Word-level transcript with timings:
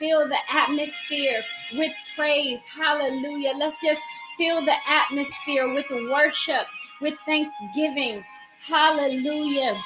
fill 0.00 0.26
the 0.26 0.38
atmosphere 0.50 1.44
with 1.74 1.92
praise. 2.16 2.58
Hallelujah. 2.66 3.52
Let's 3.56 3.80
just 3.82 4.00
fill 4.36 4.64
the 4.64 4.74
atmosphere 4.88 5.72
with 5.72 5.86
worship, 6.10 6.66
with 7.00 7.14
thanksgiving. 7.26 8.24
Hallelujah. 8.66 9.76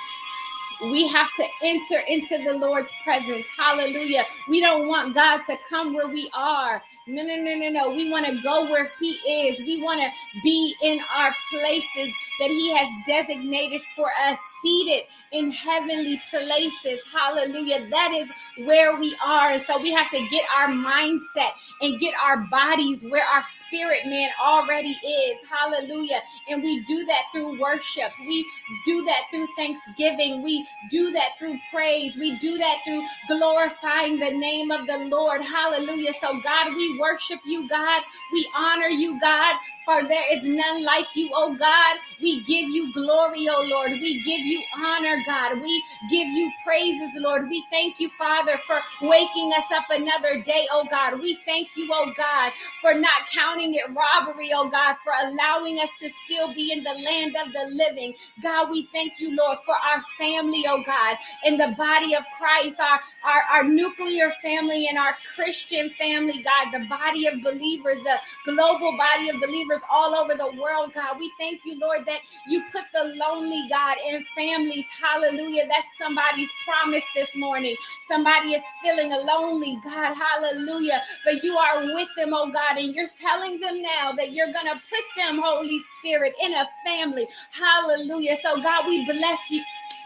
We 0.83 1.09
have 1.09 1.29
to 1.37 1.45
enter 1.63 2.01
into 2.09 2.39
the 2.45 2.59
Lord's 2.59 2.93
presence. 3.05 3.47
Hallelujah. 3.57 4.25
We 4.49 4.61
don't 4.61 4.89
want 4.89 5.15
God 5.15 5.41
to 5.49 5.57
come 5.69 5.95
where 5.95 6.09
we 6.09 6.31
are. 6.35 6.83
No, 7.07 7.23
no, 7.23 7.37
no, 7.37 7.55
no, 7.55 7.69
no. 7.69 7.91
We 7.91 8.11
want 8.11 8.27
to 8.27 8.41
go 8.43 8.65
where 8.71 8.91
He 8.99 9.13
is. 9.27 9.59
We 9.61 9.83
want 9.83 10.01
to 10.01 10.09
be 10.43 10.75
in 10.83 11.01
our 11.15 11.35
places 11.51 12.13
that 12.41 12.49
He 12.49 12.75
has 12.75 12.89
designated 13.07 13.83
for 13.95 14.11
us 14.27 14.39
seated 14.65 15.05
in 15.33 15.53
heavenly 15.53 16.23
places. 16.31 17.01
Hallelujah. 17.13 17.89
That 17.91 18.13
is 18.15 18.31
where 18.67 18.99
we 18.99 19.17
are. 19.25 19.53
And 19.53 19.65
so 19.67 19.81
we 19.81 19.93
have 19.93 20.11
to 20.13 20.29
get 20.31 20.45
our 20.57 20.69
mindset 20.69 21.53
and 21.83 22.01
get 22.01 22.15
our 22.23 22.39
bodies 22.51 23.01
where 23.03 23.27
our 23.27 23.45
spirit 23.67 24.07
man 24.07 24.31
already 24.43 24.91
is. 25.07 25.39
Hallelujah. 25.51 26.23
And 26.51 26.63
we 26.63 26.85
do 26.85 27.07
that 27.07 27.25
through 27.33 27.61
worship. 27.61 28.13
We 28.27 28.47
do 28.87 29.05
that 29.07 29.25
through 29.31 29.49
thanksgiving. 29.57 30.43
We 30.43 30.67
do 30.91 31.13
that 31.13 31.33
through 31.39 31.59
praise. 31.73 32.17
We 32.17 32.39
do 32.39 32.59
that 32.59 32.79
through 32.85 33.05
glorifying 33.29 34.19
the 34.21 34.31
name 34.31 34.71
of 34.71 34.87
the 34.87 34.99
Lord. 35.09 35.43
Hallelujah. 35.43 36.13
So, 36.21 36.41
God, 36.43 36.75
we 36.77 36.99
worship 36.99 37.41
you, 37.47 37.69
God. 37.69 38.03
We 38.33 38.49
honor 38.57 38.89
you, 38.89 39.21
God, 39.21 39.57
for 39.85 40.07
there 40.07 40.37
is 40.37 40.45
none 40.45 40.85
like 40.85 41.07
you, 41.15 41.31
oh 41.35 41.55
God. 41.57 41.99
We 42.21 42.43
give 42.45 42.69
you 42.71 42.93
glory, 42.93 43.49
oh 43.51 43.63
Lord. 43.69 43.93
We 43.93 44.23
give 44.23 44.41
you 44.41 44.54
honor, 44.77 45.23
God. 45.27 45.61
We 45.61 45.83
give 46.11 46.29
you 46.29 46.51
praises, 46.65 47.11
Lord. 47.17 47.49
We 47.49 47.65
thank 47.71 48.01
you, 48.01 48.11
Father, 48.19 48.59
for 48.67 48.79
waking 49.03 49.53
us 49.57 49.65
up 49.73 49.85
another 49.91 50.43
day, 50.43 50.67
oh 50.73 50.87
God. 50.91 51.21
We 51.21 51.39
thank 51.47 51.69
you, 51.77 51.89
oh 51.93 52.13
God, 52.17 52.53
for 52.81 52.95
not 52.95 53.29
counting 53.33 53.75
it 53.75 53.85
robbery, 53.95 54.51
oh 54.55 54.69
God, 54.69 54.97
for 55.05 55.13
allowing 55.23 55.81
us 55.81 55.91
to 56.01 56.11
still 56.25 56.55
be 56.55 56.73
in 56.73 56.83
the 56.85 56.93
land 56.95 57.37
of 57.37 57.53
the 57.53 57.71
living. 57.75 58.15
God, 58.43 58.71
we 58.71 58.89
thank 58.93 59.15
you, 59.19 59.37
Lord, 59.37 59.59
for 59.65 59.75
our 59.75 60.03
family, 60.19 60.65
oh 60.69 60.83
God, 60.85 61.17
in 61.45 61.59
the 61.59 61.75
body 61.79 62.15
of 62.15 62.25
Christ, 62.39 62.79
our, 62.81 63.01
our, 63.25 63.43
our 63.53 63.65
nuclear 63.65 64.33
family 64.43 64.87
and 64.89 64.99
our 64.99 65.15
Christian 65.35 65.91
family, 65.91 66.43
God, 66.45 66.73
the 66.79 66.87
body 66.89 67.27
of 67.27 67.43
believers, 67.43 68.03
the 68.05 68.17
global 68.47 68.97
body 68.97 69.31
of 69.31 69.41
believers 69.41 69.81
all 69.91 70.15
over 70.15 70.35
the 70.35 70.53
world, 70.61 70.93
God. 70.95 71.19
We 71.19 71.33
thank 71.39 71.63
you, 71.65 71.79
Lord, 71.79 72.07
that 72.07 72.21
you 72.49 72.63
put 72.73 72.85
the 72.93 73.15
lonely, 73.17 73.67
God, 73.71 73.97
in 74.09 74.25
families. 74.45 74.85
Hallelujah. 75.01 75.67
That's 75.69 75.87
somebody's 75.99 76.51
promise 76.65 77.05
this 77.15 77.29
morning. 77.37 77.77
Somebody 78.09 78.55
is 78.55 78.63
feeling 78.83 79.11
lonely, 79.11 79.79
God. 79.85 80.15
Hallelujah. 80.15 81.03
But 81.25 81.43
you 81.43 81.57
are 81.57 81.85
with 81.95 82.09
them, 82.17 82.35
oh 82.35 82.51
God, 82.51 82.79
and 82.79 82.95
you're 82.95 83.09
telling 83.21 83.61
them 83.61 83.83
now 83.83 84.13
that 84.13 84.33
you're 84.33 84.53
going 84.53 84.67
to 84.67 84.81
put 84.91 85.05
them, 85.17 85.41
Holy 85.43 85.81
Spirit, 85.99 86.35
in 86.43 86.55
a 86.55 86.67
family. 86.85 87.27
Hallelujah. 87.51 88.39
So, 88.43 88.61
God, 88.61 88.87
we 88.89 89.05
bless 89.05 89.39
you. 89.51 89.63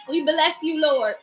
We 0.09 0.23
bless 0.23 0.55
you, 0.63 0.81
Lord. 0.81 1.17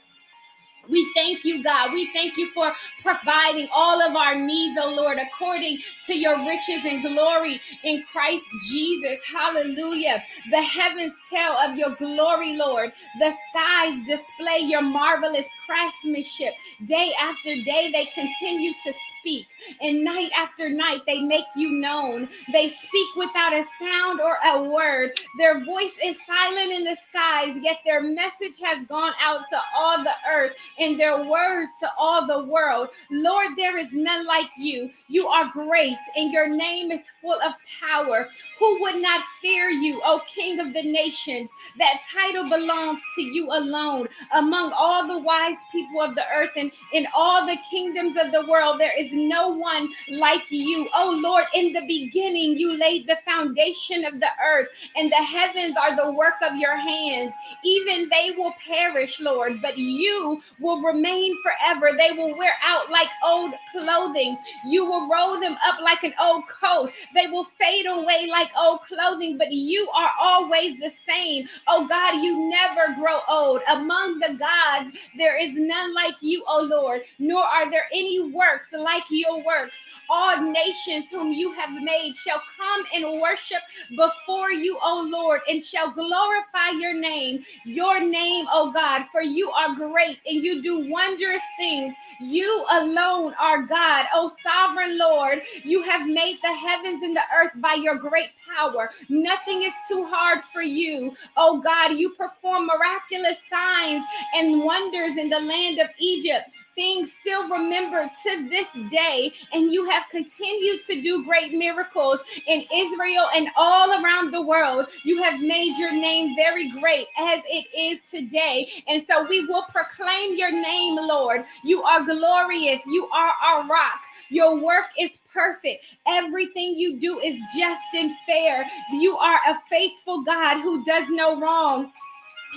We 0.90 1.10
thank 1.16 1.44
you, 1.44 1.64
God. 1.64 1.94
We 1.94 2.12
thank 2.14 2.38
you 2.38 2.50
for 2.52 2.74
providing 3.02 3.68
all 3.74 4.02
of 4.02 4.16
our 4.16 4.36
needs, 4.36 4.80
oh 4.82 4.94
Lord, 4.96 5.18
according 5.18 5.80
to 6.08 6.16
your 6.18 6.38
riches 6.40 6.86
and 6.86 7.02
glory 7.02 7.62
in 7.84 8.04
Christ 8.12 8.44
Jesus. 8.70 9.20
Hallelujah. 9.26 10.24
The 10.52 10.62
heavens 10.62 11.14
tell 11.30 11.58
of 11.58 11.78
your 11.78 11.92
glory, 11.96 12.56
Lord. 12.56 12.92
The 13.20 13.34
skies 13.50 14.00
display 14.08 14.60
your 14.62 14.82
marvelous 14.82 15.46
craftsmanship. 15.66 16.54
Day 16.88 17.12
after 17.20 17.56
day, 17.64 17.92
they 17.92 18.06
continue 18.14 18.74
to 18.86 18.94
speak, 19.26 19.48
and 19.82 20.04
night 20.04 20.30
after 20.38 20.70
night 20.70 21.02
they 21.08 21.20
make 21.20 21.46
you 21.56 21.72
known. 21.72 22.30
They 22.52 22.70
speak 22.70 23.08
without 23.18 23.54
a 23.54 23.66
sound 23.82 24.22
or 24.22 24.38
a 24.46 24.70
word. 24.70 25.20
Their 25.40 25.66
voice 25.66 25.92
is 26.04 26.16
silent 26.28 26.72
in 26.72 26.84
the 26.84 26.96
skies, 27.10 27.58
yet 27.62 27.78
their 27.86 28.04
message 28.04 28.60
has 28.64 28.86
gone 28.86 29.14
out 29.20 29.42
to 29.52 29.60
all 29.76 30.04
the 30.04 30.14
earth 30.32 30.54
and 30.78 31.00
their 31.00 31.26
words 31.26 31.72
to 31.80 31.90
all 31.98 32.28
the 32.28 32.44
world. 32.44 32.90
Lord, 33.10 33.50
there 33.58 33.78
is 33.80 33.88
none 33.92 34.28
like 34.28 34.50
you. 34.58 34.92
You 35.08 35.28
are 35.28 35.50
great, 35.52 35.98
and 36.16 36.32
your 36.32 36.48
name 36.48 36.92
is 36.92 37.02
full 37.20 37.40
of 37.42 37.54
power. 37.82 38.30
Who 38.60 38.82
would 38.82 39.02
not 39.02 39.24
fear 39.42 39.70
you, 39.70 40.02
O 40.06 40.22
King 40.28 40.60
of 40.60 40.74
the 40.74 40.84
nations? 40.84 41.50
That 41.80 42.02
title 42.14 42.48
belongs 42.48 43.02
to 43.16 43.24
you 43.24 43.52
alone. 43.52 44.08
Among 44.34 44.72
all 44.72 45.08
the 45.08 45.18
wise 45.18 45.58
people 45.72 46.02
of 46.02 46.14
the 46.14 46.26
earth 46.32 46.52
and 46.56 46.72
in 46.94 47.08
all 47.16 47.48
the 47.48 47.58
kingdoms 47.72 48.18
of 48.18 48.32
the 48.32 48.46
world, 48.46 48.80
there 48.80 48.98
is 48.98 49.15
no 49.16 49.50
one 49.50 49.90
like 50.10 50.50
you. 50.50 50.88
Oh 50.94 51.18
Lord, 51.22 51.46
in 51.54 51.74
the 51.74 51.86
beginning, 51.88 52.58
you 52.58 52.78
laid 52.78 53.08
the 53.08 53.18
foundation 53.26 54.06
of 54.06 54.20
the 54.20 54.30
earth, 54.44 54.68
and 54.96 55.12
the 55.12 55.16
heavens 55.16 55.76
are 55.78 55.96
the 55.96 56.12
work 56.12 56.36
of 56.44 56.56
your 56.58 56.78
hands. 56.78 57.32
Even 57.64 58.10
they 58.10 58.32
will 58.38 58.54
perish, 58.66 59.20
Lord, 59.20 59.62
but 59.62 59.78
you 59.78 60.42
will 60.60 60.82
remain 60.82 61.36
forever. 61.42 61.92
They 61.98 62.12
will 62.12 62.38
wear 62.38 62.54
out 62.64 62.92
like 62.92 63.10
old 63.24 63.54
clothing. 63.72 64.38
You 64.68 64.86
will 64.86 65.10
roll 65.10 65.40
them 65.40 65.58
up 65.66 65.80
like 65.82 66.04
an 66.04 66.14
old 66.22 66.44
coat. 66.48 66.92
They 67.14 67.28
will 67.28 67.46
fade 67.60 67.86
away 67.88 68.28
like 68.30 68.50
old 68.58 68.82
clothing, 68.88 69.38
but 69.38 69.52
you 69.52 69.90
are 69.96 70.12
always 70.20 70.80
the 70.80 70.92
same. 71.08 71.48
Oh 71.68 71.88
God, 71.88 72.22
you 72.22 72.50
never 72.50 72.94
grow 72.96 73.20
old. 73.28 73.62
Among 73.70 74.20
the 74.20 74.34
gods, 74.34 74.96
there 75.18 75.38
is 75.38 75.54
none 75.56 75.94
like 75.94 76.16
you, 76.22 76.44
oh 76.48 76.62
Lord, 76.62 77.02
nor 77.20 77.44
are 77.44 77.70
there 77.70 77.88
any 77.92 78.22
works 78.22 78.68
like 78.74 79.05
your 79.10 79.44
works. 79.44 79.78
All 80.10 80.42
nations 80.42 81.12
whom 81.12 81.32
you 81.32 81.52
have 81.54 81.72
made 81.82 82.16
shall 82.16 82.42
come 82.58 82.86
and 82.94 83.22
worship 83.22 83.62
before 83.96 84.52
you, 84.52 84.78
O 84.82 85.08
Lord, 85.10 85.42
and 85.48 85.64
shall 85.64 85.92
glorify 85.92 86.70
your 86.80 86.94
name, 86.94 87.44
your 87.66 88.00
name, 88.00 88.46
O 88.52 88.72
God, 88.72 89.06
for 89.12 89.22
you 89.22 89.52
are 89.52 89.74
great 89.76 90.20
and 90.26 90.44
you 90.44 90.62
do 90.62 90.90
wondrous 90.90 91.42
things. 91.58 91.94
You 92.20 92.66
alone 92.72 93.34
are 93.40 93.64
God, 93.64 94.06
O 94.14 94.32
sovereign 94.44 94.98
Lord. 94.98 95.42
You 95.64 95.82
have 95.84 96.08
made 96.08 96.38
the 96.42 96.54
heavens 96.54 97.04
and 97.04 97.16
the 97.16 97.24
earth 97.36 97.52
by 97.58 97.74
your 97.74 97.96
great 97.96 98.30
power. 98.56 98.92
Nothing 99.10 99.64
is 99.64 99.74
too 99.88 100.06
hard 100.06 100.44
for 100.46 100.62
you. 100.62 101.16
O 101.38 101.60
God, 101.62 101.94
you 101.94 102.12
perform 102.12 102.68
miraculous 102.68 103.38
signs 103.50 104.04
and 104.36 104.64
wonders 104.64 105.18
in 105.18 105.30
the 105.30 105.40
land 105.40 105.80
of 105.80 105.88
Egypt 106.00 106.50
things 106.76 107.10
still 107.22 107.48
remembered 107.50 108.10
to 108.24 108.50
this 108.50 108.68
day. 108.92 109.34
And 109.54 109.72
you 109.72 109.90
have 109.90 110.04
continued 110.12 110.86
to 110.86 111.02
do 111.02 111.26
great 111.26 111.54
miracles 111.54 112.20
in 112.48 112.64
Israel 112.74 113.28
and 113.34 113.50
all 113.56 114.04
around 114.04 114.32
the 114.32 114.42
world. 114.42 114.88
You 115.04 115.22
have 115.24 115.40
made 115.40 115.78
your 115.78 115.92
name 115.92 116.36
very 116.36 116.70
great 116.70 117.08
as 117.18 117.42
it 117.46 117.66
is 117.76 118.00
today. 118.10 118.70
And 118.88 119.06
so 119.10 119.28
we 119.28 119.46
will 119.46 119.64
proclaim 119.70 120.38
your 120.38 120.52
name, 120.52 120.96
Lord. 120.96 121.46
You 121.64 121.84
are 121.84 122.04
glorious. 122.04 122.80
You 122.86 123.08
are 123.10 123.34
our 123.44 123.68
rock. 123.68 124.00
Your 124.30 124.60
work 124.60 124.86
is 125.00 125.12
perfect. 125.32 125.86
Everything 126.08 126.76
you 126.76 127.00
do 127.00 127.20
is 127.20 127.36
just 127.56 127.84
and 127.94 128.12
fair. 128.26 128.66
You 128.92 129.18
are 129.18 129.40
a 129.48 129.60
faithful 129.70 130.24
God 130.24 130.62
who 130.62 130.84
does 130.86 131.08
no 131.10 131.40
wrong 131.40 131.92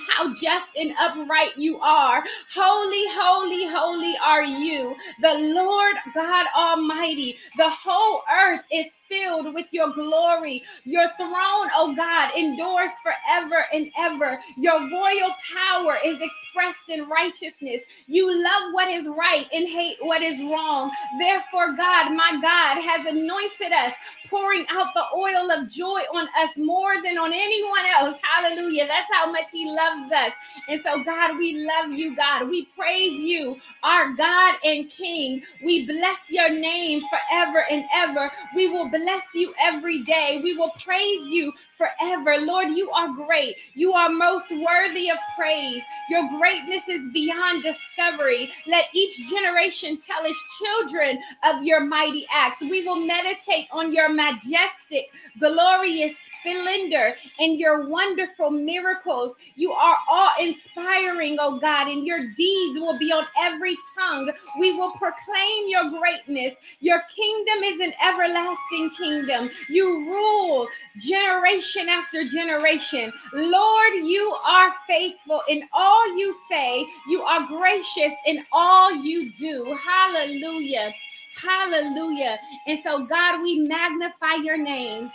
how 0.08 0.32
just 0.34 0.66
and 0.78 0.92
upright 0.98 1.56
you 1.56 1.78
are. 1.80 2.24
Holy, 2.54 3.04
holy, 3.10 3.66
holy 3.66 4.14
are 4.24 4.44
you, 4.44 4.96
the 5.20 5.34
Lord 5.54 5.96
God 6.14 6.46
Almighty. 6.56 7.36
The 7.56 7.70
whole 7.70 8.22
earth 8.32 8.62
is 8.72 8.86
filled 9.08 9.54
with 9.54 9.66
your 9.70 9.92
glory. 9.92 10.62
Your 10.84 11.10
throne, 11.16 11.68
oh 11.74 11.94
God, 11.96 12.34
endures 12.36 12.90
forever 13.02 13.66
and 13.72 13.90
ever. 13.98 14.40
Your 14.56 14.80
royal 14.90 15.34
power 15.54 15.98
is 16.04 16.18
expressed 16.20 16.88
in 16.88 17.08
righteousness. 17.08 17.80
You 18.06 18.42
love 18.42 18.72
what 18.72 18.88
is 18.88 19.06
right 19.06 19.46
and 19.52 19.68
hate 19.68 19.96
what 20.00 20.22
is 20.22 20.38
wrong. 20.50 20.90
Therefore, 21.18 21.72
God, 21.76 22.12
my 22.12 22.38
God, 22.40 22.82
has 22.82 23.06
anointed 23.06 23.72
us 23.72 23.92
pouring 24.28 24.66
out 24.70 24.92
the 24.94 25.04
oil 25.16 25.50
of 25.50 25.70
joy 25.70 26.00
on 26.12 26.28
us 26.38 26.50
more 26.56 27.02
than 27.02 27.18
on 27.18 27.32
anyone 27.32 27.84
else. 27.98 28.18
Hallelujah. 28.22 28.86
That's 28.86 29.12
how 29.12 29.30
much 29.30 29.50
He 29.50 29.70
loves 29.70 30.12
us. 30.12 30.32
And 30.68 30.80
so, 30.84 31.02
God, 31.02 31.38
we 31.38 31.64
love 31.66 31.92
you, 31.92 32.14
God. 32.14 32.48
We 32.48 32.66
praise 32.76 33.20
you, 33.20 33.56
our 33.82 34.12
God 34.12 34.56
and 34.64 34.90
King. 34.90 35.42
We 35.64 35.86
bless 35.86 36.18
your 36.28 36.50
name 36.50 37.00
forever 37.00 37.64
and 37.70 37.84
ever. 37.94 38.30
We 38.54 38.68
will 38.68 38.88
bless 38.88 38.97
you 39.34 39.54
every 39.60 40.02
day. 40.02 40.40
We 40.42 40.56
will 40.56 40.72
praise 40.82 41.26
you 41.26 41.52
forever. 41.76 42.38
Lord, 42.38 42.68
you 42.68 42.90
are 42.90 43.12
great. 43.14 43.56
You 43.74 43.92
are 43.92 44.08
most 44.08 44.50
worthy 44.50 45.10
of 45.10 45.18
praise. 45.36 45.82
Your 46.10 46.28
greatness 46.38 46.82
is 46.88 47.12
beyond 47.12 47.62
discovery. 47.62 48.50
Let 48.66 48.86
each 48.94 49.30
generation 49.30 49.98
tell 49.98 50.24
its 50.24 50.42
children 50.58 51.18
of 51.44 51.62
your 51.62 51.80
mighty 51.80 52.26
acts. 52.32 52.60
We 52.60 52.84
will 52.86 53.06
meditate 53.06 53.68
on 53.72 53.92
your 53.92 54.08
majestic, 54.08 55.06
glorious 55.38 56.14
splendor 56.40 57.14
and 57.40 57.58
your 57.58 57.88
wonderful 57.88 58.50
miracles. 58.50 59.36
You 59.56 59.72
are 59.72 59.96
all 60.10 60.32
inspiring, 60.40 61.38
oh 61.40 61.58
God, 61.58 61.88
and 61.88 62.06
your 62.06 62.28
deeds 62.36 62.80
will 62.80 62.98
be 62.98 63.12
on 63.12 63.26
every 63.40 63.76
tongue. 63.98 64.30
We 64.58 64.72
will 64.72 64.92
proclaim 64.92 65.68
your 65.68 65.90
greatness. 65.90 66.54
Your 66.80 67.02
kingdom 67.14 67.64
is 67.64 67.80
an 67.80 67.92
everlasting 68.04 68.90
kingdom. 68.98 69.50
You 69.68 70.06
rule 70.10 70.68
generation 70.98 71.88
after 71.88 72.24
generation. 72.24 73.12
Lord, 73.32 73.94
you 73.94 74.36
are 74.46 74.74
faithful 74.86 75.42
in 75.48 75.64
all 75.72 76.16
you 76.18 76.34
say. 76.50 76.86
You 77.08 77.22
are 77.22 77.46
gracious 77.46 78.12
in 78.26 78.44
all 78.52 78.94
you 78.94 79.32
do. 79.32 79.76
Hallelujah. 79.86 80.92
Hallelujah. 81.40 82.38
And 82.66 82.80
so, 82.84 83.06
God, 83.06 83.42
we 83.42 83.60
magnify 83.60 84.36
your 84.42 84.56
name. 84.58 85.10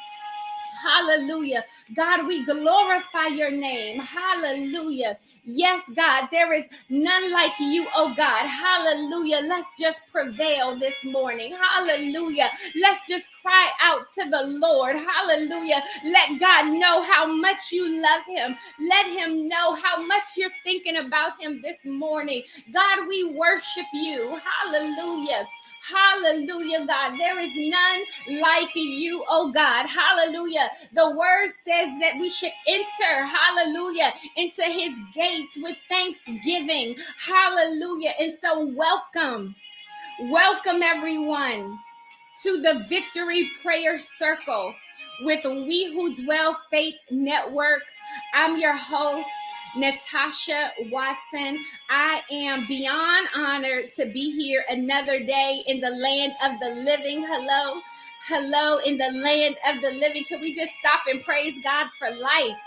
Hallelujah. 0.83 1.65
God, 1.95 2.27
we 2.27 2.45
glorify 2.45 3.27
your 3.33 3.51
name. 3.51 3.99
Hallelujah. 4.01 5.17
Yes, 5.45 5.81
God, 5.95 6.29
there 6.31 6.53
is 6.53 6.65
none 6.89 7.31
like 7.31 7.53
you, 7.59 7.87
oh 7.95 8.13
God. 8.15 8.47
Hallelujah. 8.47 9.41
Let's 9.47 9.69
just 9.79 10.01
prevail 10.11 10.79
this 10.79 10.95
morning. 11.05 11.55
Hallelujah. 11.73 12.49
Let's 12.81 13.07
just 13.07 13.25
cry 13.45 13.69
out 13.81 14.11
to 14.13 14.29
the 14.29 14.43
Lord. 14.45 14.97
Hallelujah. 14.97 15.83
Let 16.05 16.39
God 16.39 16.73
know 16.73 17.03
how 17.03 17.27
much 17.27 17.71
you 17.71 18.01
love 18.01 18.23
him. 18.27 18.55
Let 18.79 19.07
him 19.07 19.47
know 19.49 19.75
how 19.75 20.03
much 20.05 20.23
you're 20.37 20.51
thinking 20.63 20.97
about 20.97 21.41
him 21.41 21.61
this 21.61 21.77
morning. 21.85 22.43
God, 22.73 23.07
we 23.07 23.23
worship 23.25 23.85
you. 23.93 24.39
Hallelujah. 24.63 25.47
Hallelujah, 25.83 26.85
God. 26.87 27.17
There 27.19 27.39
is 27.39 27.51
none 27.55 28.41
like 28.41 28.73
you, 28.75 29.23
oh 29.27 29.51
God. 29.51 29.85
Hallelujah. 29.87 30.69
The 30.93 31.09
word 31.11 31.51
says 31.65 31.89
that 31.99 32.17
we 32.19 32.29
should 32.29 32.53
enter, 32.67 33.25
hallelujah, 33.25 34.13
into 34.37 34.63
his 34.63 34.93
gates 35.13 35.57
with 35.57 35.77
thanksgiving. 35.89 36.95
Hallelujah. 37.19 38.13
And 38.19 38.37
so, 38.41 38.65
welcome. 38.65 39.55
Welcome, 40.21 40.83
everyone, 40.83 41.77
to 42.43 42.61
the 42.61 42.85
Victory 42.87 43.49
Prayer 43.61 43.99
Circle 43.99 44.73
with 45.23 45.43
We 45.43 45.93
Who 45.93 46.15
Dwell 46.23 46.57
Faith 46.71 46.95
Network. 47.11 47.81
I'm 48.33 48.57
your 48.57 48.75
host, 48.75 49.27
Natasha 49.75 50.71
Watson. 50.91 51.63
I 51.89 52.21
am 52.31 52.67
beyond 52.67 53.27
honored 53.35 53.91
to 53.93 54.05
be 54.05 54.31
here 54.31 54.63
another 54.69 55.19
day 55.19 55.63
in 55.67 55.79
the 55.79 55.89
land 55.89 56.33
of 56.43 56.59
the 56.59 56.81
living. 56.83 57.25
Hello, 57.27 57.81
hello, 58.27 58.77
in 58.79 58.97
the 58.97 59.11
land 59.23 59.55
of 59.67 59.81
the 59.81 59.91
living. 59.91 60.25
Can 60.25 60.41
we 60.41 60.53
just 60.53 60.73
stop 60.79 61.01
and 61.09 61.23
praise 61.23 61.55
God 61.63 61.87
for 61.97 62.11
life? 62.11 62.57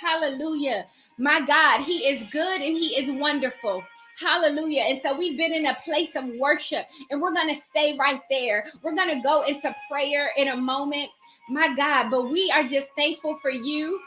Hallelujah. 0.00 0.86
My 1.18 1.40
God, 1.40 1.82
He 1.82 1.98
is 2.06 2.28
good 2.30 2.60
and 2.60 2.76
He 2.76 2.96
is 2.96 3.10
wonderful. 3.20 3.82
Hallelujah. 4.20 4.82
And 4.82 5.00
so 5.02 5.16
we've 5.16 5.36
been 5.36 5.52
in 5.52 5.66
a 5.66 5.76
place 5.84 6.14
of 6.14 6.24
worship 6.38 6.86
and 7.10 7.20
we're 7.20 7.34
going 7.34 7.52
to 7.52 7.60
stay 7.60 7.96
right 7.98 8.20
there. 8.30 8.66
We're 8.82 8.94
going 8.94 9.16
to 9.16 9.22
go 9.22 9.42
into 9.42 9.74
prayer 9.90 10.30
in 10.36 10.48
a 10.48 10.56
moment. 10.56 11.10
My 11.48 11.74
God, 11.74 12.10
but 12.10 12.30
we 12.30 12.50
are 12.54 12.62
just 12.62 12.86
thankful 12.96 13.38
for 13.42 13.50
you 13.50 14.00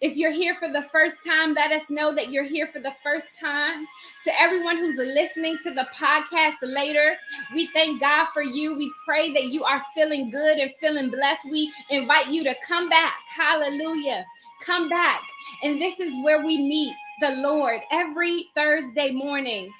if 0.00 0.16
you're 0.16 0.32
here 0.32 0.54
for 0.60 0.68
the 0.68 0.86
first 0.92 1.16
time, 1.26 1.54
let 1.54 1.72
us 1.72 1.82
know 1.90 2.14
that 2.14 2.30
you're 2.30 2.44
here 2.44 2.68
for 2.68 2.78
the 2.78 2.94
first 3.02 3.26
time. 3.38 3.84
To 4.24 4.40
everyone 4.40 4.78
who's 4.78 4.96
listening 4.96 5.58
to 5.64 5.72
the 5.72 5.88
podcast 5.96 6.56
later, 6.62 7.16
we 7.54 7.66
thank 7.72 8.00
God 8.00 8.28
for 8.32 8.42
you. 8.42 8.76
We 8.76 8.92
pray 9.04 9.32
that 9.32 9.46
you 9.46 9.64
are 9.64 9.82
feeling 9.94 10.30
good 10.30 10.58
and 10.58 10.70
feeling 10.80 11.10
blessed. 11.10 11.46
We 11.50 11.72
invite 11.90 12.28
you 12.28 12.44
to 12.44 12.54
come 12.66 12.88
back. 12.88 13.16
Hallelujah. 13.28 14.24
Come 14.64 14.88
back. 14.88 15.20
And 15.62 15.80
this 15.80 15.98
is 15.98 16.12
where 16.22 16.44
we 16.44 16.58
meet 16.58 16.94
the 17.20 17.36
Lord 17.36 17.80
every 17.90 18.50
Thursday 18.54 19.10
morning 19.10 19.72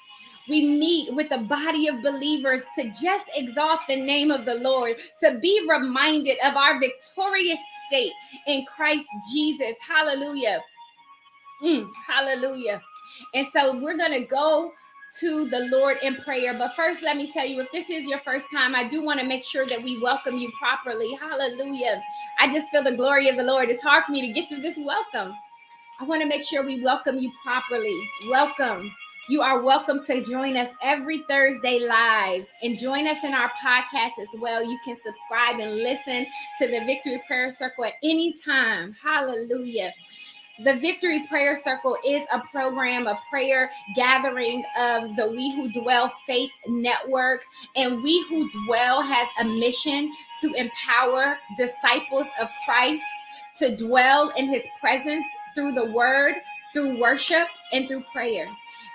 we 0.49 0.65
meet 0.65 1.13
with 1.13 1.31
a 1.31 1.37
body 1.37 1.87
of 1.87 2.01
believers 2.01 2.61
to 2.75 2.85
just 2.89 3.25
exalt 3.35 3.81
the 3.87 3.95
name 3.95 4.31
of 4.31 4.45
the 4.45 4.55
Lord, 4.55 4.97
to 5.23 5.39
be 5.39 5.65
reminded 5.69 6.37
of 6.43 6.55
our 6.55 6.79
victorious 6.79 7.59
state 7.87 8.11
in 8.47 8.65
Christ 8.65 9.07
Jesus. 9.31 9.75
Hallelujah. 9.87 10.61
Mm, 11.63 11.89
hallelujah. 12.07 12.81
And 13.33 13.47
so 13.51 13.77
we're 13.77 13.97
going 13.97 14.13
to 14.13 14.25
go 14.25 14.71
to 15.19 15.49
the 15.49 15.67
Lord 15.71 15.97
in 16.03 16.15
prayer. 16.17 16.53
But 16.53 16.75
first, 16.75 17.01
let 17.01 17.17
me 17.17 17.31
tell 17.31 17.45
you 17.45 17.61
if 17.61 17.71
this 17.71 17.89
is 17.89 18.05
your 18.05 18.19
first 18.19 18.45
time, 18.53 18.75
I 18.75 18.87
do 18.87 19.01
want 19.01 19.19
to 19.19 19.25
make 19.25 19.43
sure 19.43 19.65
that 19.67 19.81
we 19.81 19.99
welcome 19.99 20.37
you 20.37 20.51
properly. 20.59 21.13
Hallelujah. 21.15 22.01
I 22.39 22.51
just 22.51 22.67
feel 22.69 22.83
the 22.83 22.95
glory 22.95 23.27
of 23.27 23.35
the 23.35 23.43
Lord. 23.43 23.69
It's 23.69 23.83
hard 23.83 24.05
for 24.05 24.11
me 24.11 24.21
to 24.21 24.33
get 24.33 24.47
through 24.47 24.61
this 24.61 24.77
welcome. 24.77 25.33
I 25.99 26.05
want 26.05 26.21
to 26.21 26.27
make 26.27 26.43
sure 26.43 26.63
we 26.63 26.81
welcome 26.81 27.17
you 27.17 27.31
properly. 27.43 27.99
Welcome. 28.29 28.91
You 29.27 29.41
are 29.43 29.61
welcome 29.61 30.03
to 30.05 30.23
join 30.23 30.57
us 30.57 30.69
every 30.81 31.23
Thursday 31.27 31.79
live 31.79 32.47
and 32.63 32.79
join 32.79 33.05
us 33.05 33.23
in 33.23 33.33
our 33.33 33.51
podcast 33.63 34.17
as 34.19 34.39
well. 34.39 34.63
You 34.63 34.79
can 34.83 34.97
subscribe 35.03 35.59
and 35.59 35.77
listen 35.83 36.25
to 36.59 36.67
the 36.67 36.83
Victory 36.85 37.21
Prayer 37.27 37.53
Circle 37.55 37.85
at 37.85 37.93
any 38.01 38.33
time. 38.43 38.95
Hallelujah. 39.03 39.93
The 40.63 40.75
Victory 40.77 41.27
Prayer 41.27 41.55
Circle 41.55 41.97
is 42.05 42.23
a 42.31 42.41
program, 42.51 43.05
a 43.05 43.19
prayer 43.29 43.69
gathering 43.95 44.63
of 44.79 45.15
the 45.15 45.29
We 45.29 45.53
Who 45.55 45.71
Dwell 45.79 46.11
Faith 46.25 46.51
Network. 46.67 47.43
And 47.75 48.01
We 48.01 48.25
Who 48.29 48.49
Dwell 48.65 49.03
has 49.03 49.27
a 49.41 49.45
mission 49.59 50.11
to 50.41 50.53
empower 50.53 51.37
disciples 51.55 52.25
of 52.41 52.47
Christ 52.65 53.03
to 53.57 53.75
dwell 53.75 54.31
in 54.35 54.47
his 54.47 54.63
presence 54.81 55.27
through 55.53 55.73
the 55.73 55.91
word, 55.91 56.35
through 56.73 56.99
worship, 56.99 57.47
and 57.71 57.87
through 57.87 58.03
prayer. 58.11 58.47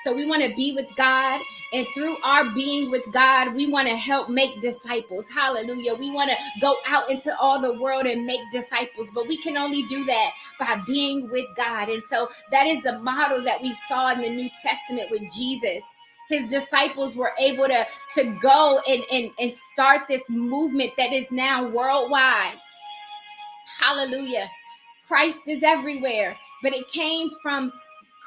So 0.05 0.15
we 0.15 0.27
want 0.27 0.43
to 0.43 0.55
be 0.55 0.73
with 0.73 0.87
God. 0.97 1.41
And 1.73 1.87
through 1.95 2.19
our 2.23 2.51
being 2.51 2.91
with 2.91 3.03
God, 3.13 3.55
we 3.55 3.67
want 3.67 3.89
to 3.89 3.97
help 3.97 4.29
make 4.29 4.61
disciples. 4.61 5.27
Hallelujah. 5.35 5.95
We 5.95 6.11
want 6.11 6.31
to 6.31 6.37
go 6.61 6.77
out 6.87 7.11
into 7.11 7.37
all 7.39 7.61
the 7.61 7.81
world 7.81 8.07
and 8.07 8.25
make 8.27 8.41
disciples, 8.53 9.09
but 9.15 9.27
we 9.27 9.39
can 9.39 9.57
only 9.57 9.85
do 9.87 10.05
that 10.05 10.31
by 10.61 10.81
being 10.87 11.29
with 11.31 11.47
God. 11.57 11.89
And 11.89 12.03
so 12.09 12.29
that 12.53 12.67
is 12.67 12.83
the 12.83 12.99
model 13.01 13.43
that 13.45 13.63
we 13.63 13.75
saw 13.89 14.13
in 14.13 14.21
the 14.21 14.31
New 14.31 14.51
Testament 14.63 15.11
with 15.11 15.23
Jesus 15.35 15.83
his 16.29 16.49
disciples 16.49 17.15
were 17.15 17.33
able 17.39 17.67
to 17.67 17.87
to 18.15 18.25
go 18.41 18.81
and, 18.89 19.03
and 19.13 19.31
and 19.39 19.55
start 19.73 20.03
this 20.09 20.23
movement 20.29 20.91
that 20.97 21.13
is 21.13 21.31
now 21.31 21.69
worldwide 21.69 22.55
hallelujah 23.79 24.49
christ 25.07 25.41
is 25.47 25.63
everywhere 25.63 26.37
but 26.63 26.73
it 26.73 26.89
came 26.89 27.31
from 27.43 27.73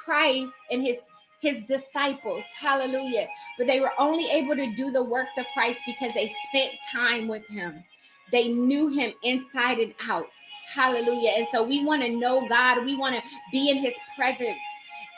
christ 0.05 0.51
and 0.71 0.85
his 0.85 0.97
his 1.39 1.63
disciples. 1.65 2.43
Hallelujah. 2.59 3.27
But 3.57 3.67
they 3.67 3.79
were 3.79 3.91
only 3.99 4.29
able 4.29 4.55
to 4.55 4.75
do 4.75 4.91
the 4.91 5.03
works 5.03 5.33
of 5.37 5.45
Christ 5.53 5.79
because 5.85 6.13
they 6.13 6.33
spent 6.49 6.73
time 6.91 7.27
with 7.27 7.45
him. 7.47 7.83
They 8.31 8.49
knew 8.49 8.89
him 8.89 9.13
inside 9.23 9.79
and 9.79 9.93
out. 10.07 10.27
Hallelujah. 10.73 11.31
And 11.37 11.47
so 11.51 11.63
we 11.63 11.85
want 11.85 12.01
to 12.01 12.09
know 12.09 12.47
God. 12.47 12.83
We 12.83 12.97
want 12.97 13.15
to 13.15 13.21
be 13.51 13.69
in 13.69 13.77
his 13.77 13.93
presence 14.17 14.57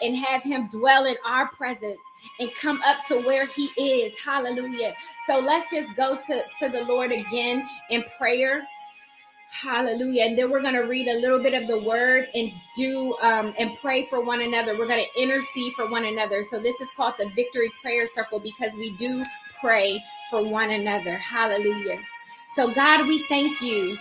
and 0.02 0.16
have 0.16 0.44
him 0.44 0.70
dwell 0.70 1.06
in 1.06 1.16
our 1.26 1.48
presence 1.50 1.98
and 2.40 2.54
come 2.56 2.82
up 2.86 3.06
to 3.08 3.20
where 3.22 3.48
he 3.48 3.66
is. 3.78 4.14
Hallelujah. 4.24 4.94
So 5.28 5.40
let's 5.40 5.70
just 5.72 5.96
go 5.96 6.18
to, 6.28 6.44
to 6.60 6.70
the 6.70 6.84
Lord 6.84 7.12
again 7.12 7.68
in 7.90 8.04
prayer. 8.18 8.68
Hallelujah. 9.52 10.24
And 10.24 10.38
then 10.38 10.52
we're 10.52 10.62
going 10.62 10.76
to 10.76 10.82
read 10.82 11.08
a 11.08 11.20
little 11.20 11.40
bit 11.40 11.54
of 11.54 11.68
the 11.68 11.80
word 11.80 12.28
and 12.36 12.52
do 12.76 13.18
um, 13.22 13.54
and 13.58 13.76
pray 13.78 14.06
for 14.06 14.24
one 14.24 14.42
another. 14.42 14.78
We're 14.78 14.88
going 14.88 15.04
to 15.04 15.22
intercede 15.22 15.74
for 15.74 15.90
one 15.90 16.06
another. 16.06 16.44
So 16.44 16.60
this 16.60 16.80
is 16.80 16.90
called 16.96 17.16
the 17.18 17.30
victory 17.36 17.72
prayer 17.82 18.08
circle 18.14 18.40
because 18.40 18.74
we 18.74 18.96
do 18.98 19.24
pray 19.60 20.04
for 20.30 20.44
one 20.44 20.70
another. 20.70 21.18
Hallelujah. 21.18 22.00
So, 22.56 22.74
God, 22.74 23.08
we 23.08 23.26
thank 23.28 23.62
you 23.62 23.98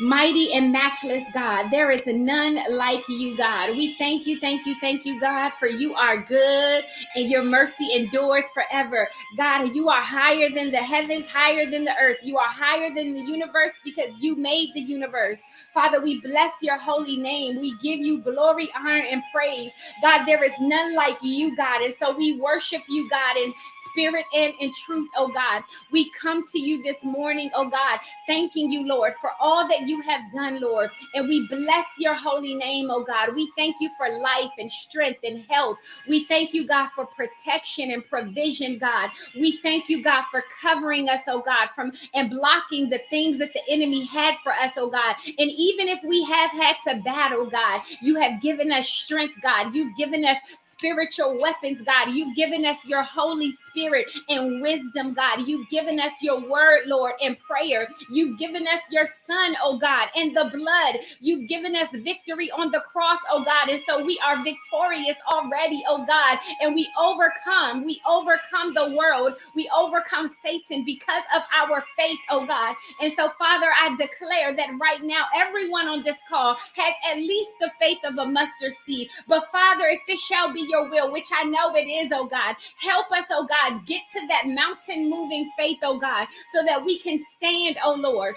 mighty 0.00 0.52
and 0.54 0.72
matchless 0.72 1.24
God. 1.34 1.70
There 1.70 1.90
is 1.90 2.02
none 2.06 2.60
like 2.76 3.08
you, 3.08 3.36
God. 3.36 3.70
We 3.76 3.94
thank 3.94 4.26
you, 4.26 4.40
thank 4.40 4.66
you, 4.66 4.74
thank 4.80 5.04
you, 5.06 5.20
God, 5.20 5.50
for 5.54 5.68
you 5.68 5.94
are 5.94 6.18
good 6.22 6.84
and 7.16 7.30
your 7.30 7.44
mercy 7.44 7.94
endures 7.94 8.44
forever. 8.52 9.08
God, 9.36 9.74
you 9.74 9.88
are 9.88 10.02
higher 10.02 10.50
than 10.50 10.70
the 10.70 10.78
heavens, 10.78 11.26
higher 11.28 11.70
than 11.70 11.84
the 11.84 11.94
earth. 12.00 12.18
You 12.22 12.38
are 12.38 12.48
higher 12.48 12.88
than 12.94 13.14
the 13.14 13.20
universe 13.20 13.72
because 13.84 14.10
you 14.20 14.36
made 14.36 14.70
the 14.74 14.80
universe. 14.80 15.38
Father, 15.74 16.00
we 16.02 16.20
bless 16.20 16.52
your 16.62 16.78
holy 16.78 17.16
name. 17.16 17.60
We 17.60 17.72
give 17.82 18.00
you 18.00 18.20
glory, 18.20 18.70
honor, 18.76 19.04
and 19.10 19.22
praise. 19.34 19.72
God, 20.02 20.24
there 20.24 20.42
is 20.44 20.52
none 20.60 20.94
like 20.94 21.18
you, 21.22 21.56
God. 21.56 21.82
And 21.82 21.94
so 22.00 22.16
we 22.16 22.40
worship 22.40 22.82
you, 22.88 23.08
God, 23.10 23.36
in 23.36 23.52
spirit 23.90 24.24
and 24.34 24.54
in 24.60 24.72
truth, 24.86 25.08
oh 25.16 25.28
God. 25.28 25.62
We 25.90 26.10
come 26.12 26.46
to 26.48 26.58
you 26.58 26.82
this 26.82 27.02
morning, 27.02 27.50
oh 27.54 27.68
God, 27.68 28.00
thanking 28.26 28.70
you, 28.70 28.86
Lord, 28.86 29.14
for 29.20 29.30
all 29.40 29.68
that 29.68 29.82
you 29.88 29.89
have 30.02 30.20
done, 30.32 30.60
Lord. 30.60 30.90
And 31.14 31.28
we 31.28 31.46
bless 31.48 31.86
your 31.98 32.14
holy 32.14 32.54
name, 32.54 32.90
oh 32.90 33.02
God. 33.04 33.34
We 33.34 33.50
thank 33.56 33.76
you 33.80 33.90
for 33.96 34.08
life 34.20 34.50
and 34.58 34.70
strength 34.70 35.20
and 35.24 35.44
health. 35.48 35.78
We 36.06 36.24
thank 36.24 36.52
you, 36.54 36.66
God, 36.66 36.90
for 36.94 37.06
protection 37.06 37.90
and 37.90 38.06
provision, 38.06 38.78
God. 38.78 39.10
We 39.34 39.58
thank 39.62 39.88
you, 39.88 40.02
God, 40.02 40.24
for 40.30 40.44
covering 40.62 41.08
us, 41.08 41.22
oh 41.26 41.40
God, 41.40 41.68
from 41.74 41.92
and 42.14 42.30
blocking 42.30 42.88
the 42.88 43.00
things 43.10 43.38
that 43.38 43.52
the 43.52 43.62
enemy 43.68 44.04
had 44.04 44.34
for 44.42 44.52
us, 44.52 44.72
oh 44.76 44.90
God. 44.90 45.16
And 45.26 45.50
even 45.50 45.88
if 45.88 46.02
we 46.04 46.22
have 46.24 46.50
had 46.50 46.76
to 46.86 47.00
battle, 47.02 47.46
God, 47.46 47.80
you 48.00 48.16
have 48.16 48.40
given 48.40 48.72
us 48.72 48.88
strength, 48.88 49.34
God. 49.42 49.74
You've 49.74 49.96
given 49.96 50.24
us 50.24 50.36
spiritual 50.80 51.38
weapons, 51.38 51.82
God. 51.82 52.10
You've 52.14 52.34
given 52.34 52.64
us 52.64 52.78
your 52.86 53.02
Holy 53.02 53.52
Spirit 53.68 54.06
and 54.30 54.62
wisdom, 54.62 55.12
God. 55.12 55.46
You've 55.46 55.68
given 55.68 56.00
us 56.00 56.12
your 56.22 56.40
word, 56.40 56.86
Lord, 56.86 57.12
and 57.22 57.38
prayer. 57.40 57.90
You've 58.10 58.38
given 58.38 58.66
us 58.66 58.80
your 58.90 59.06
Son, 59.26 59.56
oh 59.62 59.78
God, 59.78 60.08
and 60.16 60.34
the 60.34 60.50
blood. 60.54 60.96
You've 61.20 61.48
given 61.48 61.76
us 61.76 61.88
victory 61.92 62.50
on 62.50 62.70
the 62.70 62.80
cross, 62.80 63.18
oh 63.30 63.44
God. 63.44 63.68
And 63.68 63.82
so 63.86 64.02
we 64.02 64.18
are 64.24 64.42
victorious 64.42 65.18
already, 65.30 65.82
oh 65.86 66.06
God. 66.06 66.38
And 66.62 66.74
we 66.74 66.88
overcome, 66.98 67.84
we 67.84 68.00
overcome 68.08 68.72
the 68.74 68.96
world, 68.96 69.34
we 69.54 69.70
overcome 69.76 70.34
Satan 70.42 70.84
because 70.86 71.24
of 71.36 71.42
our 71.54 71.84
faith, 71.98 72.20
oh 72.30 72.46
God. 72.46 72.74
And 73.02 73.12
so, 73.14 73.30
Father, 73.38 73.68
I 73.68 73.96
declare 73.98 74.56
that 74.56 74.70
right 74.80 75.02
now, 75.04 75.26
everyone 75.36 75.88
on 75.88 76.04
this 76.04 76.16
call 76.30 76.56
has 76.74 76.94
at 77.12 77.18
least 77.18 77.50
the 77.60 77.70
faith 77.80 77.98
of 78.04 78.18
a 78.18 78.26
mustard 78.26 78.74
seed. 78.86 79.10
But 79.28 79.50
Father, 79.52 79.88
if 79.88 80.00
it 80.08 80.20
shall 80.20 80.52
be 80.52 80.69
your 80.70 80.88
will, 80.90 81.12
which 81.12 81.28
I 81.34 81.44
know 81.44 81.74
it 81.74 81.88
is, 81.88 82.10
oh 82.12 82.26
God. 82.26 82.56
Help 82.78 83.10
us, 83.12 83.26
oh 83.30 83.46
God, 83.46 83.86
get 83.86 84.02
to 84.12 84.26
that 84.28 84.46
mountain 84.46 85.10
moving 85.10 85.50
faith, 85.58 85.78
oh 85.82 85.98
God, 85.98 86.28
so 86.54 86.64
that 86.64 86.84
we 86.84 86.98
can 86.98 87.24
stand, 87.36 87.76
oh 87.84 87.94
Lord. 87.94 88.36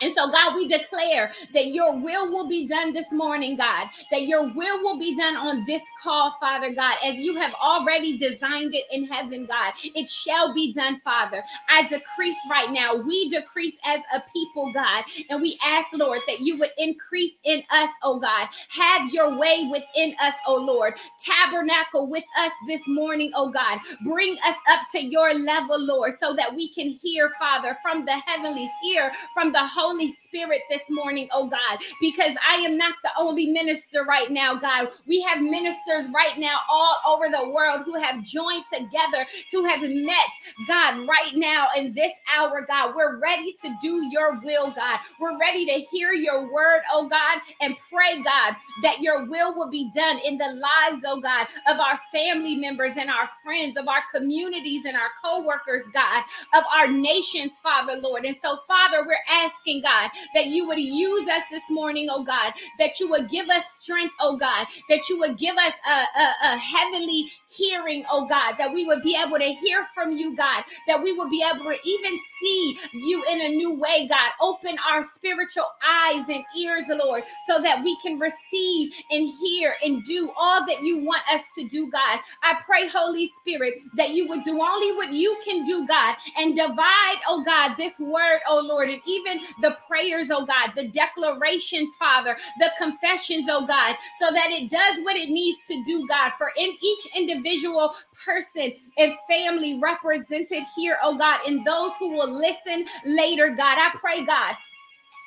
And 0.00 0.14
so, 0.16 0.30
God, 0.30 0.54
we 0.54 0.68
declare 0.68 1.32
that 1.52 1.68
your 1.68 1.96
will 1.96 2.30
will 2.32 2.48
be 2.48 2.66
done 2.66 2.92
this 2.92 3.10
morning, 3.12 3.56
God, 3.56 3.88
that 4.10 4.22
your 4.22 4.48
will 4.52 4.82
will 4.82 4.98
be 4.98 5.16
done 5.16 5.36
on 5.36 5.64
this 5.66 5.82
call, 6.02 6.36
Father 6.40 6.74
God, 6.74 6.96
as 7.04 7.16
you 7.16 7.36
have 7.36 7.54
already 7.54 8.16
designed 8.16 8.74
it 8.74 8.84
in 8.92 9.06
heaven, 9.06 9.46
God. 9.46 9.72
It 9.82 10.08
shall 10.08 10.54
be 10.54 10.72
done, 10.72 11.00
Father. 11.04 11.42
I 11.68 11.82
decrease 11.88 12.36
right 12.50 12.70
now. 12.70 12.94
We 12.94 13.28
decrease 13.30 13.76
as 13.84 14.00
a 14.14 14.22
people, 14.32 14.72
God, 14.72 15.04
and 15.28 15.40
we 15.40 15.58
ask, 15.64 15.88
Lord, 15.92 16.20
that 16.26 16.40
you 16.40 16.58
would 16.58 16.70
increase 16.78 17.34
in 17.44 17.62
us, 17.70 17.90
oh 18.02 18.18
God. 18.18 18.48
Have 18.70 19.10
your 19.12 19.38
way 19.38 19.68
within 19.70 20.14
us, 20.20 20.34
oh 20.46 20.56
Lord. 20.56 20.94
Tabernacle 21.24 22.06
with 22.06 22.24
us 22.38 22.52
this 22.66 22.82
morning, 22.86 23.32
oh 23.34 23.50
God. 23.50 23.78
Bring 24.04 24.34
us 24.46 24.56
up 24.70 24.80
to 24.92 25.00
your 25.02 25.34
level, 25.34 25.78
Lord, 25.78 26.14
so 26.20 26.34
that 26.36 26.54
we 26.54 26.72
can 26.72 26.98
hear, 27.02 27.32
Father, 27.38 27.76
from 27.82 28.04
the 28.04 28.16
heavenlies, 28.26 28.70
hear 28.82 29.12
from 29.34 29.52
the 29.52 29.66
Holy 29.66 29.89
Spirit 29.98 30.62
this 30.70 30.82
morning, 30.88 31.28
oh 31.32 31.48
God, 31.48 31.78
because 32.00 32.36
I 32.48 32.56
am 32.56 32.76
not 32.76 32.94
the 33.02 33.10
only 33.18 33.46
minister 33.46 34.04
right 34.04 34.30
now, 34.30 34.54
God. 34.54 34.90
We 35.06 35.20
have 35.22 35.42
ministers 35.42 36.06
right 36.14 36.38
now 36.38 36.60
all 36.70 36.96
over 37.08 37.28
the 37.28 37.48
world 37.50 37.82
who 37.84 37.94
have 38.00 38.22
joined 38.22 38.64
together 38.72 39.26
to 39.50 39.64
have 39.64 39.80
met 39.82 40.28
God 40.66 41.06
right 41.08 41.32
now 41.34 41.68
in 41.76 41.92
this 41.94 42.12
hour, 42.34 42.64
God. 42.66 42.94
We're 42.94 43.18
ready 43.20 43.54
to 43.62 43.76
do 43.82 44.06
your 44.10 44.40
will, 44.42 44.70
God. 44.70 45.00
We're 45.20 45.38
ready 45.38 45.66
to 45.66 45.84
hear 45.90 46.12
your 46.12 46.52
word, 46.52 46.82
oh 46.92 47.08
God, 47.08 47.40
and 47.60 47.74
pray, 47.90 48.22
God, 48.22 48.56
that 48.82 49.00
your 49.00 49.24
will 49.26 49.56
will 49.56 49.70
be 49.70 49.90
done 49.94 50.18
in 50.24 50.38
the 50.38 50.46
lives, 50.46 51.02
oh 51.06 51.20
God, 51.20 51.46
of 51.68 51.78
our 51.78 51.98
family 52.12 52.56
members 52.56 52.92
and 52.96 53.10
our 53.10 53.28
friends, 53.44 53.76
of 53.76 53.88
our 53.88 54.02
communities 54.14 54.84
and 54.86 54.96
our 54.96 55.10
co 55.22 55.42
workers, 55.44 55.84
God, 55.92 56.24
of 56.54 56.64
our 56.74 56.88
nations, 56.88 57.52
Father, 57.62 57.96
Lord. 57.96 58.24
And 58.24 58.36
so, 58.42 58.58
Father, 58.66 59.04
we're 59.06 59.16
asking 59.30 59.79
God, 59.80 60.10
that 60.34 60.46
you 60.46 60.66
would 60.68 60.78
use 60.78 61.28
us 61.28 61.44
this 61.50 61.68
morning, 61.70 62.08
oh 62.10 62.24
God, 62.24 62.52
that 62.78 63.00
you 63.00 63.08
would 63.10 63.28
give 63.30 63.48
us 63.48 63.64
strength, 63.78 64.14
oh 64.20 64.36
God, 64.36 64.66
that 64.88 65.08
you 65.08 65.18
would 65.18 65.38
give 65.38 65.56
us 65.56 65.72
a, 65.86 66.20
a, 66.20 66.34
a 66.54 66.56
heavenly 66.58 67.30
hearing, 67.48 68.04
oh 68.10 68.26
God, 68.26 68.54
that 68.58 68.72
we 68.72 68.84
would 68.86 69.02
be 69.02 69.16
able 69.16 69.38
to 69.38 69.52
hear 69.54 69.86
from 69.94 70.12
you, 70.12 70.36
God, 70.36 70.64
that 70.86 71.02
we 71.02 71.12
would 71.12 71.30
be 71.30 71.44
able 71.44 71.64
to 71.64 71.76
even 71.84 72.18
see 72.40 72.78
you 72.92 73.24
in 73.30 73.40
a 73.40 73.48
new 73.48 73.74
way, 73.74 74.08
God. 74.08 74.30
Open 74.40 74.76
our 74.88 75.02
spiritual 75.16 75.66
eyes 75.86 76.24
and 76.28 76.44
ears, 76.56 76.84
Lord, 76.88 77.24
so 77.46 77.60
that 77.60 77.82
we 77.82 77.96
can 78.00 78.18
receive 78.18 78.92
and 79.10 79.28
hear 79.40 79.74
and 79.84 80.04
do 80.04 80.30
all 80.36 80.64
that 80.66 80.82
you 80.82 80.98
want 80.98 81.22
us 81.32 81.42
to 81.58 81.68
do, 81.68 81.90
God. 81.90 82.20
I 82.42 82.58
pray, 82.64 82.88
Holy 82.88 83.30
Spirit, 83.40 83.74
that 83.96 84.10
you 84.10 84.28
would 84.28 84.44
do 84.44 84.60
only 84.60 84.92
what 84.96 85.12
you 85.12 85.36
can 85.44 85.64
do, 85.64 85.86
God, 85.86 86.16
and 86.36 86.56
divide, 86.56 87.16
oh 87.28 87.42
God, 87.44 87.74
this 87.76 87.98
word, 87.98 88.40
oh 88.48 88.60
Lord, 88.64 88.88
and 88.88 89.00
even 89.06 89.40
the 89.60 89.69
prayers, 89.86 90.28
oh 90.30 90.46
God, 90.46 90.72
the 90.76 90.88
declarations, 90.88 91.94
Father, 91.96 92.36
the 92.58 92.70
confessions, 92.78 93.46
oh 93.50 93.66
God, 93.66 93.96
so 94.20 94.32
that 94.32 94.50
it 94.50 94.70
does 94.70 95.04
what 95.04 95.16
it 95.16 95.28
needs 95.28 95.58
to 95.68 95.82
do, 95.84 96.06
God, 96.08 96.32
for 96.38 96.52
in 96.56 96.76
each 96.82 97.06
individual 97.16 97.40
individual 97.40 97.94
person 98.24 98.72
and 98.98 99.14
family 99.28 99.78
represented 99.78 100.64
here, 100.76 100.98
oh 101.02 101.16
God, 101.16 101.40
and 101.46 101.64
those 101.64 101.92
who 101.98 102.10
will 102.10 102.30
listen 102.30 102.86
later, 103.04 103.48
God. 103.50 103.78
I 103.78 103.90
pray, 103.98 104.24
God, 104.24 104.54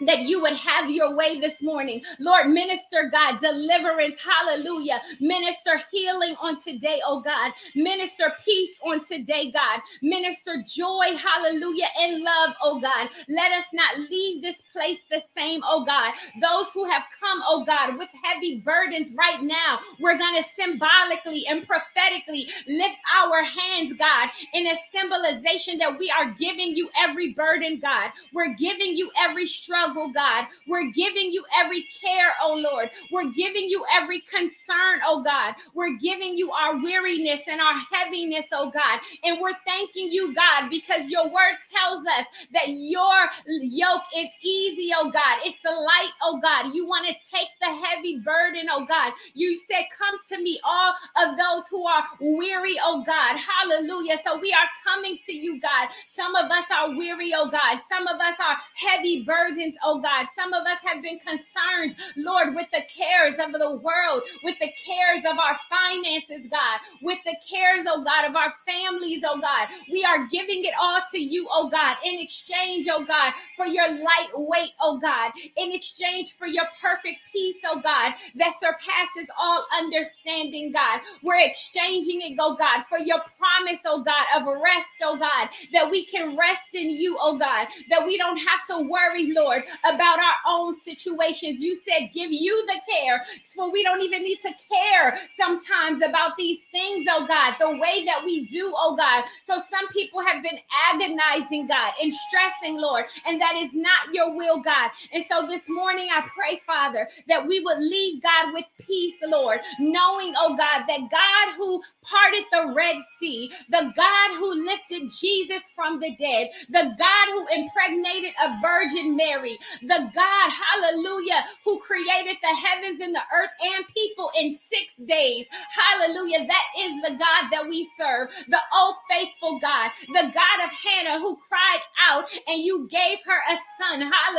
that 0.08 0.20
you 0.22 0.42
would 0.42 0.56
have 0.56 0.90
your 0.90 1.16
way 1.16 1.40
this 1.40 1.62
morning. 1.62 2.02
Lord, 2.20 2.50
minister 2.50 3.10
God, 3.12 3.40
deliverance, 3.42 4.18
hallelujah. 4.22 5.02
Minister 5.20 5.82
healing 5.92 6.36
on 6.42 6.62
today, 6.62 7.02
oh 7.06 7.22
God. 7.22 7.52
Minister 7.76 8.34
peace 8.46 8.76
on 8.86 9.06
today, 9.06 9.52
God. 9.52 9.82
Minister 10.02 10.64
joy, 10.68 11.18
hallelujah, 11.18 11.88
and 12.00 12.24
love, 12.24 12.52
oh 12.64 12.80
God. 12.80 13.10
Let 13.30 13.52
us 13.54 13.66
not 13.74 13.98
leave 14.10 14.42
this 14.42 14.56
place 14.74 15.00
the 15.10 15.22
same, 15.38 15.62
oh 15.64 15.86
God. 15.86 16.14
Those 16.42 16.72
who 16.74 16.86
have 16.90 17.04
come, 17.22 17.42
oh 17.48 17.64
God, 17.66 17.98
with 17.98 18.10
heavy 18.24 18.60
burdens 18.60 19.14
right 19.16 19.42
now, 19.42 19.80
we're 20.00 20.18
going 20.18 20.44
to 20.44 20.50
symbolically 20.60 21.46
and 21.48 21.66
prophetically 21.66 22.48
lift 22.68 22.98
our 23.16 23.44
hands, 23.44 23.94
God, 23.98 24.30
in 24.54 24.68
a 24.68 24.76
symbolization 24.92 25.78
that 25.78 25.98
we 25.98 26.12
are 26.12 26.32
giving 26.32 26.76
you 26.76 26.90
every 26.98 27.34
burden, 27.34 27.80
God. 27.80 28.12
We're 28.34 28.56
giving 28.56 28.96
you 28.96 29.12
every 29.18 29.48
struggle 29.48 30.12
God. 30.12 30.48
We're 30.68 30.92
giving 30.92 31.32
you 31.32 31.46
every 31.58 31.88
care, 32.02 32.34
oh 32.42 32.56
Lord. 32.56 32.90
We're 33.12 33.32
giving 33.32 33.70
you 33.70 33.86
every 33.94 34.22
concern, 34.22 35.02
oh 35.06 35.24
God. 35.24 35.56
We're 35.74 35.98
giving 35.98 36.38
you 36.38 36.52
our 36.52 36.82
weariness 36.82 37.42
and 37.48 37.62
our 37.62 37.76
heaviness, 37.92 38.46
oh 38.52 38.72
God. 38.72 39.00
And 39.24 39.40
we're 39.40 39.54
thanking 39.66 40.12
you, 40.12 40.34
God, 40.34 40.70
because 40.70 41.10
your 41.10 41.26
word 41.26 41.56
tells 41.74 42.06
us 42.08 42.26
that 42.54 42.70
your 42.70 43.30
yoke 43.48 44.04
is 44.16 44.28
easy, 44.42 44.63
oh 44.96 45.12
God. 45.12 45.40
It's 45.46 45.64
a 45.66 45.72
light, 45.74 46.12
oh 46.22 46.40
God. 46.42 46.74
You 46.74 46.86
want 46.88 47.08
to 47.08 47.14
take 47.32 47.50
the 47.62 47.68
heavy 47.68 48.20
burden, 48.20 48.68
oh 48.72 48.86
God. 48.86 49.14
You 49.34 49.58
said, 49.70 49.86
Come 49.98 50.18
to 50.32 50.44
me, 50.44 50.60
all 50.64 50.94
of 51.18 51.38
those 51.38 51.68
who 51.70 51.86
are 51.88 52.04
weary, 52.20 52.78
oh 52.84 53.04
God. 53.06 53.38
Hallelujah. 53.38 54.18
So 54.26 54.40
we 54.40 54.54
are 54.54 54.68
coming 54.84 55.18
to 55.26 55.34
you, 55.34 55.60
God. 55.62 55.90
Some 56.16 56.36
of 56.36 56.52
us 56.52 56.66
are 56.72 56.96
weary, 56.96 57.34
oh 57.36 57.50
God. 57.50 57.80
Some 57.92 58.08
of 58.08 58.20
us 58.20 58.36
are 58.40 58.58
heavy 58.76 59.24
burdens, 59.24 59.76
oh 59.84 60.02
God. 60.02 60.28
Some 60.36 60.54
of 60.54 60.66
us 60.66 60.78
have 60.84 61.02
been 61.02 61.20
concerned, 61.20 61.96
Lord, 62.16 62.56
with 62.56 62.68
the 62.72 62.84
cares 62.96 63.36
of 63.40 63.54
the 63.54 63.72
world, 63.72 64.24
with 64.44 64.56
the 64.60 64.72
cares 64.86 65.24
of 65.30 65.38
our 65.40 65.60
finances, 65.70 66.48
God, 66.50 66.80
with 67.02 67.20
the 67.26 67.36
cares, 67.50 67.86
oh 67.88 68.04
God, 68.04 68.30
of 68.30 68.36
our 68.36 68.54
families, 68.66 69.24
oh 69.26 69.40
God. 69.40 69.68
We 69.92 70.04
are 70.06 70.28
giving 70.28 70.66
it 70.66 70.74
all 70.80 71.02
to 71.12 71.20
you, 71.20 71.48
oh 71.52 71.70
God, 71.70 71.98
in 72.06 72.20
exchange, 72.20 72.88
oh 72.92 73.06
God, 73.06 73.34
for 73.58 73.68
your 73.68 73.90
light 73.90 74.30
weight, 74.54 74.72
oh 74.82 75.00
God, 75.00 75.32
in 75.58 75.72
exchange 75.74 76.36
for 76.38 76.48
your 76.48 76.66
perfect 76.82 77.18
peace, 77.32 77.58
oh 77.66 77.82
God, 77.82 78.14
that 78.36 78.54
surpasses 78.62 79.30
all 79.40 79.66
understanding, 79.78 80.72
God. 80.72 81.02
We're 81.24 81.40
exchanging 81.40 82.22
it, 82.22 82.38
oh 82.40 82.56
God, 82.56 82.84
for 82.90 83.00
your 83.00 83.20
promise, 83.38 83.80
oh 83.86 84.04
God, 84.04 84.26
of 84.36 84.46
rest, 84.46 84.88
oh 85.02 85.18
God, 85.18 85.50
that 85.72 85.90
we 85.90 86.06
can 86.06 86.38
rest 86.38 86.74
in 86.74 86.90
you, 86.90 87.18
oh 87.20 87.38
God, 87.38 87.68
that 87.90 88.06
we 88.06 88.18
don't 88.18 88.38
have 88.38 88.66
to 88.68 88.80
worry, 88.88 89.32
Lord, 89.34 89.64
about 89.86 90.20
our 90.20 90.36
own 90.48 90.80
situations. 90.80 91.60
You 91.60 91.76
said, 91.76 92.12
give 92.14 92.32
you 92.32 92.66
the 92.68 92.80
care, 92.90 93.24
for 93.56 93.72
we 93.72 93.84
don't 93.84 94.02
even 94.02 94.24
need 94.24 94.40
to 94.42 94.52
care 94.72 95.20
sometimes 95.40 96.04
about 96.04 96.38
these 96.38 96.60
things, 96.72 97.08
oh 97.10 97.26
God, 97.28 97.56
the 97.60 97.72
way 97.72 98.06
that 98.06 98.22
we 98.24 98.46
do, 98.48 98.74
oh 98.76 98.96
God. 98.96 99.24
So 99.48 99.62
some 99.72 99.88
people 99.90 100.22
have 100.22 100.44
been 100.44 100.60
agonizing, 100.92 101.68
God, 101.68 101.94
and 102.02 102.14
stressing, 102.28 102.78
Lord, 102.78 103.06
and 103.26 103.40
that 103.42 103.56
is 103.56 103.72
not 103.74 104.14
your 104.14 104.36
will, 104.36 104.43
God. 104.64 104.92
And 105.14 105.26
so 105.32 105.48
this 105.48 105.64
morning, 105.70 106.10
I 106.12 106.22
pray, 106.36 106.62
Father, 106.66 107.10
that 107.28 107.48
we 107.48 107.60
would 107.62 107.80
leave, 107.80 108.22
God, 108.24 108.54
with 108.54 108.66
peace, 108.82 109.16
Lord, 109.24 109.60
knowing, 109.80 110.34
oh 110.38 110.56
God, 110.58 110.86
that 110.88 111.02
God 111.12 111.56
who 111.58 111.82
parted 112.04 112.46
the 112.52 112.74
Red 112.76 112.98
Sea, 113.20 113.52
the 113.70 113.94
God 113.96 114.38
who 114.38 114.66
lifted 114.66 115.12
Jesus 115.20 115.64
from 115.76 116.00
the 116.00 116.16
dead, 116.18 116.50
the 116.70 116.96
God 116.98 117.28
who 117.34 117.48
impregnated 117.56 118.34
a 118.44 118.60
Virgin 118.62 119.16
Mary, 119.16 119.58
the 119.84 120.12
God, 120.16 120.52
hallelujah, 120.52 121.46
who 121.66 121.80
created 121.80 122.38
the 122.42 122.56
heavens 122.56 123.00
and 123.02 123.16
the 123.16 123.22
earth 123.34 123.52
and 123.62 123.86
people 123.94 124.32
in 124.40 124.58
six 124.70 124.86
days. 125.08 125.46
Hallelujah. 125.72 126.48
That 126.48 126.66
is 126.80 127.02
the 127.04 127.12
God 127.12 127.50
that 127.52 127.68
we 127.68 127.90
serve, 127.98 128.30
the 128.50 128.60
old 128.76 128.96
faithful 129.10 129.60
God, 129.60 129.92
the 130.08 130.32
God 130.34 130.60
of 130.66 130.72
Hannah 130.72 131.20
who 131.20 131.38
cried 131.50 131.82
out 132.10 132.26
and 132.48 132.64
you 132.64 132.88
gave 132.92 133.20
her 133.26 133.40
a 133.54 133.58
son. 133.82 134.02
Hallelujah. 134.02 134.33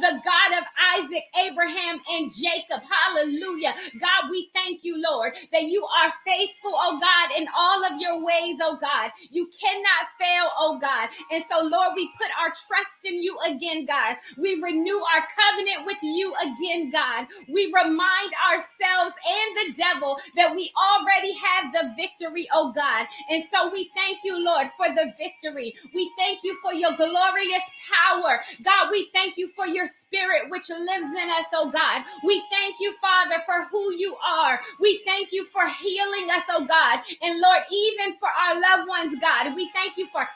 The 0.00 0.22
God 0.24 0.58
of 0.58 0.64
Isaac, 0.98 1.24
Abraham, 1.38 2.00
and 2.12 2.32
Jacob. 2.34 2.82
Hallelujah. 2.88 3.74
God, 4.00 4.30
we 4.30 4.50
thank 4.54 4.84
you, 4.84 5.02
Lord, 5.02 5.34
that 5.52 5.64
you 5.64 5.84
are 5.86 6.12
faithful, 6.26 6.72
oh 6.74 7.00
God, 7.00 7.38
in 7.38 7.48
all 7.56 7.84
of 7.84 8.00
your 8.00 8.24
ways, 8.24 8.56
oh 8.62 8.78
God. 8.80 9.10
You 9.30 9.48
cannot 9.60 10.08
fail, 10.18 10.50
oh 10.58 10.78
God. 10.80 11.08
And 11.32 11.44
so, 11.50 11.60
Lord, 11.64 11.94
we 11.96 12.10
put 12.18 12.28
our 12.40 12.48
trust 12.50 13.04
in 13.04 13.22
you 13.22 13.38
again, 13.46 13.86
God. 13.86 14.16
We 14.38 14.60
renew 14.62 14.98
our 15.14 15.24
covenant 15.36 15.86
with 15.86 15.98
you 16.02 16.34
again, 16.42 16.90
God. 16.90 17.26
We 17.48 17.66
remind 17.66 18.32
ourselves 18.50 19.14
and 19.28 19.56
the 19.56 19.74
devil 19.82 20.18
that 20.36 20.54
we 20.54 20.72
already 20.76 21.34
have 21.34 21.72
the 21.72 21.94
victory, 21.96 22.48
oh 22.52 22.72
God. 22.72 23.06
And 23.30 23.44
so 23.52 23.70
we 23.72 23.90
thank 23.94 24.20
you, 24.24 24.42
Lord, 24.44 24.70
for 24.76 24.88
the 24.94 25.12
victory. 25.18 25.74
We 25.94 26.10
thank 26.18 26.40
you 26.44 26.56
for 26.62 26.74
your 26.74 26.96
glorious 26.96 27.62
power. 27.92 28.40
God, 28.64 28.88
we 28.90 29.05
thank 29.12 29.36
you 29.36 29.50
for 29.54 29.66
your 29.66 29.86
spirit 29.86 30.50
which 30.50 30.68
lives 30.68 31.06
in 31.06 31.30
us, 31.30 31.46
oh 31.52 31.70
God. 31.70 32.04
We 32.24 32.42
thank 32.50 32.76
you, 32.80 32.94
Father, 33.00 33.42
for 33.46 33.66
who 33.70 33.92
you 33.94 34.16
are. 34.16 34.60
We 34.80 35.02
thank 35.04 35.32
you 35.32 35.46
for 35.46 35.68
healing 35.68 36.30
us, 36.30 36.44
oh 36.50 36.66
God. 36.66 37.00
And 37.22 37.40
Lord, 37.40 37.62
even 37.72 38.16
for 38.18 38.28
our 38.28 38.60
loved 38.60 38.88
ones, 38.88 39.18
God, 39.20 39.54
we 39.54 39.70
thank 39.74 39.96
you 39.96 40.06
for 40.12 40.26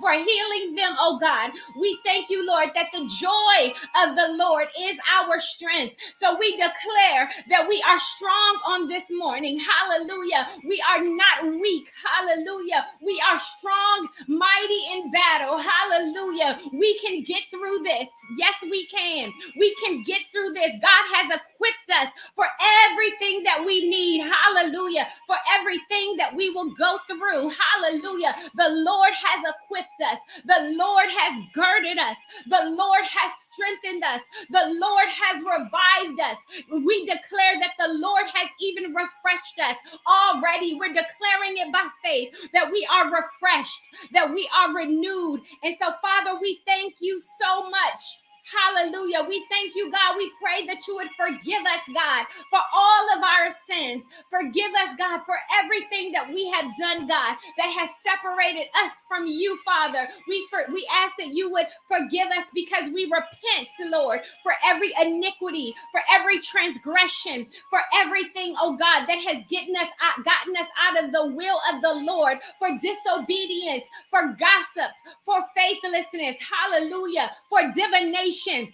for 0.00 0.12
healing 0.12 0.74
them, 0.74 0.96
oh 0.98 1.18
God. 1.20 1.52
We 1.78 1.98
thank 2.04 2.30
you, 2.30 2.46
Lord, 2.46 2.70
that 2.74 2.88
the 2.92 3.06
joy 3.06 3.74
of 4.02 4.16
the 4.16 4.36
Lord 4.38 4.68
is 4.80 4.96
our 5.18 5.40
strength. 5.40 5.96
So 6.20 6.38
we 6.38 6.52
declare 6.52 7.30
that 7.50 7.66
we 7.68 7.82
are 7.88 8.00
strong 8.00 8.60
on 8.66 8.88
this 8.88 9.04
morning. 9.10 9.60
Hallelujah. 9.60 10.48
We 10.66 10.82
are 10.90 11.02
not 11.02 11.60
weak. 11.60 11.90
Hallelujah. 12.04 12.86
We 13.02 13.22
are 13.30 13.38
strong, 13.40 14.08
mighty 14.28 14.80
in 14.94 15.10
battle. 15.10 15.58
Hallelujah. 15.58 16.60
We 16.72 16.98
can 16.98 17.22
get 17.24 17.42
through 17.50 17.80
this. 17.82 18.08
Yes, 18.38 18.54
we 18.62 18.86
can. 18.86 19.32
We 19.58 19.74
can 19.84 20.02
get 20.02 20.22
through 20.32 20.52
this. 20.54 20.72
God 20.80 21.04
has 21.14 21.40
equipped 21.56 21.90
us 22.00 22.12
for 22.34 22.46
everything 22.90 23.42
that 23.44 23.64
we 23.64 23.88
need. 23.88 24.20
Hallelujah. 24.22 25.06
For 25.26 25.36
everything 25.54 26.16
that 26.16 26.34
we 26.34 26.50
will 26.50 26.74
go 26.74 26.98
through. 27.06 27.50
Hallelujah. 27.50 28.34
The 28.56 28.68
Lord 28.70 29.12
has 29.14 29.44
equipped 29.44 30.00
us. 30.12 30.18
The 30.44 30.74
Lord 30.76 31.08
has 31.10 31.42
girded 31.54 31.98
us. 31.98 32.16
The 32.48 32.70
Lord 32.76 33.04
has 33.04 33.32
strengthened 33.52 34.04
us. 34.04 34.20
The 34.50 34.78
Lord 34.78 35.08
has 35.08 35.42
revived 35.42 36.20
us. 36.20 36.38
We 36.70 37.06
declare 37.06 37.58
that 37.60 37.74
the 37.78 37.94
Lord 37.94 38.26
has 38.34 38.48
even 38.60 38.94
refreshed 38.94 39.58
us 39.62 39.76
already. 40.06 40.74
We're 40.74 40.88
declaring 40.88 41.56
it 41.58 41.72
by 41.72 41.86
faith 42.02 42.34
that 42.52 42.70
we 42.70 42.86
are 42.92 43.10
refreshed, 43.10 43.82
that 44.12 44.32
we 44.32 44.48
are 44.54 44.74
renewed. 44.74 45.42
And 45.62 45.76
so, 45.80 45.92
Father, 46.02 46.38
we 46.40 46.60
thank 46.66 46.96
you 47.00 47.20
so 47.40 47.68
much 47.70 48.02
Hallelujah. 48.46 49.26
We 49.28 49.46
thank 49.50 49.74
you, 49.76 49.90
God. 49.92 50.16
We 50.16 50.32
pray 50.42 50.66
that 50.66 50.86
you 50.88 50.96
would 50.96 51.10
forgive 51.16 51.62
us, 51.62 51.82
God, 51.94 52.26
for 52.50 52.60
all 52.74 53.06
of 53.16 53.22
our 53.22 53.50
sins. 53.70 54.04
Forgive 54.30 54.72
us, 54.74 54.96
God, 54.98 55.20
for 55.26 55.36
everything 55.62 56.12
that 56.12 56.28
we 56.32 56.48
have 56.50 56.66
done, 56.78 57.08
God, 57.08 57.36
that 57.58 57.70
has 57.78 57.90
separated 58.02 58.68
us 58.84 58.92
from 59.08 59.26
you, 59.26 59.58
Father. 59.64 60.08
We 60.28 60.46
for, 60.50 60.64
we 60.72 60.86
ask 60.92 61.14
that 61.18 61.34
you 61.34 61.50
would 61.52 61.66
forgive 61.88 62.28
us 62.28 62.46
because 62.54 62.90
we 62.92 63.04
repent, 63.06 63.68
Lord, 63.92 64.20
for 64.42 64.52
every 64.66 64.92
iniquity, 65.00 65.74
for 65.92 66.00
every 66.12 66.40
transgression, 66.40 67.46
for 67.70 67.80
everything, 67.94 68.56
oh 68.60 68.76
God, 68.76 69.06
that 69.06 69.22
has 69.26 69.44
gotten 69.50 69.76
us 69.76 69.88
out, 70.02 70.24
gotten 70.24 70.56
us 70.56 70.68
out 70.80 71.04
of 71.04 71.12
the 71.12 71.26
will 71.26 71.60
of 71.72 71.82
the 71.82 71.94
Lord, 71.94 72.38
for 72.58 72.70
disobedience, 72.80 73.84
for 74.10 74.36
gossip, 74.38 74.92
for 75.24 75.44
faithlessness, 75.56 76.36
hallelujah, 76.42 77.30
for 77.50 77.62
divination 77.74 78.35
nation 78.36 78.72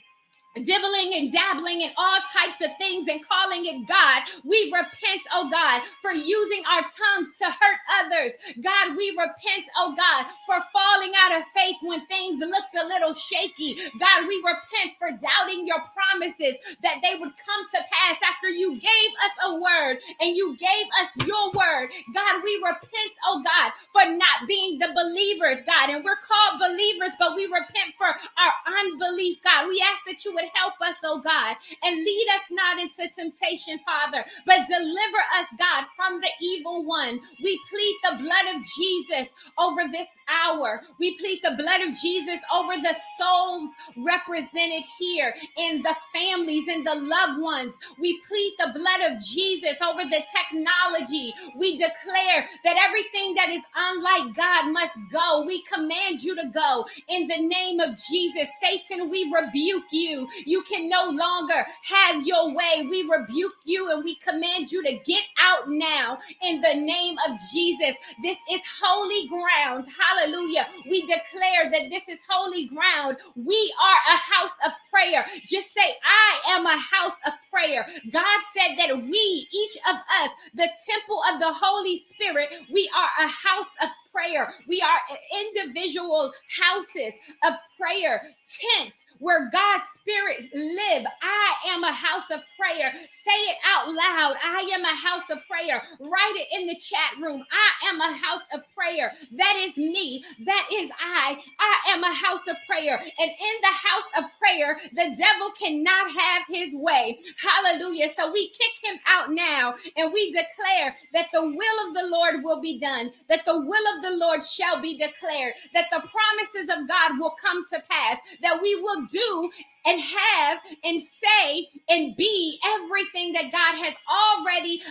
dibbling 0.54 1.14
and 1.14 1.32
dabbling 1.32 1.82
in 1.82 1.90
all 1.96 2.18
types 2.32 2.60
of 2.62 2.70
things 2.78 3.08
and 3.08 3.26
calling 3.26 3.66
it 3.66 3.86
God. 3.88 4.22
We 4.44 4.72
repent, 4.72 5.22
oh 5.32 5.48
God, 5.50 5.82
for 6.02 6.12
using 6.12 6.62
our 6.70 6.82
tongues 6.82 7.36
to 7.38 7.46
hurt 7.46 7.80
others. 8.00 8.32
God, 8.62 8.96
we 8.96 9.10
repent, 9.10 9.66
oh 9.76 9.94
God, 9.96 10.26
for 10.46 10.58
falling 10.72 11.12
out 11.18 11.38
of 11.38 11.44
faith 11.54 11.76
when 11.82 12.06
things 12.06 12.40
looked 12.40 12.74
a 12.78 12.86
little 12.86 13.14
shaky. 13.14 13.76
God, 13.98 14.28
we 14.28 14.36
repent 14.44 14.98
for 14.98 15.10
doubting 15.10 15.66
your 15.66 15.80
promises 15.94 16.56
that 16.82 17.00
they 17.02 17.18
would 17.18 17.32
come 17.36 17.62
to 17.72 17.80
pass 17.90 18.18
after 18.24 18.48
you 18.48 18.72
gave 18.74 19.10
us 19.24 19.34
a 19.46 19.54
word 19.54 19.98
and 20.20 20.36
you 20.36 20.56
gave 20.56 20.86
us 21.00 21.26
your 21.26 21.50
word. 21.52 21.90
God, 22.14 22.42
we 22.44 22.62
repent, 22.64 23.12
oh 23.26 23.42
God, 23.42 23.72
for 23.92 24.10
not 24.10 24.48
being 24.48 24.78
the 24.78 24.92
believers, 24.94 25.64
God. 25.66 25.90
And 25.90 26.04
we're 26.04 26.20
called 26.20 26.60
believers, 26.60 27.12
but 27.18 27.36
we 27.36 27.44
repent 27.46 27.94
for 27.98 28.06
our 28.06 28.52
unbelief, 28.80 29.38
God. 29.44 29.68
We 29.68 29.82
ask 29.82 30.04
that 30.06 30.24
you 30.24 30.34
would 30.34 30.41
help 30.54 30.74
us, 30.82 30.96
oh 31.04 31.20
God, 31.20 31.56
and 31.84 31.96
lead 31.96 32.26
us 32.36 32.42
not 32.50 32.78
into 32.78 33.08
temptation, 33.14 33.80
Father, 33.86 34.24
but 34.46 34.68
deliver 34.68 35.18
us, 35.38 35.46
God, 35.58 35.86
from 35.96 36.20
the 36.20 36.30
evil 36.44 36.84
one. 36.84 37.20
We 37.42 37.60
plead 37.70 37.96
the 38.04 38.18
blood 38.18 38.56
of 38.56 38.62
Jesus 38.78 39.28
over 39.58 39.82
this 39.90 40.08
hour. 40.28 40.82
We 40.98 41.18
plead 41.18 41.40
the 41.42 41.56
blood 41.58 41.82
of 41.82 41.98
Jesus 41.98 42.40
over 42.54 42.74
the 42.76 42.96
souls 43.18 43.70
represented 43.96 44.84
here 44.98 45.34
in 45.58 45.82
the 45.82 45.96
families 46.14 46.68
and 46.68 46.86
the 46.86 46.94
loved 46.94 47.40
ones. 47.40 47.74
We 48.00 48.20
plead 48.28 48.56
the 48.58 48.72
blood 48.78 49.12
of 49.12 49.22
Jesus 49.24 49.76
over 49.84 50.02
the 50.04 50.22
technology. 50.34 51.34
We 51.56 51.72
declare 51.78 52.46
that 52.64 52.76
everything 52.88 53.34
that 53.34 53.50
is 53.50 53.62
unlike 53.76 54.34
God 54.34 54.72
must 54.72 54.94
go. 55.12 55.44
We 55.46 55.62
command 55.64 56.22
you 56.22 56.34
to 56.36 56.50
go 56.54 56.86
in 57.08 57.26
the 57.28 57.38
name 57.40 57.80
of 57.80 57.96
Jesus. 57.96 58.48
Satan, 58.62 59.10
we 59.10 59.32
rebuke 59.32 59.84
you. 59.92 60.28
You 60.44 60.62
can 60.62 60.88
no 60.88 61.10
longer 61.10 61.66
have 61.84 62.26
your 62.26 62.54
way. 62.54 62.86
We 62.88 63.08
rebuke 63.08 63.54
you 63.64 63.90
and 63.90 64.04
we 64.04 64.16
command 64.16 64.70
you 64.72 64.82
to 64.84 64.92
get 65.04 65.22
out 65.38 65.68
now 65.68 66.18
in 66.42 66.60
the 66.60 66.74
name 66.74 67.16
of 67.28 67.38
Jesus. 67.52 67.94
This 68.22 68.38
is 68.50 68.60
holy 68.82 69.28
ground. 69.28 69.86
Hallelujah. 69.98 70.68
We 70.88 71.02
declare 71.02 71.70
that 71.70 71.90
this 71.90 72.02
is 72.08 72.18
holy 72.28 72.66
ground. 72.66 73.16
We 73.36 73.74
are 73.82 74.14
a 74.14 74.18
house 74.18 74.56
of 74.66 74.72
prayer. 74.90 75.26
Just 75.46 75.72
say, 75.72 75.96
I 76.04 76.40
am 76.50 76.66
a 76.66 76.78
house 76.78 77.16
of 77.26 77.32
prayer. 77.50 77.86
God 78.12 78.40
said 78.56 78.76
that 78.78 78.96
we, 78.96 79.48
each 79.52 79.76
of 79.88 79.96
us, 79.96 80.30
the 80.54 80.68
temple 80.88 81.22
of 81.32 81.40
the 81.40 81.52
Holy 81.52 82.04
Spirit, 82.14 82.50
we 82.72 82.90
are 82.96 83.26
a 83.26 83.28
house 83.28 83.70
of 83.82 83.88
prayer. 84.12 84.54
We 84.68 84.82
are 84.82 84.98
individual 85.40 86.32
houses 86.60 87.12
of 87.44 87.54
prayer, 87.78 88.22
tents 88.46 88.96
where 89.22 89.50
God's 89.52 89.84
spirit 90.00 90.50
live. 90.54 91.06
I 91.22 91.54
am 91.70 91.84
a 91.84 91.92
house 91.92 92.26
of 92.32 92.40
prayer. 92.58 92.92
Say 93.24 93.40
it 93.50 93.58
out 93.66 93.88
loud. 93.88 94.36
I 94.44 94.70
am 94.74 94.84
a 94.84 94.96
house 94.96 95.30
of 95.30 95.38
prayer. 95.48 95.82
Write 96.00 96.34
it 96.36 96.48
in 96.60 96.68
the 96.68 96.76
chat 96.76 97.12
room. 97.22 97.44
I 97.52 97.88
am 97.90 98.00
a 98.00 98.16
house 98.18 98.42
of 98.54 98.62
prayer. 98.76 99.14
That 99.38 99.56
is 99.60 99.76
me. 99.78 100.24
That 100.46 100.68
is 100.72 100.90
I. 101.00 101.38
I 101.60 101.92
am 101.92 102.04
a 102.04 102.14
house 102.14 102.42
of 102.48 102.56
prayer. 102.68 102.98
And 102.98 103.30
in 103.30 103.56
the 103.62 103.68
house 103.68 104.10
of 104.18 104.24
prayer, 104.40 104.80
the 104.92 105.16
devil 105.16 105.52
cannot 105.58 106.12
have 106.12 106.42
his 106.48 106.74
way. 106.74 107.20
Hallelujah. 107.40 108.10
So 108.18 108.32
we 108.32 108.50
kick 108.50 108.92
him 108.92 109.00
out 109.06 109.32
now 109.32 109.76
and 109.96 110.12
we 110.12 110.32
declare 110.32 110.96
that 111.14 111.28
the 111.32 111.42
will 111.42 111.88
of 111.88 111.94
the 111.94 112.08
Lord 112.10 112.44
will 112.44 112.60
be 112.60 112.80
done, 112.80 113.12
that 113.28 113.46
the 113.46 113.60
will 113.60 113.96
of 113.96 114.02
the 114.02 114.16
Lord 114.18 114.44
shall 114.44 114.80
be 114.80 114.98
declared, 114.98 115.54
that 115.74 115.88
the 115.92 116.02
promises 116.02 116.70
of 116.76 116.88
God 116.88 117.20
will 117.20 117.36
come 117.42 117.64
to 117.68 117.82
pass, 117.90 118.18
that 118.42 118.60
we 118.62 118.76
will 118.76 119.06
do 119.12 119.50
and 119.86 120.00
have 120.00 120.58
and 120.84 121.02
say 121.02 121.68
and 121.88 122.16
be 122.16 122.58
everything 122.66 123.32
that 123.34 123.52
God 123.52 123.84
has 123.84 123.94
already 124.10 124.82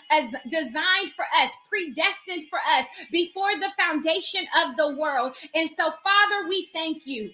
designed 0.51 1.13
for 1.15 1.25
us, 1.41 1.51
predestined 1.69 2.49
for 2.49 2.60
us 2.77 2.86
before 3.12 3.53
the 3.60 3.71
foundation 3.79 4.45
of 4.65 4.77
the 4.77 4.95
world. 4.97 5.36
And 5.55 5.69
so, 5.77 5.93
Father, 6.03 6.47
we 6.49 6.69
thank 6.73 7.03
you. 7.05 7.31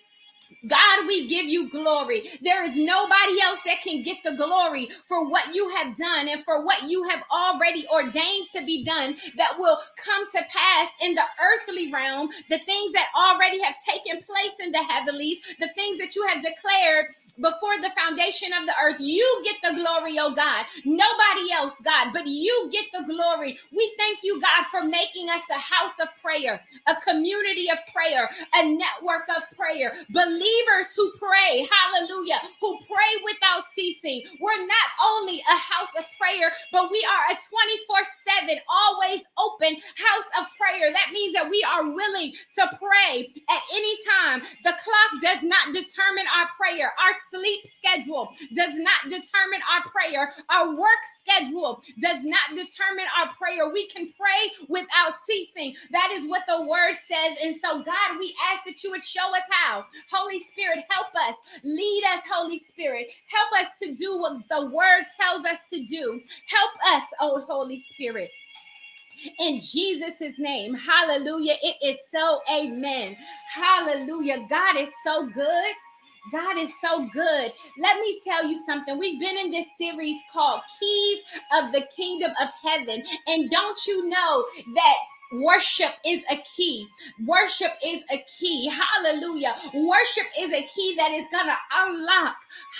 God, 0.67 1.07
we 1.07 1.27
give 1.27 1.45
you 1.45 1.69
glory. 1.69 2.29
There 2.41 2.63
is 2.65 2.75
nobody 2.75 3.41
else 3.43 3.59
that 3.65 3.81
can 3.83 4.03
get 4.03 4.17
the 4.23 4.35
glory 4.35 4.89
for 5.07 5.27
what 5.29 5.55
you 5.55 5.69
have 5.69 5.97
done 5.97 6.27
and 6.29 6.43
for 6.45 6.65
what 6.65 6.83
you 6.89 7.03
have 7.09 7.23
already 7.31 7.87
ordained 7.93 8.47
to 8.55 8.65
be 8.65 8.85
done 8.85 9.17
that 9.37 9.55
will 9.59 9.79
come 10.03 10.29
to 10.31 10.39
pass 10.49 10.89
in 11.01 11.15
the 11.15 11.23
earthly 11.41 11.91
realm, 11.91 12.29
the 12.49 12.59
things 12.59 12.93
that 12.93 13.07
already 13.17 13.61
have 13.63 13.75
taken 13.87 14.23
place 14.23 14.55
in 14.61 14.71
the 14.71 14.83
heavenlies, 14.83 15.39
the 15.59 15.69
things 15.75 15.99
that 15.99 16.15
you 16.15 16.27
have 16.27 16.43
declared 16.43 17.07
before 17.37 17.77
the 17.81 17.91
foundation 17.97 18.51
of 18.53 18.65
the 18.67 18.73
earth. 18.83 18.97
You 18.99 19.43
get 19.45 19.57
the 19.63 19.75
glory, 19.81 20.17
oh 20.19 20.35
God. 20.35 20.65
Nobody 20.85 21.51
else, 21.53 21.73
God, 21.83 22.11
but 22.13 22.27
you 22.27 22.69
get 22.71 22.85
the 22.93 23.05
glory. 23.11 23.59
We 23.75 23.93
thank 23.97 24.19
you, 24.23 24.41
God, 24.41 24.65
for 24.71 24.83
making 24.83 25.29
us 25.29 25.43
a 25.49 25.59
house 25.59 25.93
of 26.01 26.09
prayer, 26.21 26.61
a 26.87 26.95
community 27.07 27.67
of 27.71 27.79
prayer, 27.93 28.29
a 28.55 28.65
network 28.67 29.27
of 29.37 29.43
prayer, 29.57 29.93
believers 30.11 30.36
who 30.97 31.11
pray, 31.17 31.67
hallelujah, 31.69 32.39
who 32.59 32.77
pray 32.87 33.13
without 33.23 33.63
ceasing. 33.75 34.23
We're 34.41 34.65
not 34.65 34.89
only 35.05 35.39
a 35.39 35.55
house 35.55 35.89
of 35.97 36.05
prayer, 36.19 36.51
but 36.71 36.91
we 36.91 37.05
are 37.05 37.33
a 37.33 37.37
24 37.37 37.97
7, 38.47 38.59
always 38.67 39.21
open 39.37 39.77
house 39.95 40.29
of 40.39 40.45
prayer. 40.59 40.91
That 40.91 41.11
means 41.13 41.33
that 41.33 41.49
we 41.49 41.63
are 41.63 41.89
willing 41.89 42.33
to 42.55 42.69
pray 42.81 43.31
at 43.49 43.61
any 43.73 43.97
time. 44.19 44.41
The 44.63 44.75
clock 44.83 45.21
does 45.21 45.43
not 45.43 45.73
determine 45.73 46.25
our 46.35 46.49
prayer. 46.59 46.87
Our 46.87 47.15
sleep 47.33 47.61
schedule 47.77 48.33
does 48.55 48.73
not 48.75 49.05
determine 49.05 49.61
our 49.71 49.89
prayer. 49.91 50.33
Our 50.49 50.75
work 50.75 51.01
schedule 51.21 51.81
does 52.01 52.23
not 52.23 52.51
determine 52.51 53.05
our 53.17 53.33
prayer. 53.35 53.69
We 53.71 53.87
can 53.87 54.13
pray 54.17 54.51
without 54.67 55.13
ceasing. 55.25 55.75
That 55.91 56.09
is 56.11 56.27
what 56.27 56.43
the 56.47 56.63
word 56.63 56.95
says. 57.07 57.37
And 57.43 57.55
so, 57.63 57.83
God, 57.83 58.19
we 58.19 58.35
ask 58.51 58.65
that 58.65 58.83
you 58.83 58.91
would 58.91 59.03
show 59.03 59.33
us 59.35 59.43
how. 59.49 59.85
Holy 60.11 60.26
Spirit, 60.51 60.79
help 60.89 61.07
us. 61.15 61.35
Lead 61.63 62.03
us, 62.13 62.21
Holy 62.31 62.63
Spirit. 62.69 63.07
Help 63.27 63.65
us 63.65 63.71
to 63.83 63.95
do 63.95 64.17
what 64.17 64.41
the 64.49 64.65
word 64.67 65.05
tells 65.19 65.45
us 65.45 65.59
to 65.73 65.85
do. 65.85 66.21
Help 66.49 66.71
us, 66.95 67.03
oh 67.21 67.43
Holy 67.47 67.83
Spirit 67.93 68.29
in 69.39 69.59
Jesus' 69.59 70.37
name. 70.37 70.75
Hallelujah. 70.75 71.55
It 71.61 71.75
is 71.83 71.97
so. 72.13 72.41
Amen. 72.51 73.15
Hallelujah. 73.53 74.45
God 74.49 74.77
is 74.77 74.89
so 75.05 75.27
good. 75.27 75.73
God 76.31 76.57
is 76.57 76.71
so 76.81 77.07
good. 77.13 77.53
Let 77.79 77.99
me 78.01 78.19
tell 78.25 78.45
you 78.45 78.61
something. 78.65 78.97
We've 78.97 79.19
been 79.19 79.37
in 79.37 79.51
this 79.51 79.67
series 79.77 80.19
called 80.33 80.61
Keys 80.79 81.19
of 81.53 81.71
the 81.71 81.83
Kingdom 81.95 82.31
of 82.41 82.49
Heaven. 82.63 83.03
And 83.27 83.49
don't 83.49 83.79
you 83.87 84.09
know 84.09 84.45
that 84.75 84.95
Worship 85.33 85.91
is 86.05 86.23
a 86.31 86.37
key. 86.55 86.87
Worship 87.25 87.73
is 87.85 88.03
a 88.11 88.23
key. 88.39 88.69
Hallelujah. 88.69 89.55
Worship 89.73 90.25
is 90.39 90.53
a 90.53 90.67
key 90.73 90.95
that 90.97 91.11
is 91.11 91.25
going 91.31 91.47
to 91.47 91.57
unlock, 91.75 92.35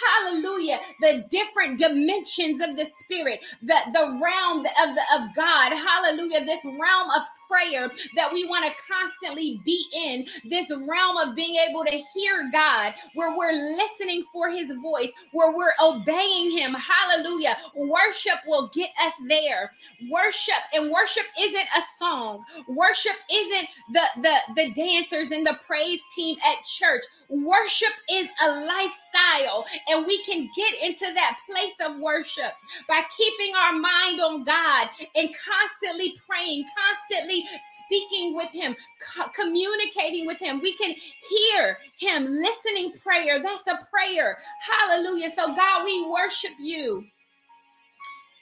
hallelujah, 0.06 0.80
the 1.02 1.26
different 1.30 1.80
dimensions 1.80 2.62
of 2.62 2.78
the 2.78 2.88
spirit, 3.04 3.46
the, 3.62 3.76
the 3.94 4.20
realm 4.24 4.60
of 4.60 4.96
the 4.96 5.02
of 5.16 5.36
God. 5.36 5.74
Hallelujah. 5.74 6.46
This 6.46 6.64
realm 6.64 7.10
of 7.12 7.24
prayer 7.48 7.92
that 8.16 8.32
we 8.32 8.46
want 8.46 8.66
to 8.66 8.72
constantly 8.92 9.62
be 9.66 9.86
in 9.94 10.26
this 10.50 10.70
realm 10.70 11.18
of 11.18 11.36
being 11.36 11.58
able 11.70 11.84
to 11.86 12.02
hear 12.14 12.50
God, 12.52 12.94
where 13.14 13.36
we're 13.38 13.54
listening 13.54 14.24
for 14.32 14.50
his 14.50 14.72
voice, 14.82 15.10
where 15.32 15.56
we're 15.56 15.74
obeying 15.82 16.58
him. 16.58 16.74
Hallelujah. 16.74 17.58
Worship 17.76 18.40
will 18.48 18.70
get 18.74 18.90
us 19.04 19.14
there. 19.28 19.72
Worship 20.10 20.62
and 20.74 20.92
worship 20.92 21.24
isn't 21.40 21.68
a 21.76 21.82
song. 22.00 22.44
Worship 22.68 23.16
isn't 23.32 23.68
the 23.92 24.04
the 24.22 24.36
the 24.56 24.74
dancers 24.74 25.28
and 25.32 25.46
the 25.46 25.60
praise 25.66 26.00
team 26.16 26.38
at 26.46 26.64
church. 26.66 27.04
Worship 27.30 27.94
is 28.10 28.28
a 28.44 28.66
lifestyle, 28.66 29.66
and 29.90 30.06
we 30.06 30.24
can 30.24 30.50
get 30.56 30.74
into 30.82 31.14
that 31.14 31.38
place 31.50 31.74
of 31.82 32.00
worship 32.00 32.54
by 32.88 33.02
keeping 33.18 33.56
our 33.56 33.74
mind 33.74 34.22
on 34.22 34.44
God 34.44 34.90
and 35.16 35.30
constantly 35.36 36.16
praying, 36.28 36.66
constantly 36.78 37.37
speaking 37.86 38.36
with 38.36 38.52
Him, 38.52 38.76
co- 39.16 39.30
communicating 39.36 40.26
with 40.26 40.40
Him. 40.40 40.60
We 40.62 40.76
can 40.78 40.96
hear 41.30 41.78
Him 42.00 42.26
listening 42.26 42.94
prayer. 43.04 43.42
That's 43.44 43.68
a 43.68 43.86
prayer. 43.92 44.38
Hallelujah. 44.62 45.32
So, 45.36 45.56
God, 45.56 45.86
we 45.86 46.10
worship 46.10 46.54
you. 46.60 47.06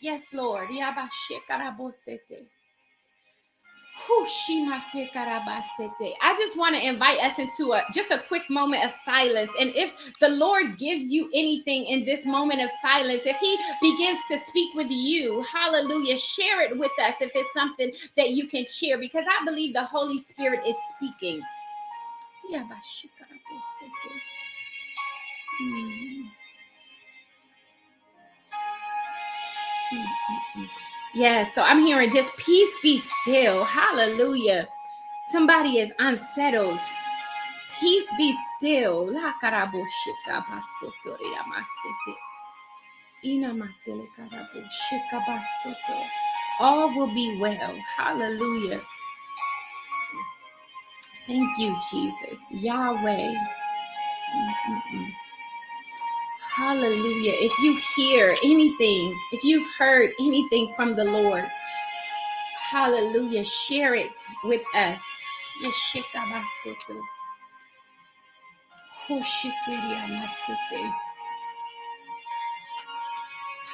Yes, 0.01 0.21
Lord. 0.33 0.69
I 6.21 6.35
just 6.37 6.57
want 6.57 6.75
to 6.75 6.85
invite 6.85 7.19
us 7.19 7.39
into 7.39 7.73
a 7.73 7.83
just 7.93 8.11
a 8.11 8.19
quick 8.27 8.49
moment 8.49 8.85
of 8.85 8.93
silence. 9.03 9.51
And 9.59 9.71
if 9.75 9.91
the 10.19 10.29
Lord 10.29 10.77
gives 10.77 11.07
you 11.07 11.29
anything 11.33 11.85
in 11.85 12.05
this 12.05 12.25
moment 12.25 12.61
of 12.61 12.69
silence, 12.81 13.23
if 13.25 13.37
He 13.37 13.57
begins 13.81 14.19
to 14.29 14.39
speak 14.47 14.73
with 14.75 14.89
you, 14.89 15.43
hallelujah, 15.51 16.17
share 16.17 16.61
it 16.61 16.77
with 16.77 16.91
us 17.01 17.15
if 17.21 17.31
it's 17.33 17.53
something 17.53 17.91
that 18.17 18.31
you 18.31 18.47
can 18.47 18.65
share, 18.67 18.97
because 18.97 19.25
I 19.27 19.45
believe 19.45 19.73
the 19.73 19.85
Holy 19.85 20.19
Spirit 20.23 20.61
is 20.67 20.75
speaking. 20.95 21.41
Hmm. 25.59 26.21
Yes, 31.15 31.55
so 31.55 31.61
I'm 31.61 31.79
hearing 31.79 32.11
just 32.11 32.35
peace 32.35 32.73
be 32.83 33.01
still. 33.21 33.63
Hallelujah. 33.63 34.67
Somebody 35.31 35.79
is 35.79 35.91
unsettled. 35.97 36.79
Peace 37.79 38.05
be 38.17 38.37
still. 38.57 39.09
All 46.59 46.93
will 46.95 47.13
be 47.13 47.37
well. 47.39 47.75
Hallelujah. 47.97 48.81
Thank 51.27 51.57
you, 51.57 51.77
Jesus. 51.91 52.39
Yahweh. 52.51 53.33
Mm-mm-mm. 54.35 55.09
Hallelujah. 56.55 57.33
If 57.35 57.59
you 57.59 57.77
hear 57.97 58.33
anything, 58.43 59.13
if 59.33 59.43
you've 59.43 59.67
heard 59.77 60.11
anything 60.21 60.73
from 60.77 60.95
the 60.95 61.03
Lord, 61.03 61.45
hallelujah, 62.71 63.43
share 63.43 63.93
it 63.93 64.13
with 64.45 64.61
us. 64.73 65.01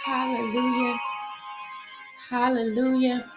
Hallelujah. 0.04 1.00
Hallelujah. 2.30 3.32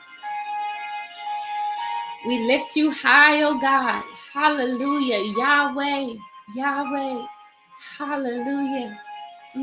We 2.26 2.38
lift 2.46 2.76
you 2.76 2.90
high, 2.90 3.42
oh 3.42 3.58
God. 3.60 4.02
Hallelujah. 4.32 5.34
Yahweh. 5.36 6.14
Yahweh. 6.54 7.26
Hallelujah. 7.98 8.98
Hey, 9.54 9.62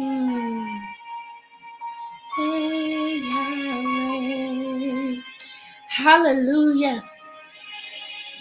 Yahweh. 3.23 5.21
Hallelujah. 5.89 7.03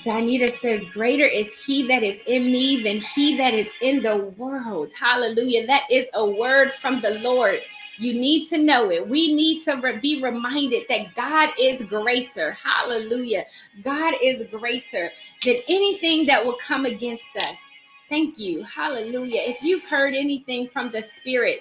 Danita 0.04 0.58
says, 0.60 0.84
Greater 0.92 1.26
is 1.26 1.48
he 1.64 1.86
that 1.88 2.02
is 2.04 2.20
in 2.26 2.52
me 2.52 2.82
than 2.82 3.00
he 3.00 3.36
that 3.38 3.54
is 3.54 3.66
in 3.82 4.02
the 4.02 4.16
world. 4.38 4.92
Hallelujah. 4.98 5.66
That 5.66 5.84
is 5.90 6.08
a 6.14 6.24
word 6.24 6.72
from 6.74 7.00
the 7.00 7.18
Lord. 7.20 7.60
You 7.98 8.14
need 8.14 8.48
to 8.50 8.58
know 8.58 8.90
it. 8.90 9.08
We 9.08 9.34
need 9.34 9.64
to 9.64 9.74
re- 9.74 9.98
be 9.98 10.22
reminded 10.22 10.84
that 10.88 11.14
God 11.16 11.50
is 11.60 11.82
greater. 11.86 12.52
Hallelujah. 12.52 13.44
God 13.84 14.14
is 14.22 14.46
greater 14.50 15.10
than 15.44 15.56
anything 15.68 16.26
that 16.26 16.44
will 16.46 16.58
come 16.64 16.86
against 16.86 17.24
us. 17.36 17.56
Thank 18.10 18.38
you. 18.40 18.64
Hallelujah. 18.64 19.42
If 19.46 19.62
you've 19.62 19.84
heard 19.84 20.14
anything 20.14 20.68
from 20.68 20.90
the 20.90 21.02
Spirit, 21.20 21.60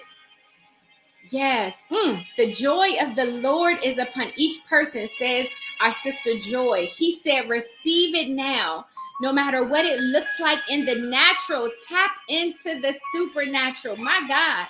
yes, 1.30 1.74
mm, 1.90 2.24
the 2.36 2.52
joy 2.52 2.94
of 3.00 3.14
the 3.14 3.26
Lord 3.40 3.76
is 3.84 3.98
upon 3.98 4.32
each 4.36 4.66
person, 4.66 5.08
says 5.18 5.46
our 5.80 5.92
sister 5.92 6.38
Joy. 6.40 6.88
He 6.96 7.20
said, 7.20 7.48
Receive 7.48 8.16
it 8.16 8.30
now. 8.30 8.86
No 9.22 9.32
matter 9.32 9.62
what 9.64 9.84
it 9.84 10.00
looks 10.00 10.40
like 10.40 10.58
in 10.68 10.84
the 10.84 10.96
natural, 10.96 11.70
tap 11.88 12.10
into 12.28 12.80
the 12.80 12.96
supernatural. 13.14 13.96
My 13.96 14.20
God. 14.26 14.66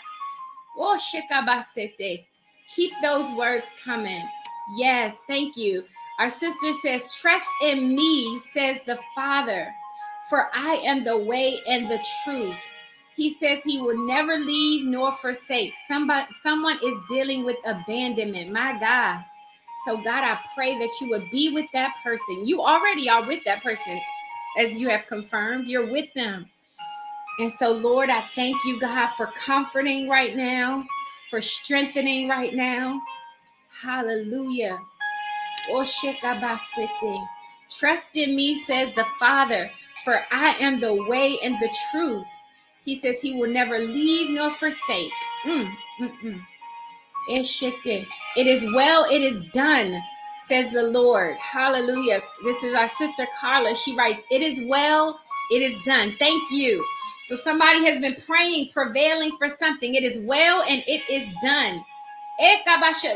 Oh. 0.77 0.99
Keep 2.77 2.93
those 3.03 3.37
words 3.37 3.67
coming. 3.83 4.23
Yes, 4.77 5.17
thank 5.27 5.57
you. 5.57 5.85
Our 6.19 6.31
sister 6.31 6.73
says, 6.83 7.15
Trust 7.15 7.47
in 7.63 7.95
me, 7.95 8.39
says 8.53 8.79
the 8.87 8.99
Father 9.15 9.73
for 10.31 10.49
I 10.55 10.77
am 10.77 11.05
the 11.05 11.19
way 11.19 11.61
and 11.67 11.91
the 11.91 11.99
truth. 12.25 12.57
He 13.17 13.35
says 13.35 13.63
he 13.63 13.83
will 13.83 14.07
never 14.07 14.39
leave 14.39 14.87
nor 14.87 15.13
forsake. 15.17 15.75
Somebody, 15.89 16.27
someone 16.43 16.79
is 16.83 16.95
dealing 17.11 17.45
with 17.45 17.57
abandonment. 17.67 18.51
My 18.51 18.79
God. 18.81 19.23
So, 19.85 19.97
God, 19.97 20.25
I 20.25 20.39
pray 20.55 20.79
that 20.79 20.93
you 21.01 21.11
would 21.11 21.31
be 21.31 21.51
with 21.51 21.67
that 21.75 21.95
person. 22.03 22.47
You 22.47 22.63
already 22.63 23.11
are 23.11 23.27
with 23.27 23.43
that 23.45 23.63
person, 23.63 24.01
as 24.57 24.79
you 24.79 24.89
have 24.89 25.07
confirmed. 25.07 25.69
You're 25.69 25.91
with 25.91 26.13
them. 26.15 26.47
And 27.39 27.53
so, 27.59 27.73
Lord, 27.73 28.11
I 28.11 28.21
thank 28.21 28.57
you, 28.65 28.79
God, 28.79 29.09
for 29.17 29.27
comforting 29.29 30.09
right 30.09 30.37
now, 30.37 30.85
for 31.31 31.43
strengthening 31.43 32.29
right 32.29 32.55
now. 32.55 33.01
Hallelujah. 33.83 34.79
Oh, 35.71 35.85
Trust 37.71 38.17
in 38.17 38.37
me, 38.37 38.63
says 38.65 38.95
the 38.95 39.07
Father, 39.19 39.71
for 40.05 40.23
I 40.31 40.57
am 40.61 40.81
the 40.81 40.95
way 40.95 41.39
and 41.43 41.57
the 41.61 41.75
truth. 41.91 42.27
He 42.85 42.97
says 42.99 43.21
he 43.21 43.35
will 43.35 43.51
never 43.51 43.79
leave 43.79 44.31
nor 44.31 44.51
forsake. 44.51 45.13
Mm, 45.45 45.73
mm, 46.01 46.13
mm. 46.25 46.41
It 48.37 48.47
is 48.47 48.65
well, 48.75 49.05
it 49.11 49.23
is 49.23 49.45
done, 49.53 50.03
says 50.49 50.73
the 50.73 50.83
Lord. 50.85 51.37
Hallelujah. 51.39 52.21
This 52.45 52.63
is 52.63 52.75
our 52.75 52.91
sister 52.91 53.27
Carla. 53.41 53.77
She 53.77 53.97
writes, 53.97 54.23
It 54.31 54.43
is 54.43 54.67
well, 54.69 55.21
it 55.53 55.63
is 55.63 55.81
done. 55.85 56.17
Thank 56.19 56.51
you. 56.51 56.85
So 57.29 57.37
somebody 57.37 57.85
has 57.85 58.01
been 58.01 58.17
praying, 58.27 58.71
prevailing 58.73 59.37
for 59.39 59.49
something. 59.49 59.95
It 59.95 60.03
is 60.05 60.19
well 60.21 60.63
and 60.63 60.83
it 60.87 61.03
is 61.11 61.29
done. 61.43 61.85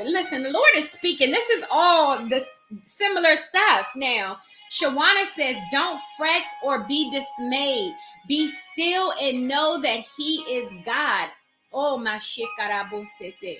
Listen, 0.06 0.42
the 0.44 0.50
Lord 0.52 0.70
is 0.76 0.90
speaking. 0.90 1.30
This 1.30 1.48
is 1.50 1.64
all 1.70 2.18
the 2.28 2.46
similar 2.86 3.36
stuff 3.50 3.88
now. 3.96 4.38
Shawana 4.70 5.26
says, 5.36 5.56
Don't 5.70 6.00
fret 6.16 6.44
or 6.62 6.84
be 6.84 7.10
dismayed. 7.10 7.94
Be 8.28 8.50
still 8.72 9.12
and 9.20 9.46
know 9.46 9.80
that 9.82 10.04
He 10.16 10.38
is 10.48 10.70
God. 10.84 11.28
Oh, 11.72 11.98
my 11.98 12.18
shikarabosete. 12.18 13.58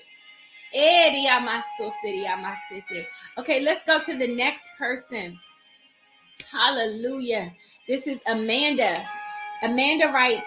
Okay, 3.38 3.60
let's 3.60 3.84
go 3.86 4.00
to 4.02 4.16
the 4.16 4.34
next 4.34 4.64
person. 4.76 5.38
Hallelujah. 6.50 7.52
This 7.86 8.06
is 8.06 8.18
Amanda. 8.26 9.06
Amanda 9.62 10.06
writes, 10.06 10.46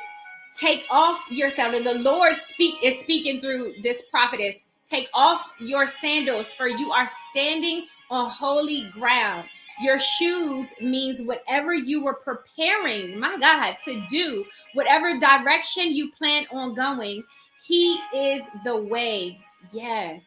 Take 0.59 0.85
off 0.89 1.19
your 1.29 1.49
sandals. 1.49 1.83
The 1.85 1.99
Lord 1.99 2.35
speak 2.47 2.75
is 2.83 2.99
speaking 3.01 3.39
through 3.39 3.75
this 3.83 4.01
prophetess. 4.11 4.55
Take 4.89 5.07
off 5.13 5.51
your 5.59 5.87
sandals, 5.87 6.47
for 6.47 6.67
you 6.67 6.91
are 6.91 7.09
standing 7.31 7.87
on 8.09 8.29
holy 8.29 8.89
ground. 8.91 9.47
Your 9.81 9.99
shoes 9.99 10.67
means 10.81 11.21
whatever 11.21 11.73
you 11.73 12.03
were 12.03 12.15
preparing, 12.15 13.19
my 13.19 13.37
God, 13.37 13.77
to 13.85 14.03
do, 14.09 14.45
whatever 14.73 15.19
direction 15.19 15.93
you 15.93 16.11
plan 16.13 16.45
on 16.51 16.73
going, 16.73 17.23
He 17.63 17.99
is 18.13 18.41
the 18.63 18.75
way. 18.75 19.39
Yes. 19.71 20.21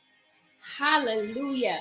Hallelujah. 0.78 1.80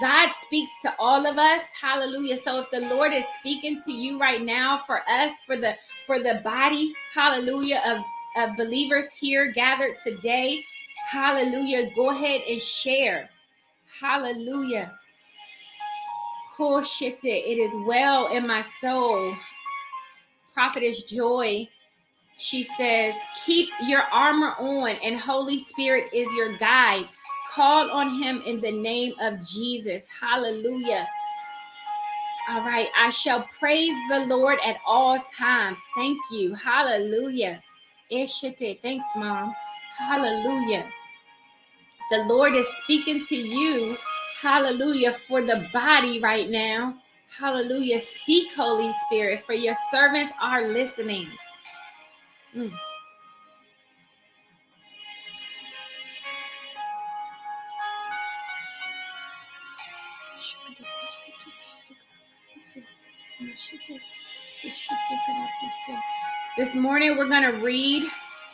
God 0.00 0.30
speaks 0.44 0.72
to 0.82 0.94
all 0.98 1.26
of 1.26 1.38
us. 1.38 1.62
Hallelujah. 1.80 2.38
So 2.44 2.60
if 2.60 2.70
the 2.70 2.80
Lord 2.80 3.12
is 3.12 3.24
speaking 3.38 3.80
to 3.82 3.92
you 3.92 4.18
right 4.18 4.42
now 4.42 4.82
for 4.86 5.02
us, 5.08 5.32
for 5.46 5.56
the 5.56 5.76
for 6.06 6.18
the 6.18 6.40
body, 6.42 6.92
hallelujah, 7.14 7.80
of, 7.86 7.98
of 8.42 8.56
believers 8.56 9.12
here 9.12 9.52
gathered 9.52 9.96
today, 10.04 10.64
hallelujah. 11.08 11.94
Go 11.94 12.10
ahead 12.10 12.40
and 12.48 12.60
share. 12.60 13.30
Hallelujah. 14.00 14.98
Oh 16.58 16.82
shit, 16.82 17.18
it 17.22 17.58
is 17.58 17.74
well 17.86 18.28
in 18.28 18.46
my 18.46 18.64
soul. 18.80 19.34
Prophetess 20.52 21.02
Joy, 21.04 21.68
she 22.36 22.68
says, 22.76 23.14
keep 23.44 23.68
your 23.82 24.02
armor 24.12 24.54
on, 24.58 24.96
and 25.02 25.18
Holy 25.18 25.64
Spirit 25.64 26.10
is 26.12 26.32
your 26.34 26.56
guide. 26.58 27.08
Call 27.52 27.90
on 27.90 28.22
him 28.22 28.42
in 28.46 28.60
the 28.60 28.70
name 28.70 29.14
of 29.20 29.40
Jesus. 29.46 30.04
Hallelujah. 30.20 31.08
All 32.48 32.64
right. 32.64 32.88
I 32.96 33.10
shall 33.10 33.48
praise 33.58 33.96
the 34.10 34.20
Lord 34.26 34.58
at 34.64 34.76
all 34.86 35.18
times. 35.38 35.78
Thank 35.96 36.18
you. 36.30 36.54
Hallelujah. 36.54 37.62
Thanks, 38.10 39.06
Mom. 39.16 39.54
Hallelujah. 39.98 40.86
The 42.10 42.24
Lord 42.26 42.54
is 42.54 42.66
speaking 42.82 43.24
to 43.28 43.36
you 43.36 43.96
Hallelujah. 44.44 45.14
For 45.26 45.40
the 45.40 45.66
body 45.72 46.20
right 46.20 46.50
now. 46.50 46.96
Hallelujah. 47.38 47.98
Speak, 47.98 48.52
Holy 48.54 48.92
Spirit, 49.06 49.42
for 49.46 49.54
your 49.54 49.74
servants 49.90 50.34
are 50.38 50.68
listening. 50.68 51.30
Mm. 52.54 52.70
This 66.58 66.74
morning, 66.74 67.16
we're 67.16 67.30
going 67.30 67.50
to 67.50 67.64
read 67.64 68.06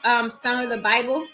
um, 0.04 0.30
some 0.30 0.60
of 0.60 0.70
the 0.70 0.78
Bible 0.78 1.26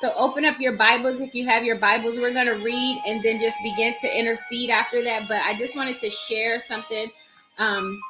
so 0.00 0.14
open 0.14 0.46
up 0.46 0.58
your 0.58 0.72
Bibles 0.72 1.20
if 1.20 1.34
you 1.34 1.46
have 1.46 1.62
your 1.62 1.76
Bibles. 1.76 2.16
We're 2.16 2.32
going 2.32 2.46
to 2.46 2.64
read 2.64 3.02
and 3.06 3.22
then 3.22 3.38
just 3.38 3.56
begin 3.62 3.94
to 4.00 4.18
intercede 4.18 4.70
after 4.70 5.04
that. 5.04 5.28
But 5.28 5.42
I 5.42 5.58
just 5.58 5.76
wanted 5.76 5.98
to 5.98 6.08
share 6.08 6.58
something. 6.66 7.10
Um, 7.58 8.00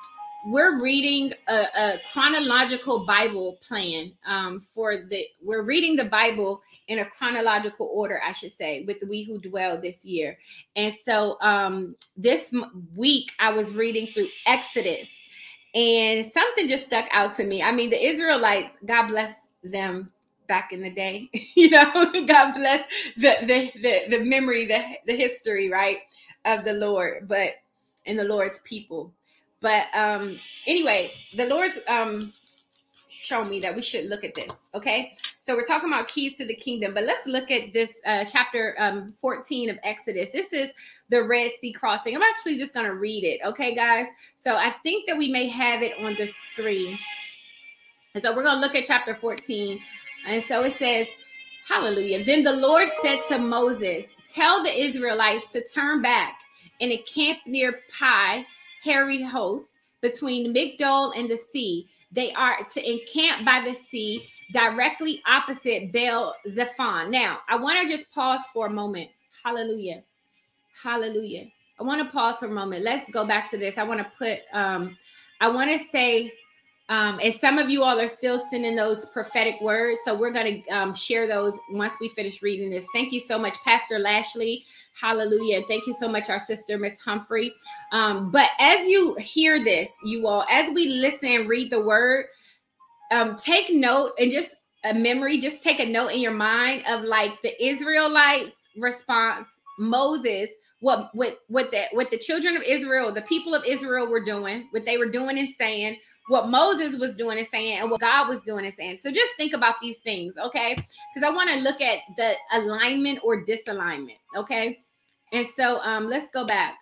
we're 0.46 0.80
reading 0.80 1.32
a, 1.48 1.66
a, 1.76 1.98
chronological 2.12 3.04
Bible 3.04 3.58
plan 3.60 4.12
um, 4.24 4.64
for 4.72 4.98
the. 5.10 5.26
We're 5.42 5.64
reading 5.64 5.96
the 5.96 6.04
Bible 6.04 6.62
in 6.86 7.00
a 7.00 7.04
chronological 7.04 7.90
order, 7.92 8.20
I 8.24 8.32
should 8.32 8.56
say, 8.56 8.84
with 8.84 8.98
We 9.08 9.24
Who 9.24 9.40
Dwell 9.40 9.80
this 9.80 10.04
year. 10.04 10.38
And 10.76 10.94
so 11.04 11.38
um, 11.40 11.96
this 12.16 12.54
week 12.94 13.32
I 13.40 13.50
was 13.50 13.72
reading 13.72 14.06
through 14.06 14.28
Exodus, 14.46 15.08
and 15.74 16.30
something 16.32 16.68
just 16.68 16.84
stuck 16.84 17.06
out 17.10 17.36
to 17.38 17.44
me. 17.44 17.64
I 17.64 17.72
mean, 17.72 17.90
the 17.90 18.02
Israelites, 18.02 18.70
God 18.86 19.08
bless 19.08 19.34
them 19.64 20.10
back 20.50 20.72
in 20.72 20.82
the 20.82 20.90
day. 20.90 21.30
you 21.54 21.70
know, 21.70 21.90
God 22.26 22.54
bless 22.54 22.84
the, 23.16 23.36
the 23.42 23.72
the 23.80 24.18
the 24.18 24.24
memory, 24.24 24.66
the 24.66 24.82
the 25.06 25.16
history, 25.16 25.70
right, 25.70 26.00
of 26.44 26.64
the 26.64 26.74
Lord, 26.74 27.28
but 27.28 27.54
and 28.04 28.18
the 28.18 28.24
Lord's 28.24 28.58
people. 28.64 29.14
But 29.60 29.86
um 29.94 30.36
anyway, 30.66 31.12
the 31.36 31.46
Lord's 31.46 31.78
um 31.88 32.32
show 33.08 33.44
me 33.44 33.60
that 33.60 33.76
we 33.76 33.82
should 33.82 34.06
look 34.06 34.24
at 34.24 34.34
this. 34.34 34.50
Okay, 34.74 35.16
so 35.42 35.54
we're 35.54 35.66
talking 35.66 35.88
about 35.88 36.08
keys 36.08 36.36
to 36.38 36.44
the 36.44 36.54
kingdom, 36.54 36.94
but 36.94 37.04
let's 37.04 37.26
look 37.28 37.52
at 37.52 37.72
this 37.72 37.90
uh, 38.04 38.24
chapter 38.24 38.74
um 38.80 39.14
14 39.20 39.70
of 39.70 39.78
Exodus. 39.84 40.30
This 40.32 40.52
is 40.52 40.70
the 41.10 41.22
Red 41.22 41.52
Sea 41.60 41.72
crossing. 41.72 42.16
I'm 42.16 42.22
actually 42.22 42.58
just 42.58 42.74
gonna 42.74 42.94
read 42.94 43.22
it. 43.22 43.40
Okay, 43.46 43.72
guys. 43.72 44.06
So 44.40 44.56
I 44.56 44.74
think 44.82 45.06
that 45.06 45.16
we 45.16 45.30
may 45.30 45.48
have 45.48 45.80
it 45.82 45.92
on 46.02 46.14
the 46.14 46.28
screen. 46.50 46.98
And 48.14 48.24
so 48.24 48.34
we're 48.34 48.42
gonna 48.42 48.60
look 48.60 48.74
at 48.74 48.84
chapter 48.84 49.14
14 49.14 49.80
and 50.26 50.44
so 50.48 50.62
it 50.62 50.76
says, 50.76 51.06
Hallelujah. 51.68 52.24
Then 52.24 52.42
the 52.42 52.56
Lord 52.56 52.88
said 53.02 53.20
to 53.28 53.38
Moses, 53.38 54.04
Tell 54.32 54.62
the 54.62 54.72
Israelites 54.72 55.52
to 55.52 55.66
turn 55.68 56.02
back 56.02 56.38
and 56.80 56.90
encamp 56.90 57.38
near 57.46 57.80
Pi, 57.96 58.46
Hahiroth, 58.84 59.64
between 60.00 60.54
Migdol 60.54 61.16
and 61.16 61.30
the 61.30 61.38
sea. 61.52 61.88
They 62.12 62.32
are 62.32 62.56
to 62.74 62.90
encamp 62.90 63.44
by 63.44 63.62
the 63.64 63.74
sea 63.74 64.28
directly 64.52 65.22
opposite 65.26 65.92
Baal 65.92 66.34
Zephon. 66.48 67.10
Now, 67.10 67.38
I 67.48 67.56
want 67.56 67.88
to 67.88 67.96
just 67.96 68.10
pause 68.12 68.40
for 68.52 68.66
a 68.66 68.70
moment. 68.70 69.10
Hallelujah. 69.44 70.02
Hallelujah. 70.82 71.46
I 71.78 71.82
want 71.82 72.04
to 72.04 72.12
pause 72.12 72.36
for 72.40 72.46
a 72.46 72.50
moment. 72.50 72.84
Let's 72.84 73.10
go 73.10 73.26
back 73.26 73.50
to 73.52 73.58
this. 73.58 73.78
I 73.78 73.84
want 73.84 74.00
to 74.00 74.12
put 74.18 74.40
um 74.52 74.96
I 75.40 75.48
want 75.48 75.70
to 75.70 75.86
say 75.88 76.32
um, 76.90 77.20
and 77.22 77.32
some 77.36 77.56
of 77.58 77.70
you 77.70 77.84
all 77.84 78.00
are 78.00 78.08
still 78.08 78.42
sending 78.50 78.74
those 78.74 79.06
prophetic 79.06 79.60
words. 79.60 80.00
So 80.04 80.12
we're 80.12 80.32
going 80.32 80.64
to 80.64 80.68
um, 80.70 80.92
share 80.92 81.28
those 81.28 81.54
once 81.70 81.94
we 82.00 82.08
finish 82.10 82.42
reading 82.42 82.68
this. 82.68 82.84
Thank 82.92 83.12
you 83.12 83.20
so 83.20 83.38
much, 83.38 83.56
Pastor 83.64 84.00
Lashley. 84.00 84.64
Hallelujah. 85.00 85.58
And 85.58 85.66
thank 85.66 85.86
you 85.86 85.94
so 85.94 86.08
much, 86.08 86.28
our 86.28 86.40
sister, 86.40 86.76
Miss 86.78 86.98
Humphrey. 86.98 87.54
Um, 87.92 88.32
but 88.32 88.50
as 88.58 88.88
you 88.88 89.14
hear 89.14 89.62
this, 89.62 89.88
you 90.02 90.26
all, 90.26 90.44
as 90.50 90.74
we 90.74 90.88
listen 90.88 91.28
and 91.28 91.48
read 91.48 91.70
the 91.70 91.80
word, 91.80 92.26
um, 93.12 93.36
take 93.36 93.70
note 93.70 94.14
and 94.18 94.32
just 94.32 94.50
a 94.82 94.92
memory, 94.92 95.38
just 95.38 95.62
take 95.62 95.78
a 95.78 95.86
note 95.86 96.08
in 96.08 96.18
your 96.18 96.32
mind 96.32 96.82
of 96.88 97.02
like 97.04 97.40
the 97.42 97.64
Israelites' 97.64 98.56
response, 98.76 99.46
Moses, 99.78 100.48
what 100.80 101.14
what 101.14 101.40
what 101.48 101.70
the 101.70 101.84
what 101.92 102.10
the 102.10 102.18
children 102.18 102.56
of 102.56 102.62
Israel, 102.62 103.12
the 103.12 103.22
people 103.22 103.54
of 103.54 103.64
Israel 103.64 104.06
were 104.06 104.24
doing, 104.24 104.68
what 104.70 104.84
they 104.84 104.98
were 104.98 105.10
doing 105.10 105.38
and 105.38 105.50
saying, 105.58 105.98
what 106.30 106.48
Moses 106.48 106.96
was 106.96 107.16
doing 107.16 107.38
and 107.38 107.48
saying, 107.52 107.78
and 107.78 107.90
what 107.90 108.00
God 108.00 108.28
was 108.28 108.40
doing 108.42 108.64
and 108.64 108.74
saying. 108.74 109.00
So 109.02 109.10
just 109.10 109.32
think 109.36 109.52
about 109.52 109.74
these 109.82 109.98
things, 109.98 110.34
okay? 110.38 110.74
Because 110.74 111.28
I 111.28 111.34
want 111.34 111.50
to 111.50 111.56
look 111.56 111.80
at 111.80 111.98
the 112.16 112.34
alignment 112.52 113.18
or 113.24 113.44
disalignment, 113.44 114.18
okay? 114.36 114.78
And 115.32 115.48
so 115.56 115.80
um, 115.80 116.08
let's 116.08 116.30
go 116.32 116.46
back. 116.46 116.76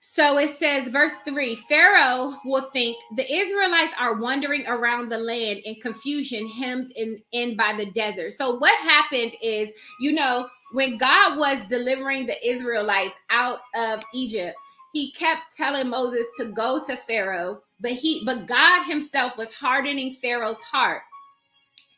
So 0.00 0.38
it 0.38 0.58
says, 0.58 0.88
verse 0.88 1.12
3 1.24 1.56
Pharaoh 1.68 2.36
will 2.44 2.68
think 2.72 2.96
the 3.16 3.32
Israelites 3.32 3.94
are 3.98 4.16
wandering 4.16 4.66
around 4.66 5.10
the 5.10 5.18
land 5.18 5.60
in 5.64 5.76
confusion, 5.76 6.46
hemmed 6.46 6.90
in, 6.96 7.22
in 7.32 7.56
by 7.56 7.74
the 7.76 7.90
desert. 7.92 8.32
So, 8.34 8.56
what 8.56 8.78
happened 8.82 9.32
is, 9.40 9.70
you 10.00 10.12
know, 10.12 10.48
when 10.72 10.98
God 10.98 11.38
was 11.38 11.58
delivering 11.70 12.26
the 12.26 12.46
Israelites 12.46 13.14
out 13.30 13.60
of 13.74 14.00
Egypt, 14.12 14.54
he 14.94 15.12
kept 15.12 15.54
telling 15.54 15.90
Moses 15.90 16.24
to 16.38 16.46
go 16.46 16.82
to 16.84 16.96
Pharaoh 16.96 17.60
but 17.80 17.92
he 17.92 18.22
but 18.24 18.46
God 18.46 18.84
himself 18.84 19.36
was 19.36 19.52
hardening 19.52 20.16
Pharaoh's 20.22 20.60
heart. 20.60 21.02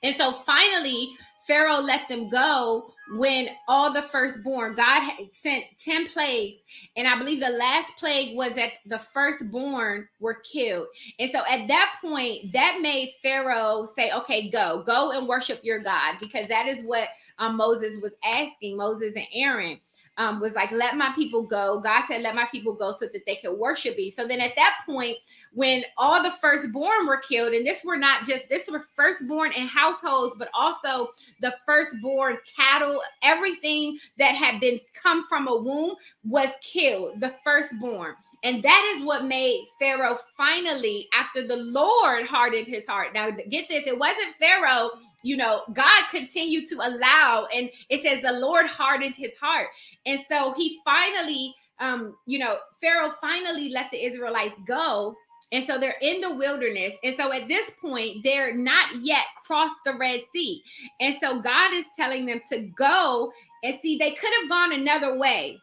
And 0.02 0.16
so 0.16 0.32
finally 0.32 1.10
Pharaoh 1.46 1.80
let 1.80 2.08
them 2.08 2.28
go 2.28 2.92
when 3.14 3.50
all 3.68 3.92
the 3.92 4.02
firstborn, 4.02 4.74
God 4.74 5.00
had 5.00 5.32
sent 5.32 5.64
10 5.80 6.08
plagues. 6.08 6.62
And 6.96 7.06
I 7.06 7.16
believe 7.16 7.38
the 7.38 7.50
last 7.50 7.86
plague 8.00 8.36
was 8.36 8.52
that 8.56 8.72
the 8.86 8.98
firstborn 8.98 10.08
were 10.18 10.42
killed. 10.52 10.88
And 11.20 11.30
so 11.32 11.44
at 11.48 11.68
that 11.68 11.98
point, 12.00 12.52
that 12.52 12.80
made 12.82 13.14
Pharaoh 13.22 13.86
say, 13.94 14.10
okay, 14.10 14.50
go, 14.50 14.82
go 14.84 15.12
and 15.12 15.28
worship 15.28 15.60
your 15.62 15.78
God, 15.78 16.16
because 16.20 16.48
that 16.48 16.66
is 16.66 16.84
what 16.84 17.10
um, 17.38 17.56
Moses 17.56 17.94
was 18.02 18.14
asking, 18.24 18.76
Moses 18.76 19.12
and 19.14 19.26
Aaron 19.32 19.78
um, 20.18 20.40
was 20.40 20.54
like, 20.54 20.72
let 20.72 20.96
my 20.96 21.12
people 21.14 21.42
go. 21.42 21.80
God 21.80 22.04
said, 22.08 22.22
let 22.22 22.34
my 22.34 22.46
people 22.50 22.74
go 22.74 22.96
so 22.98 23.06
that 23.12 23.26
they 23.26 23.36
could 23.36 23.56
worship 23.56 23.96
me. 23.96 24.10
So 24.10 24.26
then 24.26 24.40
at 24.40 24.54
that 24.56 24.78
point, 24.86 25.16
when 25.52 25.84
all 25.98 26.22
the 26.22 26.34
firstborn 26.40 27.06
were 27.06 27.18
killed, 27.18 27.52
and 27.52 27.66
this 27.66 27.84
were 27.84 27.96
not 27.96 28.24
just 28.24 28.48
this 28.48 28.68
were 28.68 28.84
firstborn 28.94 29.52
in 29.52 29.66
households, 29.66 30.36
but 30.38 30.48
also 30.54 31.10
the 31.40 31.54
firstborn 31.66 32.38
cattle, 32.56 33.00
everything 33.22 33.98
that 34.18 34.34
had 34.34 34.60
been 34.60 34.80
come 34.94 35.26
from 35.28 35.48
a 35.48 35.56
womb 35.56 35.96
was 36.24 36.48
killed, 36.62 37.20
the 37.20 37.34
firstborn. 37.44 38.14
And 38.46 38.62
that 38.62 38.94
is 38.94 39.04
what 39.04 39.24
made 39.24 39.66
Pharaoh 39.78 40.18
finally, 40.36 41.08
after 41.12 41.46
the 41.46 41.56
Lord 41.56 42.26
hardened 42.26 42.68
his 42.68 42.86
heart. 42.86 43.12
Now, 43.12 43.30
get 43.30 43.68
this 43.68 43.86
it 43.86 43.98
wasn't 43.98 44.36
Pharaoh 44.38 44.92
you 45.26 45.36
know, 45.36 45.62
God 45.72 46.04
continued 46.12 46.68
to 46.68 46.76
allow, 46.76 47.48
and 47.52 47.68
it 47.88 48.04
says 48.04 48.22
the 48.22 48.38
Lord 48.38 48.66
hardened 48.66 49.16
his 49.16 49.32
heart. 49.40 49.68
And 50.06 50.20
so 50.30 50.52
he 50.52 50.78
finally, 50.84 51.52
um, 51.80 52.14
you 52.26 52.38
know, 52.38 52.58
Pharaoh 52.80 53.12
finally 53.20 53.70
let 53.70 53.90
the 53.90 54.04
Israelites 54.04 54.54
go. 54.68 55.16
And 55.50 55.66
so 55.66 55.78
they're 55.78 55.98
in 56.00 56.20
the 56.20 56.32
wilderness. 56.32 56.92
And 57.02 57.16
so 57.16 57.32
at 57.32 57.48
this 57.48 57.68
point, 57.80 58.18
they're 58.22 58.56
not 58.56 58.88
yet 59.02 59.24
crossed 59.44 59.74
the 59.84 59.94
Red 59.94 60.22
Sea. 60.32 60.62
And 61.00 61.16
so 61.20 61.40
God 61.40 61.72
is 61.74 61.84
telling 61.96 62.24
them 62.24 62.40
to 62.50 62.60
go 62.76 63.32
and 63.64 63.78
see, 63.82 63.98
they 63.98 64.12
could 64.12 64.32
have 64.40 64.48
gone 64.48 64.72
another 64.72 65.16
way 65.16 65.58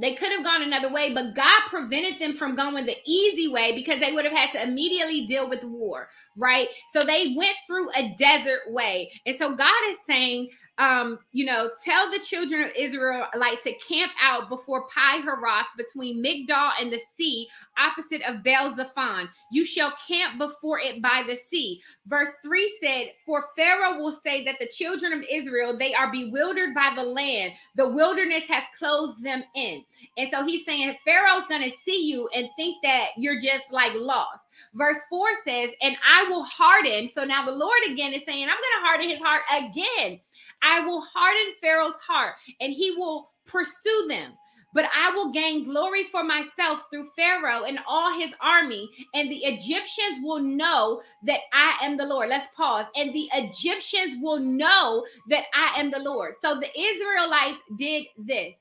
they 0.00 0.14
could 0.14 0.32
have 0.32 0.44
gone 0.44 0.62
another 0.62 0.92
way, 0.92 1.12
but 1.14 1.34
God 1.34 1.60
prevented 1.68 2.20
them 2.20 2.34
from 2.34 2.56
going 2.56 2.86
the 2.86 2.96
easy 3.06 3.48
way 3.48 3.74
because 3.74 4.00
they 4.00 4.12
would 4.12 4.24
have 4.24 4.34
had 4.34 4.52
to 4.52 4.62
immediately 4.62 5.26
deal 5.26 5.48
with 5.48 5.64
war, 5.64 6.08
right? 6.36 6.68
So 6.92 7.02
they 7.02 7.34
went 7.36 7.56
through 7.66 7.90
a 7.94 8.14
desert 8.18 8.60
way. 8.68 9.10
And 9.26 9.38
so 9.38 9.54
God 9.54 9.72
is 9.88 9.98
saying, 10.06 10.50
um, 10.80 11.18
you 11.32 11.44
know, 11.44 11.70
tell 11.84 12.10
the 12.10 12.18
children 12.18 12.62
of 12.62 12.70
Israel 12.74 13.26
like 13.36 13.62
to 13.64 13.74
camp 13.86 14.12
out 14.20 14.48
before 14.48 14.88
Pi 14.88 15.20
Haroth 15.20 15.66
between 15.76 16.24
Migdol 16.24 16.70
and 16.80 16.90
the 16.90 17.00
sea, 17.18 17.46
opposite 17.78 18.26
of 18.26 18.42
Baal 18.42 18.74
Zephon. 18.74 19.28
You 19.52 19.66
shall 19.66 19.92
camp 20.08 20.38
before 20.38 20.80
it 20.80 21.02
by 21.02 21.22
the 21.26 21.36
sea. 21.36 21.82
Verse 22.06 22.30
3 22.42 22.78
said, 22.82 23.12
For 23.26 23.48
Pharaoh 23.56 23.98
will 23.98 24.12
say 24.12 24.42
that 24.44 24.58
the 24.58 24.68
children 24.68 25.12
of 25.12 25.22
Israel, 25.30 25.76
they 25.76 25.92
are 25.92 26.10
bewildered 26.10 26.74
by 26.74 26.94
the 26.96 27.04
land. 27.04 27.52
The 27.76 27.90
wilderness 27.90 28.44
has 28.48 28.64
closed 28.78 29.22
them 29.22 29.44
in. 29.54 29.84
And 30.16 30.30
so 30.32 30.46
he's 30.46 30.64
saying 30.64 30.96
Pharaoh's 31.04 31.46
going 31.50 31.70
to 31.70 31.76
see 31.84 32.06
you 32.06 32.26
and 32.34 32.48
think 32.56 32.78
that 32.82 33.08
you're 33.18 33.40
just 33.40 33.64
like 33.70 33.92
lost. 33.94 34.40
Verse 34.74 34.98
4 35.10 35.28
says, 35.46 35.70
And 35.82 35.96
I 36.08 36.24
will 36.24 36.44
harden. 36.44 37.10
So 37.14 37.24
now 37.24 37.44
the 37.44 37.52
Lord 37.52 37.80
again 37.86 38.14
is 38.14 38.22
saying, 38.24 38.44
I'm 38.44 38.48
going 38.48 38.58
to 38.58 38.86
harden 38.86 39.08
his 39.10 39.20
heart 39.20 39.42
again 39.54 40.20
I 40.62 40.80
will 40.86 41.02
harden 41.14 41.54
Pharaoh's 41.60 41.94
heart 42.06 42.34
and 42.60 42.72
he 42.72 42.92
will 42.92 43.30
pursue 43.46 44.06
them. 44.08 44.32
But 44.72 44.86
I 44.96 45.10
will 45.10 45.32
gain 45.32 45.64
glory 45.64 46.04
for 46.12 46.22
myself 46.22 46.82
through 46.90 47.10
Pharaoh 47.16 47.64
and 47.64 47.80
all 47.88 48.16
his 48.16 48.30
army, 48.40 48.88
and 49.14 49.28
the 49.28 49.38
Egyptians 49.38 50.20
will 50.22 50.38
know 50.38 51.02
that 51.26 51.40
I 51.52 51.76
am 51.82 51.96
the 51.96 52.06
Lord. 52.06 52.28
Let's 52.28 52.46
pause. 52.56 52.86
And 52.94 53.12
the 53.12 53.28
Egyptians 53.34 54.18
will 54.22 54.38
know 54.38 55.04
that 55.28 55.46
I 55.54 55.80
am 55.80 55.90
the 55.90 55.98
Lord. 55.98 56.34
So 56.42 56.60
the 56.60 56.70
Israelites 56.80 57.58
did 57.78 58.04
this. 58.16 58.54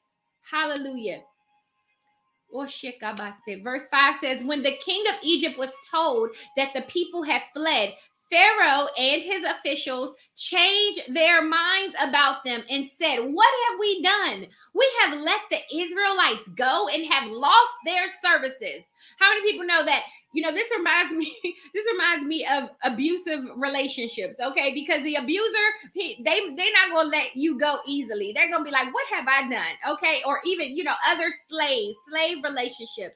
Hallelujah. 0.50 1.22
Oh, 2.52 2.66
Verse 3.64 3.84
5 3.92 4.16
says, 4.22 4.44
When 4.44 4.64
the 4.64 4.78
king 4.84 5.04
of 5.08 5.16
Egypt 5.24 5.58
was 5.58 5.70
told 5.92 6.32
that 6.58 6.74
the 6.74 6.82
people 6.84 7.24
had 7.24 7.44
fled, 7.54 7.94
Pharaoh 8.32 8.88
and 8.98 9.24
his 9.24 9.44
officials 9.44 10.16
changed 10.36 11.02
their 11.14 11.42
minds 11.42 11.96
about 12.02 12.44
them 12.44 12.64
and 12.70 12.90
said, 12.98 13.20
What 13.20 13.54
have 13.70 13.80
we 13.80 14.02
done? 14.04 14.48
We 14.74 14.90
have 15.02 15.18
let 15.18 15.42
the 15.50 15.60
Israelites 15.76 16.48
go 16.56 16.88
and 16.90 17.12
have 17.12 17.30
lost 17.30 17.72
their 17.86 18.08
services. 18.24 18.84
How 19.18 19.30
many 19.30 19.52
people 19.52 19.66
know 19.66 19.84
that? 19.84 20.04
You 20.34 20.44
know, 20.44 20.54
this 20.54 20.72
reminds 20.78 21.14
me, 21.16 21.36
this 21.74 21.86
reminds 21.92 22.26
me 22.26 22.46
of 22.46 22.70
abusive 22.84 23.46
relationships, 23.56 24.36
okay? 24.40 24.74
Because 24.74 25.02
the 25.04 25.16
abuser, 25.16 25.68
he, 25.94 26.22
they 26.24 26.54
they're 26.56 26.74
not 26.74 26.92
gonna 26.92 27.10
let 27.10 27.36
you 27.36 27.60
go 27.60 27.80
easily. 27.88 28.32
They're 28.36 28.52
gonna 28.52 28.64
be 28.64 28.72
like, 28.72 28.94
What 28.94 29.08
have 29.12 29.26
I 29.28 29.50
done? 29.50 29.96
Okay, 29.96 30.22
or 30.26 30.40
even 30.46 30.76
you 30.76 30.84
know, 30.84 30.96
other 31.08 31.32
slaves, 31.50 31.96
slave 32.10 32.44
relationships 32.44 33.16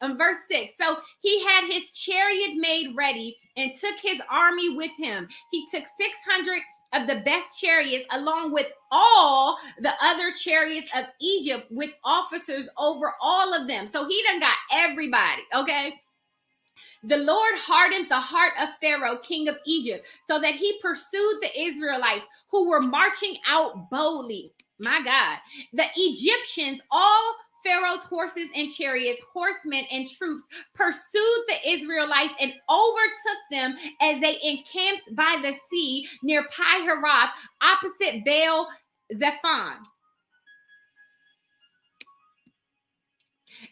um, 0.00 0.16
verse 0.16 0.38
6 0.50 0.72
so 0.80 0.98
he 1.20 1.44
had 1.44 1.70
his 1.70 1.90
chariot 1.92 2.56
made 2.56 2.94
ready 2.96 3.36
and 3.56 3.74
took 3.74 3.96
his 4.02 4.20
army 4.30 4.76
with 4.76 4.92
him 4.96 5.28
he 5.50 5.66
took 5.70 5.84
600 5.98 6.60
of 6.92 7.06
the 7.06 7.20
best 7.20 7.60
chariots 7.60 8.04
along 8.12 8.52
with 8.52 8.66
all 8.90 9.56
the 9.80 9.92
other 10.02 10.32
chariots 10.32 10.90
of 10.96 11.04
egypt 11.20 11.70
with 11.70 11.90
officers 12.04 12.68
over 12.78 13.14
all 13.20 13.54
of 13.54 13.68
them 13.68 13.88
so 13.90 14.08
he 14.08 14.22
done 14.22 14.40
got 14.40 14.56
everybody 14.72 15.42
okay 15.54 15.94
the 17.04 17.16
Lord 17.16 17.54
hardened 17.56 18.10
the 18.10 18.20
heart 18.20 18.52
of 18.60 18.68
Pharaoh, 18.80 19.18
king 19.18 19.48
of 19.48 19.58
Egypt, 19.64 20.06
so 20.26 20.38
that 20.40 20.54
he 20.54 20.78
pursued 20.80 21.40
the 21.40 21.58
Israelites 21.58 22.26
who 22.50 22.68
were 22.68 22.80
marching 22.80 23.38
out 23.46 23.90
boldly. 23.90 24.52
My 24.78 25.00
God. 25.02 25.38
The 25.72 25.86
Egyptians 25.96 26.80
all 26.90 27.34
Pharaoh's 27.64 28.04
horses 28.04 28.48
and 28.54 28.70
chariots, 28.70 29.20
horsemen 29.32 29.84
and 29.90 30.08
troops 30.08 30.44
pursued 30.74 31.44
the 31.48 31.68
Israelites 31.68 32.34
and 32.40 32.52
overtook 32.68 33.40
them 33.50 33.76
as 34.00 34.20
they 34.20 34.38
encamped 34.42 35.14
by 35.14 35.38
the 35.42 35.54
sea 35.70 36.06
near 36.22 36.44
Pi 36.44 36.80
Haroth, 36.80 37.30
opposite 37.60 38.24
Baal 38.24 38.68
Zephon. 39.14 39.76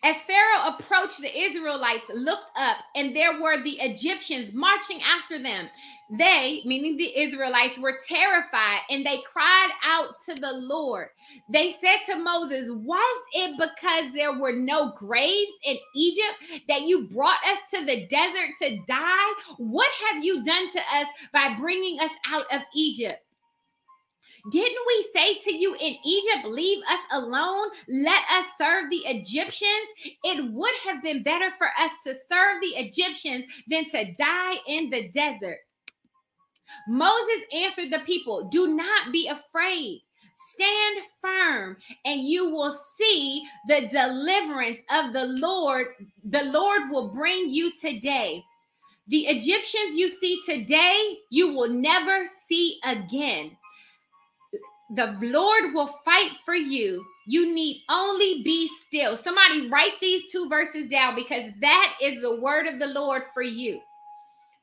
As 0.05 0.17
Pharaoh 0.25 0.69
approached, 0.69 1.21
the 1.21 1.37
Israelites 1.37 2.07
looked 2.15 2.51
up, 2.57 2.79
and 2.97 3.15
there 3.17 3.41
were 3.41 3.63
the 3.63 3.79
Egyptians 3.81 4.55
marching 4.55 5.01
after 5.03 5.39
them. 5.43 5.69
They, 6.11 6.63
meaning 6.65 6.97
the 6.97 7.19
Israelites, 7.19 7.79
were 7.79 7.99
terrified 8.09 8.81
and 8.91 9.05
they 9.05 9.23
cried 9.31 9.71
out 9.85 10.15
to 10.27 10.35
the 10.35 10.53
Lord. 10.53 11.09
They 11.51 11.77
said 11.83 11.99
to 12.07 12.19
Moses, 12.19 12.69
Was 12.71 13.23
it 13.35 13.59
because 13.59 14.15
there 14.15 14.39
were 14.39 14.53
no 14.53 14.93
graves 14.97 15.53
in 15.65 15.77
Egypt 15.95 16.65
that 16.69 16.83
you 16.83 17.09
brought 17.09 17.39
us 17.47 17.59
to 17.75 17.85
the 17.85 18.07
desert 18.07 18.51
to 18.63 18.79
die? 18.89 19.33
What 19.59 19.91
have 20.11 20.25
you 20.25 20.45
done 20.45 20.71
to 20.71 20.79
us 20.79 21.07
by 21.33 21.57
bringing 21.59 22.01
us 22.01 22.13
out 22.27 22.47
of 22.53 22.63
Egypt? 22.75 23.23
Didn't 24.51 24.87
we 24.87 25.09
say 25.15 25.35
to 25.39 25.57
you 25.57 25.75
in 25.75 25.97
Egypt, 26.05 26.47
leave 26.47 26.83
us 26.85 27.01
alone, 27.13 27.69
let 27.89 28.23
us 28.31 28.47
serve 28.61 28.91
the 28.91 29.03
Egyptians? 29.07 29.89
It 30.25 30.53
would 30.53 30.75
have 30.85 31.03
been 31.03 31.23
better 31.23 31.51
for 31.59 31.69
us 31.79 31.91
to 32.05 32.15
serve 32.31 32.61
the 32.61 32.79
Egyptians 32.79 33.45
than 33.69 33.89
to 33.91 34.13
die 34.19 34.57
in 34.67 34.91
the 34.91 35.09
desert. 35.11 35.59
Moses 36.89 37.43
answered 37.53 37.91
the 37.91 38.01
people, 38.01 38.49
Do 38.51 38.77
not 38.77 39.13
be 39.13 39.29
afraid. 39.29 40.03
Stand 40.51 40.99
firm, 41.21 41.77
and 42.05 42.23
you 42.23 42.51
will 42.51 42.79
see 42.97 43.45
the 43.69 43.89
deliverance 43.89 44.79
of 44.91 45.13
the 45.13 45.27
Lord. 45.27 45.89
The 46.25 46.45
Lord 46.45 46.91
will 46.91 47.09
bring 47.09 47.51
you 47.51 47.73
today. 47.81 48.45
The 49.09 49.27
Egyptians 49.27 49.97
you 49.97 50.11
see 50.21 50.41
today, 50.47 51.19
you 51.31 51.55
will 51.55 51.69
never 51.69 52.27
see 52.49 52.79
again. 52.85 53.57
The 54.95 55.17
Lord 55.21 55.75
will 55.75 55.99
fight 56.05 56.33
for 56.45 56.55
you. 56.55 57.05
You 57.27 57.53
need 57.55 57.83
only 57.91 58.43
be 58.43 58.71
still. 58.87 59.17
Somebody 59.17 59.69
write 59.69 60.01
these 60.01 60.31
two 60.33 60.49
verses 60.49 60.89
down 60.89 61.15
because 61.15 61.51
that 61.61 61.95
is 62.01 62.23
the 62.23 62.37
word 62.37 62.67
of 62.67 62.79
the 62.79 62.87
Lord 62.87 63.25
for 63.35 63.43
you. 63.43 63.81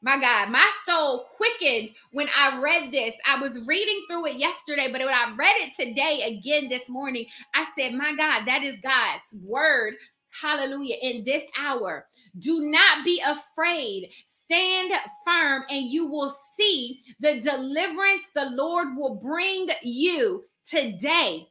My 0.02 0.20
God, 0.20 0.50
my 0.52 0.70
soul 0.88 1.26
quickened 1.36 1.90
when 2.12 2.28
I 2.38 2.60
read 2.60 2.92
this. 2.92 3.14
I 3.26 3.40
was 3.40 3.58
reading 3.66 4.06
through 4.08 4.28
it 4.28 4.38
yesterday, 4.38 4.88
but 4.92 5.02
when 5.02 5.10
I 5.10 5.34
read 5.36 5.56
it 5.58 5.74
today 5.80 6.38
again 6.38 6.70
this 6.70 6.88
morning, 6.88 7.26
I 7.56 7.66
said, 7.78 7.94
My 7.94 8.16
God, 8.16 8.46
that 8.46 8.64
is 8.64 8.78
God's 8.84 9.24
word. 9.44 9.96
Hallelujah. 10.42 10.98
In 11.02 11.24
this 11.24 11.44
hour, 11.60 12.06
do 12.40 12.70
not 12.70 13.04
be 13.06 13.22
afraid. 13.26 14.12
Stand 14.46 14.92
firm, 15.26 15.64
and 15.70 15.86
you 15.86 16.06
will 16.06 16.36
see 16.56 17.02
the 17.20 17.42
deliverance 17.42 18.24
the 18.36 18.52
Lord 18.52 18.96
will 18.96 19.16
bring 19.16 19.68
you 19.84 20.46
today. 20.68 21.48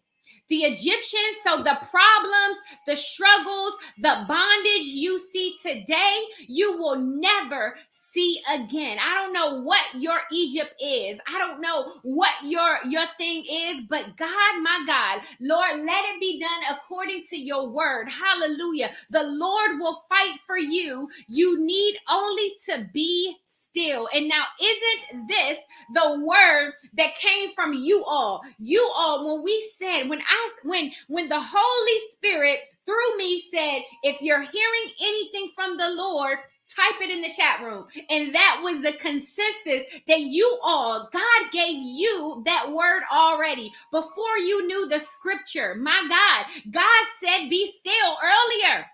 The 0.48 0.56
Egyptians, 0.56 1.36
so 1.44 1.58
the 1.58 1.78
problems, 1.90 2.58
the 2.86 2.96
struggles, 2.96 3.72
the 3.98 4.24
bondage 4.28 4.86
you 4.86 5.18
see 5.18 5.56
today, 5.62 6.22
you 6.46 6.76
will 6.76 6.96
never 6.96 7.76
see 7.90 8.40
again. 8.52 8.98
I 8.98 9.14
don't 9.14 9.32
know 9.32 9.62
what 9.62 9.82
your 9.94 10.20
Egypt 10.30 10.74
is. 10.80 11.18
I 11.26 11.38
don't 11.38 11.60
know 11.60 11.94
what 12.02 12.32
your 12.44 12.78
your 12.86 13.06
thing 13.18 13.44
is, 13.50 13.84
but 13.88 14.16
God, 14.16 14.62
my 14.62 14.84
God, 14.86 15.22
Lord, 15.40 15.80
let 15.80 16.04
it 16.06 16.20
be 16.20 16.40
done 16.40 16.76
according 16.76 17.24
to 17.30 17.36
your 17.36 17.68
word. 17.68 18.08
Hallelujah. 18.08 18.90
The 19.10 19.24
Lord 19.24 19.78
will 19.78 20.04
fight 20.08 20.38
for 20.46 20.58
you. 20.58 21.08
You 21.26 21.64
need 21.64 21.96
only 22.10 22.54
to 22.68 22.88
be 22.92 23.36
still. 23.74 24.08
And 24.14 24.28
now, 24.28 24.44
isn't 24.60 25.28
this 25.28 25.58
the 25.94 26.20
word 26.20 26.72
that 26.96 27.16
came 27.16 27.50
from 27.54 27.72
you 27.72 28.04
all? 28.04 28.42
You 28.58 28.90
all, 28.96 29.26
when 29.26 29.44
we 29.44 29.72
said, 29.78 30.08
when 30.08 30.20
I, 30.20 30.50
when, 30.62 30.92
when 31.08 31.28
the 31.28 31.40
Holy 31.42 32.00
Spirit 32.12 32.60
through 32.86 33.16
me 33.16 33.44
said, 33.52 33.82
if 34.02 34.20
you're 34.20 34.42
hearing 34.42 34.92
anything 35.00 35.50
from 35.54 35.76
the 35.76 35.90
Lord, 35.96 36.38
type 36.74 37.00
it 37.02 37.10
in 37.10 37.22
the 37.22 37.32
chat 37.32 37.62
room. 37.62 37.86
And 38.10 38.34
that 38.34 38.60
was 38.62 38.82
the 38.82 38.92
consensus 38.94 40.00
that 40.08 40.20
you 40.20 40.58
all, 40.62 41.08
God 41.12 41.52
gave 41.52 41.76
you 41.76 42.42
that 42.46 42.70
word 42.70 43.02
already 43.12 43.72
before 43.90 44.38
you 44.38 44.66
knew 44.66 44.88
the 44.88 45.00
scripture. 45.00 45.74
My 45.74 46.06
God, 46.08 46.46
God 46.72 47.06
said, 47.22 47.48
be 47.50 47.72
still 47.78 48.16
earlier. 48.22 48.86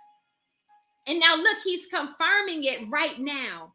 And 1.07 1.18
now 1.18 1.36
look, 1.36 1.59
he's 1.64 1.86
confirming 1.86 2.64
it 2.64 2.88
right 2.88 3.18
now. 3.18 3.72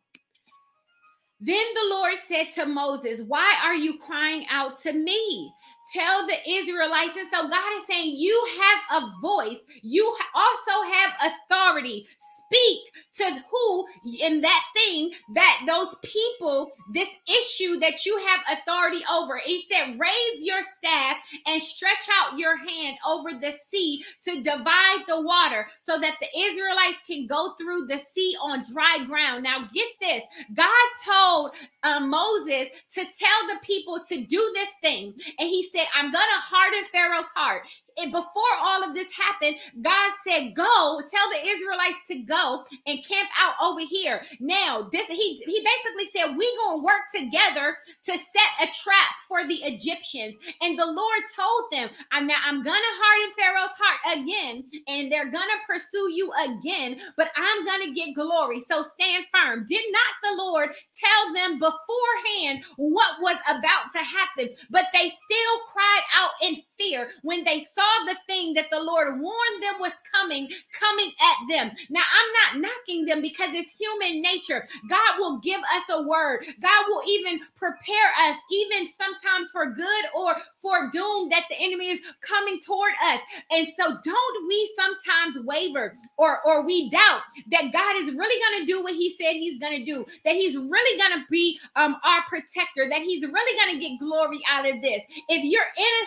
Then 1.40 1.66
the 1.76 1.96
Lord 1.96 2.16
said 2.28 2.54
to 2.56 2.66
Moses, 2.66 3.22
Why 3.28 3.56
are 3.64 3.76
you 3.76 4.00
crying 4.00 4.46
out 4.50 4.80
to 4.82 4.94
me? 4.94 5.54
Tell 5.94 6.26
the 6.26 6.38
Israelites. 6.50 7.18
And 7.18 7.30
so 7.32 7.48
God 7.50 7.78
is 7.78 7.84
saying, 7.88 8.16
You 8.16 8.48
have 8.62 9.04
a 9.04 9.22
voice, 9.22 9.60
you 9.82 10.16
also 10.34 10.92
have 10.92 11.34
authority 11.52 12.08
speak 12.56 12.80
to 13.16 13.44
who 13.50 13.86
in 14.20 14.42
that 14.42 14.64
thing 14.76 15.12
that 15.34 15.64
those 15.68 15.96
people, 16.04 16.72
this 16.94 17.08
issue 17.28 17.80
that 17.80 18.06
you 18.06 18.18
have 18.18 18.60
authority 18.60 19.02
over. 19.12 19.40
He 19.44 19.66
said, 19.72 19.98
Raise 20.00 20.44
your 20.44 20.62
staff 20.78 21.18
and 21.46 21.62
stretch 21.62 22.08
out 22.22 22.38
your 22.38 22.58
hand 22.58 22.98
over 23.08 23.32
the 23.40 23.54
sea 23.72 24.04
to 24.26 24.44
divide 24.44 25.04
the 25.08 25.22
water 25.22 25.68
so 25.86 26.00
that 26.00 26.16
the 26.20 26.40
Israelites 26.40 27.00
can 27.08 27.28
go 27.28 27.54
through 27.60 27.88
the 27.88 28.02
sea 28.14 28.36
on 28.42 28.66
dry 28.72 29.06
ground. 29.06 29.44
Now, 29.44 29.70
get 29.74 29.88
this 30.02 30.24
God 30.54 30.70
told 31.06 31.52
uh, 31.86 32.02
Moses 32.02 32.70
to 32.94 33.02
tell 33.02 33.42
the 33.50 33.60
people 33.64 34.02
to 34.10 34.26
do 34.26 34.52
this 34.56 34.70
thing. 34.82 35.14
And 35.40 35.50
he 35.50 35.70
said, 35.76 35.88
I'm 35.96 36.12
going 36.12 36.14
to 36.14 36.42
harden 36.42 36.84
Pharaoh's 36.94 37.32
heart 37.36 37.64
and 37.98 38.12
before 38.12 38.44
all 38.62 38.84
of 38.84 38.94
this 38.94 39.12
happened, 39.12 39.58
God 39.82 40.12
said, 40.28 40.56
"Go, 40.56 41.02
tell 41.10 41.30
the 41.30 41.46
Israelites 41.48 42.00
to 42.08 42.16
go 42.24 42.66
and 42.86 43.06
camp 43.06 43.30
out 43.40 43.56
over 43.62 43.82
here." 43.82 44.26
Now, 44.40 44.90
this 44.92 45.08
he 45.08 45.44
he 45.46 45.64
basically 45.64 46.10
said, 46.16 46.36
"We 46.36 46.58
gonna 46.58 46.84
work 46.84 47.04
together 47.14 47.78
to 48.06 48.12
set 48.12 48.52
a 48.62 48.68
trap 48.68 49.16
for 49.28 49.46
the 49.48 49.56
Egyptians." 49.64 50.36
And 50.62 50.78
the 50.78 50.86
Lord 50.86 51.22
told 51.36 51.72
them, 51.72 51.90
"I'm 52.12 52.28
now 52.28 52.38
I'm 52.46 52.64
gonna 52.64 52.80
harden 52.80 53.36
Pharaoh's 53.38 53.78
heart 53.78 54.20
again, 54.20 54.70
and 54.88 55.12
they're 55.12 55.32
gonna 55.32 55.60
pursue 55.68 56.12
you 56.12 56.32
again, 56.34 57.00
but 57.18 57.32
I'm 57.36 57.66
gonna 57.66 57.92
get 57.92 58.16
glory. 58.16 58.64
So 58.70 58.84
stand 59.00 59.26
firm." 59.34 59.66
Did 59.70 59.86
not 59.92 60.14
the 60.24 60.44
Lord 60.44 60.76
tell 60.96 61.34
them 61.34 61.60
beforehand 61.76 62.64
what 62.78 63.22
was 63.22 63.38
about 63.50 63.92
to 63.94 64.00
happen? 64.00 64.56
But 64.70 64.88
they 64.94 65.10
still 65.10 65.60
cried 65.72 66.04
out 66.16 66.32
in 66.42 66.62
fear 66.78 67.10
when 67.24 67.44
they 67.44 67.68
saw 67.74 68.06
the 68.06 68.18
thing 68.28 68.54
that 68.54 68.70
the 68.72 68.80
Lord 68.82 69.20
warned 69.20 69.64
them 69.64 69.76
was 69.80 69.92
coming, 70.14 70.50
coming 70.80 71.12
at 71.22 71.50
them. 71.50 71.72
Now, 71.90 72.02
I'm 72.02 72.62
not 72.62 72.70
knocking 72.70 73.06
them 73.06 73.22
because 73.22 73.50
it's 73.54 73.72
human 73.72 74.22
nature. 74.22 74.68
God 74.90 75.16
will 75.20 75.40
give 75.40 75.62
us 75.62 75.84
a 75.92 76.04
word, 76.04 76.46
God 76.62 76.86
will 76.88 77.04
even 77.08 77.40
prepare 77.56 78.10
us, 78.28 78.38
even 78.52 78.88
sometimes 79.00 79.52
for 79.52 79.72
good 79.72 80.06
or 80.16 80.36
for 80.62 80.90
doom 80.92 81.30
that 81.30 81.46
the 81.50 81.56
enemy 81.60 81.90
is 81.90 82.00
coming 82.22 82.60
toward 82.62 82.94
us. 83.06 83.20
And 83.52 83.68
so, 83.78 83.98
don't 84.04 84.48
we 84.48 84.76
sometimes 84.78 85.46
waver 85.46 85.98
or, 86.18 86.40
or 86.46 86.66
we 86.66 86.90
doubt 86.90 87.22
that 87.52 87.72
God 87.74 87.98
is 87.98 88.14
really 88.14 88.42
going 88.42 88.62
to 88.62 88.72
do 88.72 88.84
what 88.84 88.94
He 88.94 89.16
said 89.20 89.34
He's 89.34 89.60
going 89.60 89.80
to 89.80 89.86
do, 89.86 90.06
that 90.26 90.36
He's 90.36 90.58
really 90.58 91.00
going 91.00 91.20
to 91.20 91.26
be 91.30 91.60
um, 91.76 91.96
our 92.04 92.22
protector, 92.30 92.88
that 92.90 93.02
He's 93.02 93.24
really 93.24 93.60
going 93.60 93.80
to 93.80 93.88
get 93.88 94.00
glory 94.00 94.42
out 94.50 94.68
of 94.70 94.82
this. 94.82 95.02
If 95.30 95.44
you're 95.44 95.64
in 95.78 95.84
a 95.84 96.06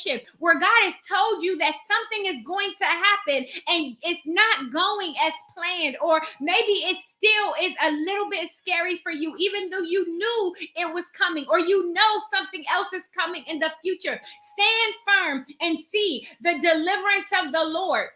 situation 0.00 0.26
where 0.38 0.58
God 0.58 0.68
has 0.82 0.94
told 1.08 1.42
you 1.42 1.58
that 1.58 1.74
something 1.88 2.34
is 2.34 2.44
going 2.46 2.72
to 2.78 2.84
happen 2.84 3.46
and 3.68 3.96
it's 4.02 4.26
not 4.26 4.72
going 4.72 5.14
as 5.24 5.32
planned, 5.56 5.96
or 6.02 6.20
maybe 6.40 6.72
it 6.84 6.96
still 7.16 7.54
is 7.62 7.72
a 7.82 7.90
little 8.04 8.30
bit 8.30 8.50
scary 8.58 8.98
for 9.02 9.12
you, 9.12 9.34
even 9.38 9.70
though 9.70 9.80
you 9.80 10.16
knew 10.16 10.54
it 10.76 10.92
was 10.92 11.04
coming, 11.16 11.46
or 11.50 11.58
you 11.58 11.92
know 11.92 12.22
something 12.34 12.64
else 12.72 12.88
is 12.94 13.02
coming 13.16 13.44
in 13.46 13.58
the 13.58 13.70
future. 13.82 14.20
Stand 14.52 14.94
firm 15.06 15.46
and 15.60 15.78
see 15.92 16.26
the 16.40 16.58
deliverance 16.60 17.28
of 17.44 17.52
the 17.52 17.64
Lord. 17.64 18.08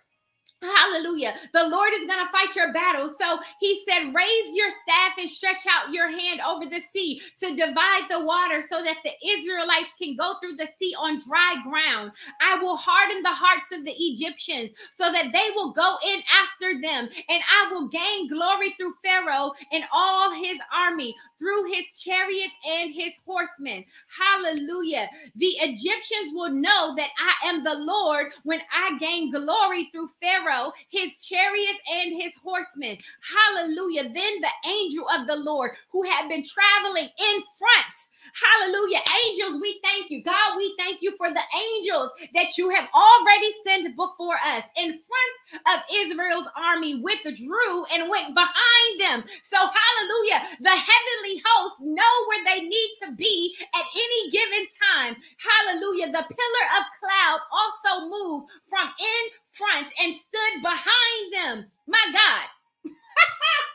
Hallelujah. 0.64 1.34
The 1.52 1.68
Lord 1.68 1.92
is 1.94 2.06
going 2.08 2.24
to 2.24 2.32
fight 2.32 2.56
your 2.56 2.72
battle. 2.72 3.08
So 3.08 3.38
he 3.60 3.84
said, 3.88 4.14
Raise 4.14 4.54
your 4.54 4.70
staff 4.82 5.18
and 5.18 5.30
stretch 5.30 5.64
out 5.70 5.92
your 5.92 6.10
hand 6.10 6.40
over 6.40 6.66
the 6.66 6.80
sea 6.92 7.20
to 7.42 7.54
divide 7.56 8.04
the 8.10 8.24
water 8.24 8.62
so 8.68 8.82
that 8.82 8.96
the 9.04 9.12
Israelites 9.28 9.90
can 10.00 10.16
go 10.16 10.34
through 10.40 10.56
the 10.56 10.68
sea 10.80 10.94
on 10.98 11.20
dry 11.26 11.56
ground. 11.64 12.12
I 12.40 12.56
will 12.62 12.76
harden 12.76 13.22
the 13.22 13.30
hearts 13.30 13.72
of 13.72 13.84
the 13.84 13.94
Egyptians 13.96 14.70
so 14.98 15.12
that 15.12 15.32
they 15.32 15.50
will 15.54 15.72
go 15.72 15.96
in 16.06 16.20
after 16.32 16.80
them, 16.80 17.08
and 17.28 17.42
I 17.52 17.70
will 17.70 17.88
gain 17.88 18.28
glory 18.28 18.74
through 18.78 18.94
Pharaoh 19.04 19.52
and 19.72 19.84
all 19.92 20.32
his 20.34 20.58
army, 20.74 21.14
through 21.38 21.72
his 21.72 21.84
chariots 21.98 22.54
and 22.66 22.94
his 22.94 23.12
horsemen. 23.26 23.84
Hallelujah. 24.08 25.08
The 25.36 25.54
Egyptians 25.60 26.32
will 26.32 26.50
know 26.52 26.94
that 26.96 27.10
I 27.18 27.48
am 27.48 27.64
the 27.64 27.74
Lord 27.74 28.28
when 28.44 28.60
I 28.72 28.96
gain 28.98 29.30
glory 29.30 29.90
through 29.92 30.08
Pharaoh 30.22 30.53
His 30.90 31.18
chariots, 31.18 31.80
and 31.92 32.20
his 32.20 32.32
horsemen. 32.42 32.98
Hallelujah. 33.22 34.04
Then 34.04 34.40
the 34.40 34.70
angel 34.70 35.06
of 35.08 35.26
the 35.26 35.36
Lord, 35.36 35.72
who 35.90 36.02
had 36.04 36.28
been 36.28 36.44
traveling 36.44 37.08
in 37.18 37.42
front, 37.58 37.96
Hallelujah. 38.34 38.98
Angels, 39.26 39.60
we 39.60 39.78
thank 39.84 40.10
you. 40.10 40.22
God, 40.22 40.56
we 40.56 40.74
thank 40.76 41.00
you 41.02 41.16
for 41.16 41.30
the 41.30 41.42
angels 41.54 42.10
that 42.34 42.58
you 42.58 42.68
have 42.70 42.88
already 42.92 43.52
sent 43.64 43.94
before 43.94 44.34
us 44.34 44.64
in 44.76 44.98
front 45.06 45.34
of 45.70 45.84
Israel's 45.94 46.48
army 46.56 47.00
withdrew 47.00 47.84
and 47.92 48.10
went 48.10 48.34
behind 48.34 48.92
them. 48.98 49.24
So, 49.44 49.56
hallelujah. 49.56 50.50
The 50.60 50.70
heavenly 50.74 51.42
hosts 51.46 51.78
know 51.80 52.14
where 52.26 52.44
they 52.44 52.66
need 52.66 52.90
to 53.04 53.12
be 53.12 53.54
at 53.72 53.84
any 53.94 54.30
given 54.30 54.66
time. 54.82 55.16
Hallelujah. 55.38 56.06
The 56.06 56.26
pillar 56.26 56.66
of 56.78 56.84
cloud 56.98 57.38
also 57.52 58.08
moved 58.08 58.50
from 58.68 58.88
in 58.98 59.22
front 59.52 59.86
and 60.02 60.14
stood 60.14 60.62
behind 60.62 61.32
them. 61.32 61.70
My 61.86 62.04
God. 62.12 62.90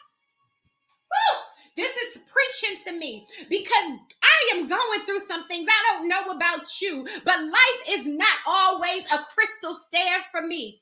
This 1.79 1.95
is 1.95 2.21
preaching 2.27 2.83
to 2.87 2.99
me 2.99 3.25
because 3.49 3.99
I 4.21 4.55
am 4.55 4.67
going 4.67 5.05
through 5.05 5.25
some 5.29 5.47
things 5.47 5.65
I 5.69 5.93
don't 5.93 6.09
know 6.09 6.31
about 6.35 6.81
you, 6.81 7.07
but 7.23 7.41
life 7.41 7.81
is 7.87 8.05
not 8.05 8.37
always 8.45 9.03
a 9.05 9.19
crystal 9.33 9.79
stair 9.87 10.17
for 10.29 10.45
me. 10.45 10.81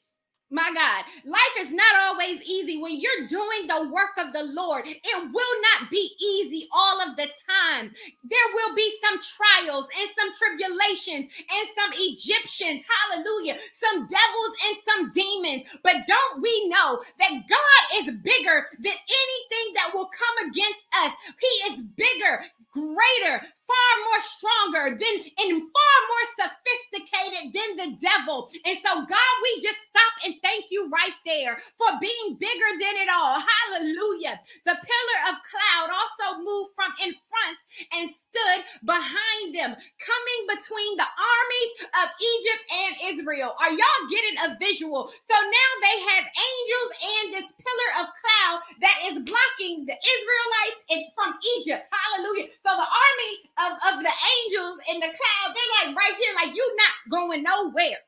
My 0.50 0.72
God, 0.74 1.04
life 1.26 1.68
is 1.68 1.74
not 1.74 1.96
always 2.04 2.42
easy. 2.44 2.78
When 2.78 3.00
you're 3.02 3.28
doing 3.28 3.68
the 3.68 3.90
work 3.92 4.16
of 4.18 4.32
the 4.32 4.44
Lord, 4.44 4.86
it 4.88 5.32
will 5.34 5.62
not 5.74 5.92
be 5.92 6.10
easy 6.22 6.70
all 6.72 7.02
of 7.02 7.18
the 7.18 7.28
time. 7.50 7.92
There 8.24 8.54
will 8.54 8.74
be 8.74 8.98
some 9.04 9.20
trials 9.20 9.88
and 10.00 10.10
some 10.18 10.32
tribulations 10.38 11.34
and 11.36 11.68
some 11.78 11.92
Egyptians, 11.96 12.84
hallelujah, 12.88 13.58
some 13.74 14.08
devils 14.08 14.54
and 14.68 14.78
some 14.88 15.12
demons. 15.12 15.64
But 15.84 16.08
don't 16.08 16.42
we 16.42 16.70
know 16.70 17.02
that 17.20 17.32
God 17.32 17.84
is 17.96 18.16
bigger 18.24 18.68
than 18.80 18.94
anything 18.94 19.74
that 19.76 19.92
will 19.94 20.10
come 20.16 20.50
against 20.50 20.80
us? 21.04 21.12
He 21.42 21.74
is 21.74 21.82
bigger, 21.98 22.46
greater, 22.72 23.44
far 23.68 23.92
more 24.08 24.22
stronger 24.24 24.86
than 24.96 25.16
and 25.44 25.62
far 25.62 25.96
more 26.08 26.28
sophisticated 26.40 27.54
than 27.54 27.70
the 27.76 27.90
devil. 28.00 28.50
And 28.66 28.78
so, 28.84 29.06
God, 29.06 29.34
we 29.44 29.62
just 29.62 29.80
stop 29.92 30.14
and 30.26 30.36
thank 30.42 30.66
you 30.72 30.90
right 30.90 31.16
there 31.26 31.62
for 31.78 32.00
being 32.00 32.38
bigger 32.40 32.72
than 32.80 32.96
it 32.98 33.10
all. 33.12 33.44
Hallelujah. 33.44 34.40
The 34.66 34.76
pillar 34.80 35.20
of 35.30 35.36
cloud 35.44 35.90
also 35.92 36.40
moved 36.40 36.74
from 36.76 36.92
in 37.04 37.14
front 37.28 37.58
and 37.94 38.10
stood 38.30 38.60
behind 38.86 39.56
them, 39.56 39.76
coming 39.76 40.42
between 40.48 40.98
the 40.98 41.08
armies 41.08 41.72
of 42.04 42.08
Egypt 42.20 42.64
and 42.72 42.94
Israel. 43.14 43.56
Are 43.60 43.72
y'all 43.72 44.10
getting 44.10 44.38
a 44.44 44.58
visual? 44.60 45.10
So 45.30 45.36
now 45.36 45.72
they 45.82 45.98
have 46.14 46.26
angels 46.28 46.92
and 46.98 47.26
this 47.34 47.50
pillar 47.56 47.92
of 48.04 48.06
cloud 48.14 48.58
that 48.82 48.98
is 49.08 49.24
blocking 49.24 49.86
the 49.86 49.96
Israelites 49.98 51.12
from 51.16 51.36
Egypt. 51.60 51.88
Hallelujah. 51.92 52.48
So 52.66 52.72
the 52.76 52.90
army 52.90 53.34
of, 53.58 53.72
of 53.94 53.96
the 54.04 54.16
angels 54.16 54.80
in 54.92 55.00
the 55.00 55.12
cloud, 55.12 55.56
they're 55.56 55.88
like 55.88 55.96
right 55.96 56.16
here, 56.18 56.34
like 56.36 56.56
you're 56.56 56.78
not 56.78 56.96
going 57.10 57.44
nowhere. 57.44 58.00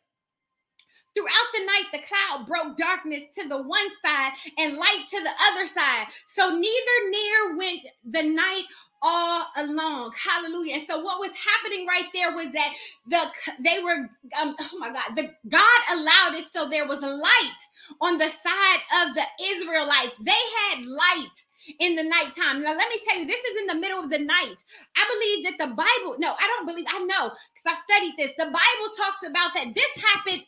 Throughout 1.16 1.50
the 1.54 1.66
night, 1.66 1.86
the 1.92 2.00
cloud 2.08 2.48
broke 2.48 2.78
darkness 2.78 3.24
to 3.38 3.50
the 3.50 3.62
one 3.62 3.88
side 4.06 4.32
and 4.58 4.78
light 4.78 5.06
to 5.10 5.20
the 5.22 5.32
other 5.50 5.68
side. 5.68 6.08
So 6.28 6.50
neither 6.50 7.10
near 7.10 7.58
went 7.58 7.82
the 8.06 8.24
night 8.24 8.66
all 9.02 9.46
along. 9.58 10.14
Hallelujah. 10.18 10.76
And 10.76 10.86
so 10.90 11.00
what 11.02 11.20
was 11.20 11.32
happening 11.32 11.88
right 11.88 12.06
there 12.14 12.36
was 12.36 12.52
that 12.54 12.74
the 13.08 13.26
they 13.64 13.80
were 13.84 14.10
um, 14.40 14.56
oh 14.60 14.78
my 14.80 14.92
God, 14.92 15.16
the 15.16 15.32
God 15.50 15.82
allowed 15.92 16.36
it 16.36 16.46
so 16.54 16.70
there 16.70 16.88
was 16.88 17.02
light 17.02 17.60
on 18.02 18.18
the 18.18 18.30
side 18.30 18.82
of 19.04 19.16
the 19.16 19.26
Israelites. 19.44 20.16
They 20.22 20.32
had 20.32 20.86
light 20.86 21.36
in 21.80 21.96
the 21.96 22.04
nighttime. 22.04 22.62
Now, 22.64 22.76
let 22.76 22.90
me 22.90 23.00
tell 23.08 23.20
you, 23.20 23.28
this 23.28 23.44
is 23.44 23.62
in 23.62 23.68
the 23.68 23.76
middle 23.76 24.04
of 24.04 24.10
the 24.10 24.20
night. 24.20 24.56
I 24.96 25.06
believe 25.14 25.46
that 25.46 25.58
the 25.60 25.74
Bible, 25.76 26.18
no, 26.20 26.34
I 26.34 26.48
don't 26.48 26.66
believe, 26.68 26.86
I 26.90 27.00
know 27.00 27.32
because 27.54 27.78
I 27.78 27.94
studied 27.94 28.14
this. 28.18 28.36
The 28.38 28.46
Bible 28.46 28.96
talks 28.98 29.28
about 29.28 29.52
that 29.56 29.74
this 29.76 30.04
happened. 30.04 30.44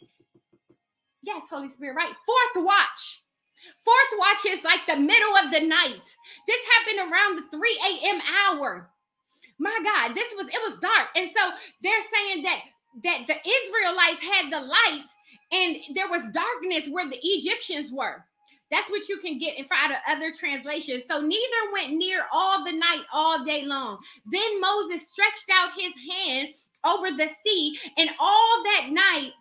Yes, 1.24 1.44
Holy 1.52 1.70
Spirit, 1.72 1.96
right? 1.96 2.14
Fourth 2.26 2.66
watch. 2.66 3.21
Fourth 3.84 4.20
watch 4.20 4.46
is 4.48 4.64
like 4.64 4.86
the 4.88 4.96
middle 4.96 5.36
of 5.38 5.52
the 5.52 5.66
night. 5.66 6.04
This 6.48 6.62
happened 6.78 7.12
around 7.12 7.38
the 7.38 7.58
3 7.58 7.80
a.m. 7.90 8.22
hour. 8.48 8.90
My 9.60 9.78
God, 9.84 10.16
this 10.16 10.32
was 10.36 10.48
it 10.48 10.70
was 10.70 10.80
dark. 10.80 11.10
And 11.16 11.30
so 11.36 11.50
they're 11.84 12.08
saying 12.14 12.44
that 12.44 12.62
that 13.04 13.28
the 13.28 13.36
Israelites 13.36 14.22
had 14.22 14.52
the 14.52 14.62
lights 14.62 15.14
and 15.52 15.78
there 15.96 16.10
was 16.10 16.34
darkness 16.34 16.90
where 16.90 17.10
the 17.10 17.20
Egyptians 17.22 17.92
were. 17.92 18.26
That's 18.72 18.90
what 18.90 19.10
you 19.10 19.18
can 19.18 19.38
get 19.38 19.58
in 19.58 19.66
front 19.66 19.92
of 19.92 19.98
other 20.08 20.32
translations. 20.32 21.04
So 21.10 21.20
neither 21.20 21.74
went 21.74 21.94
near 21.94 22.24
all 22.32 22.64
the 22.64 22.72
night, 22.72 23.04
all 23.12 23.44
day 23.44 23.66
long. 23.66 24.00
Then 24.32 24.62
Moses 24.62 25.08
stretched 25.10 25.50
out 25.52 25.72
his 25.78 25.92
hand 26.10 26.50
over 26.86 27.12
the 27.12 27.30
sea, 27.46 27.78
and 27.98 28.10
all 28.20 28.64
that 28.64 28.88
night 28.92 29.34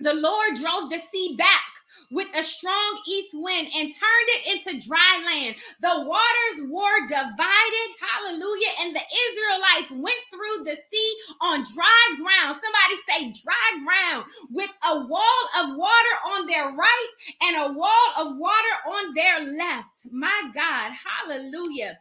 the 0.00 0.14
Lord 0.14 0.54
drove 0.56 0.90
the 0.90 1.00
sea 1.10 1.34
back 1.36 1.62
with 2.10 2.28
a 2.34 2.44
strong 2.44 3.00
east 3.08 3.30
wind 3.34 3.68
and 3.74 3.92
turned 3.92 4.28
it 4.28 4.68
into 4.68 4.86
dry 4.86 5.22
land. 5.26 5.56
The 5.80 6.02
waters 6.06 6.70
were 6.70 7.08
divided. 7.08 7.88
Hallelujah. 8.00 8.72
And 8.82 8.94
the 8.94 9.02
Israelites 9.02 9.90
went 9.90 10.22
through 10.30 10.64
the 10.64 10.76
sea 10.90 11.16
on 11.42 11.64
dry 11.74 12.16
ground. 12.18 12.60
Somebody 12.62 12.96
say 13.08 13.42
dry 13.42 13.84
ground 13.84 14.26
with 14.50 14.70
a 14.88 15.06
wall 15.06 15.42
of 15.60 15.76
water 15.76 16.14
on 16.34 16.46
their 16.46 16.70
right 16.72 17.08
and 17.42 17.56
a 17.56 17.72
wall 17.72 18.08
of 18.18 18.36
water 18.36 18.74
on 18.88 19.14
their 19.14 19.40
left. 19.40 19.88
My 20.10 20.50
God. 20.54 20.92
Hallelujah. 21.26 21.98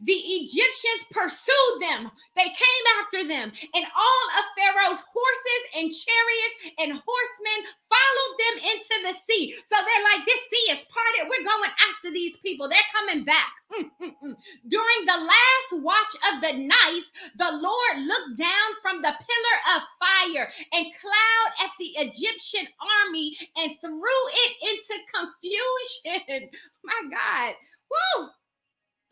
The 0.00 0.14
Egyptians 0.14 1.02
pursued 1.10 1.76
them. 1.80 2.10
They 2.36 2.48
came 2.50 2.84
after 3.00 3.26
them, 3.26 3.52
and 3.74 3.86
all 3.96 4.26
of 4.38 4.54
Pharaoh's 4.58 5.02
horses 5.02 5.62
and 5.76 5.90
chariots 5.92 6.56
and 6.78 6.92
horsemen 7.04 7.60
followed 7.90 8.34
them 8.38 8.56
into 8.72 8.96
the 9.10 9.14
sea. 9.26 9.54
So 9.70 9.76
they're 9.78 10.08
like, 10.14 10.26
This 10.26 10.40
sea 10.50 10.72
is 10.78 10.86
parted. 10.92 11.28
We're 11.30 11.46
going 11.46 11.70
after 11.90 12.12
these 12.12 12.36
people. 12.44 12.68
They're 12.68 12.92
coming 12.94 13.24
back. 13.24 13.50
Mm, 13.72 13.90
mm, 14.02 14.14
mm. 14.24 14.36
During 14.68 15.00
the 15.06 15.18
last 15.28 15.82
watch 15.84 16.14
of 16.32 16.40
the 16.42 16.54
night, 16.58 17.04
the 17.38 17.52
Lord 17.52 18.06
looked 18.06 18.38
down 18.38 18.70
from 18.82 19.02
the 19.02 19.12
pillar 19.12 19.76
of 19.76 19.82
fire 19.98 20.50
and 20.72 20.86
cloud 21.00 21.50
at 21.64 21.70
the 21.78 21.92
Egyptian 21.98 22.66
army 22.80 23.36
and 23.56 23.72
threw 23.80 24.22
it 24.32 24.52
into 24.62 25.02
confusion. 25.14 26.50
My 26.84 27.02
God. 27.10 27.54
Woo! 27.90 28.28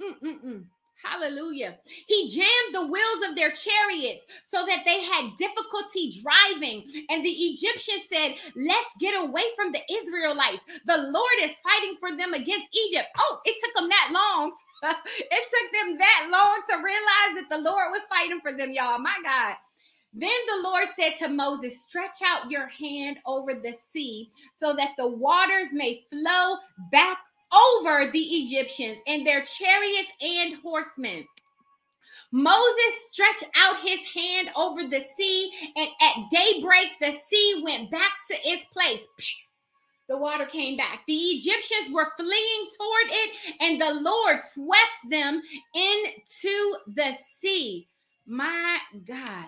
Mm-mm-mm. 0.02 0.64
Hallelujah. 1.02 1.76
He 2.06 2.28
jammed 2.28 2.74
the 2.74 2.86
wheels 2.86 3.28
of 3.28 3.36
their 3.36 3.52
chariots 3.52 4.24
so 4.50 4.64
that 4.66 4.82
they 4.84 5.02
had 5.02 5.36
difficulty 5.38 6.20
driving. 6.22 6.84
And 7.10 7.24
the 7.24 7.30
Egyptians 7.30 8.04
said, 8.12 8.34
Let's 8.56 8.90
get 8.98 9.12
away 9.14 9.44
from 9.54 9.72
the 9.72 9.82
Israelites. 9.92 10.64
The 10.86 10.96
Lord 10.96 11.38
is 11.42 11.56
fighting 11.62 11.96
for 12.00 12.16
them 12.16 12.34
against 12.34 12.74
Egypt. 12.74 13.08
Oh, 13.18 13.40
it 13.44 13.56
took 13.62 13.74
them 13.74 13.88
that 13.88 14.10
long. 14.12 14.52
it 14.82 15.44
took 15.50 15.72
them 15.72 15.98
that 15.98 16.28
long 16.32 16.62
to 16.70 16.76
realize 16.76 17.42
that 17.42 17.48
the 17.50 17.62
Lord 17.62 17.92
was 17.92 18.02
fighting 18.08 18.40
for 18.40 18.52
them, 18.52 18.72
y'all. 18.72 18.98
My 18.98 19.16
God. 19.22 19.56
Then 20.18 20.30
the 20.48 20.62
Lord 20.62 20.88
said 20.98 21.18
to 21.18 21.28
Moses, 21.28 21.82
Stretch 21.82 22.22
out 22.24 22.50
your 22.50 22.68
hand 22.68 23.18
over 23.26 23.52
the 23.54 23.74
sea 23.92 24.30
so 24.58 24.74
that 24.74 24.92
the 24.96 25.06
waters 25.06 25.68
may 25.72 26.04
flow 26.10 26.56
back 26.90 27.18
over 27.52 28.10
the 28.10 28.18
Egyptians 28.18 28.98
and 29.06 29.26
their 29.26 29.44
chariots 29.44 30.08
and 30.20 30.56
horsemen. 30.62 31.26
Moses 32.32 32.94
stretched 33.10 33.44
out 33.56 33.80
his 33.80 34.00
hand 34.14 34.50
over 34.56 34.82
the 34.84 35.04
sea, 35.16 35.50
and 35.76 35.88
at 36.00 36.30
daybreak, 36.30 36.88
the 37.00 37.12
sea 37.28 37.62
went 37.64 37.90
back 37.90 38.12
to 38.30 38.36
its 38.48 38.64
place. 38.72 39.00
The 40.08 40.16
water 40.16 40.46
came 40.46 40.76
back. 40.76 41.00
The 41.06 41.14
Egyptians 41.14 41.92
were 41.92 42.12
fleeing 42.16 42.68
toward 42.76 43.10
it, 43.10 43.30
and 43.60 43.80
the 43.80 44.00
Lord 44.02 44.38
swept 44.52 45.10
them 45.10 45.42
into 45.74 46.76
the 46.94 47.16
sea. 47.40 47.88
My 48.26 48.78
God. 49.06 49.46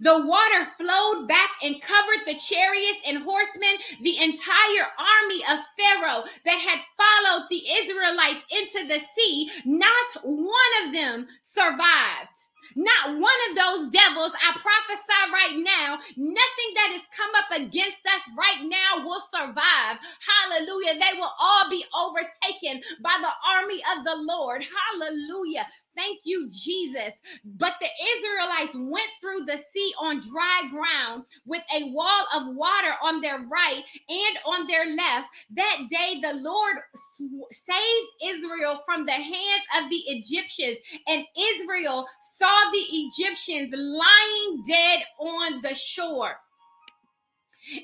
The 0.00 0.26
water 0.26 0.68
flowed 0.78 1.28
back 1.28 1.50
and 1.62 1.80
covered 1.82 2.26
the 2.26 2.38
chariots 2.38 3.00
and 3.06 3.18
horsemen, 3.24 3.76
the 4.02 4.18
entire 4.18 4.88
army 4.98 5.44
of 5.50 5.60
Pharaoh 5.78 6.24
that 6.44 6.58
had 6.60 6.80
followed 6.98 7.46
the 7.50 7.62
Israelites 7.70 8.44
into 8.50 8.88
the 8.88 9.00
sea. 9.16 9.50
Not 9.64 10.22
one 10.24 10.86
of 10.86 10.92
them 10.94 11.28
survived. 11.54 12.30
Not 12.76 13.18
one 13.18 13.40
of 13.50 13.56
those 13.56 13.90
devils, 13.92 14.32
I 14.40 14.56
prophesy 14.60 15.32
right 15.32 15.56
now, 15.58 15.98
nothing 16.16 16.70
that 16.76 16.90
has 16.92 17.02
come 17.16 17.30
up 17.36 17.50
against 17.60 18.00
us 18.06 18.22
right 18.38 18.62
now 18.64 19.04
will 19.06 19.22
survive. 19.34 19.98
Hallelujah. 20.24 20.94
They 20.94 21.18
will 21.18 21.32
all 21.40 21.70
be 21.70 21.84
overtaken 21.94 22.82
by 23.02 23.16
the 23.20 23.32
army 23.46 23.82
of 23.96 24.04
the 24.04 24.16
Lord. 24.16 24.62
Hallelujah. 24.64 25.66
Thank 25.96 26.20
you, 26.24 26.48
Jesus. 26.50 27.14
But 27.44 27.74
the 27.80 27.88
Israelites 28.16 28.74
went 28.76 29.10
through 29.32 29.46
the 29.46 29.60
sea 29.72 29.94
on 30.00 30.20
dry 30.20 30.62
ground 30.70 31.24
with 31.46 31.62
a 31.74 31.84
wall 31.90 32.26
of 32.34 32.54
water 32.54 32.94
on 33.02 33.20
their 33.20 33.38
right 33.38 33.82
and 34.08 34.38
on 34.46 34.66
their 34.66 34.86
left. 34.96 35.28
That 35.56 35.78
day, 35.90 36.20
the 36.22 36.34
Lord 36.34 36.76
saved 37.18 38.36
Israel 38.36 38.80
from 38.84 39.06
the 39.06 39.12
hands 39.12 39.64
of 39.78 39.90
the 39.90 40.02
Egyptians, 40.08 40.78
and 41.06 41.24
Israel 41.36 42.06
saw 42.38 42.70
the 42.72 42.86
Egyptians 42.90 43.72
lying 43.72 44.64
dead 44.66 45.00
on 45.20 45.60
the 45.62 45.74
shore. 45.74 46.36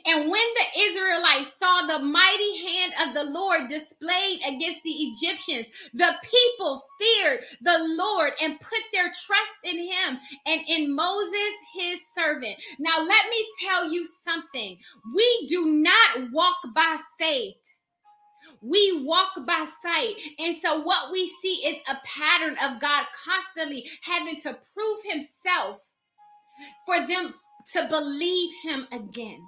And 0.06 0.30
when 0.30 0.30
the 0.54 0.80
Israelites 0.80 1.50
saw 1.58 1.86
the 1.86 2.00
mighty 2.00 2.66
hand 2.66 2.92
of 3.06 3.14
the 3.14 3.30
Lord 3.30 3.68
displayed 3.68 4.40
against 4.46 4.82
the 4.84 4.90
Egyptians, 4.90 5.66
the 5.94 6.14
people 6.22 6.84
feared 7.00 7.40
the 7.62 7.78
Lord 7.96 8.32
and 8.42 8.60
put 8.60 8.80
their 8.92 9.12
trust 9.12 9.52
in 9.64 9.78
him 9.78 10.18
and 10.46 10.62
in 10.68 10.94
Moses, 10.94 11.52
his 11.74 11.98
servant. 12.16 12.56
Now, 12.78 13.02
let 13.04 13.28
me 13.28 13.46
tell 13.64 13.90
you 13.90 14.06
something. 14.24 14.78
We 15.14 15.46
do 15.48 15.66
not 15.66 16.32
walk 16.32 16.56
by 16.74 16.98
faith. 17.18 17.54
We 18.60 19.04
walk 19.04 19.32
by 19.46 19.66
sight. 19.82 20.14
And 20.38 20.56
so, 20.60 20.80
what 20.80 21.12
we 21.12 21.32
see 21.42 21.66
is 21.66 21.76
a 21.88 21.98
pattern 22.04 22.56
of 22.62 22.80
God 22.80 23.06
constantly 23.24 23.88
having 24.02 24.40
to 24.40 24.58
prove 24.74 24.98
himself 25.04 25.78
for 26.86 27.06
them 27.06 27.34
to 27.72 27.86
believe 27.88 28.50
him 28.64 28.86
again. 28.90 29.40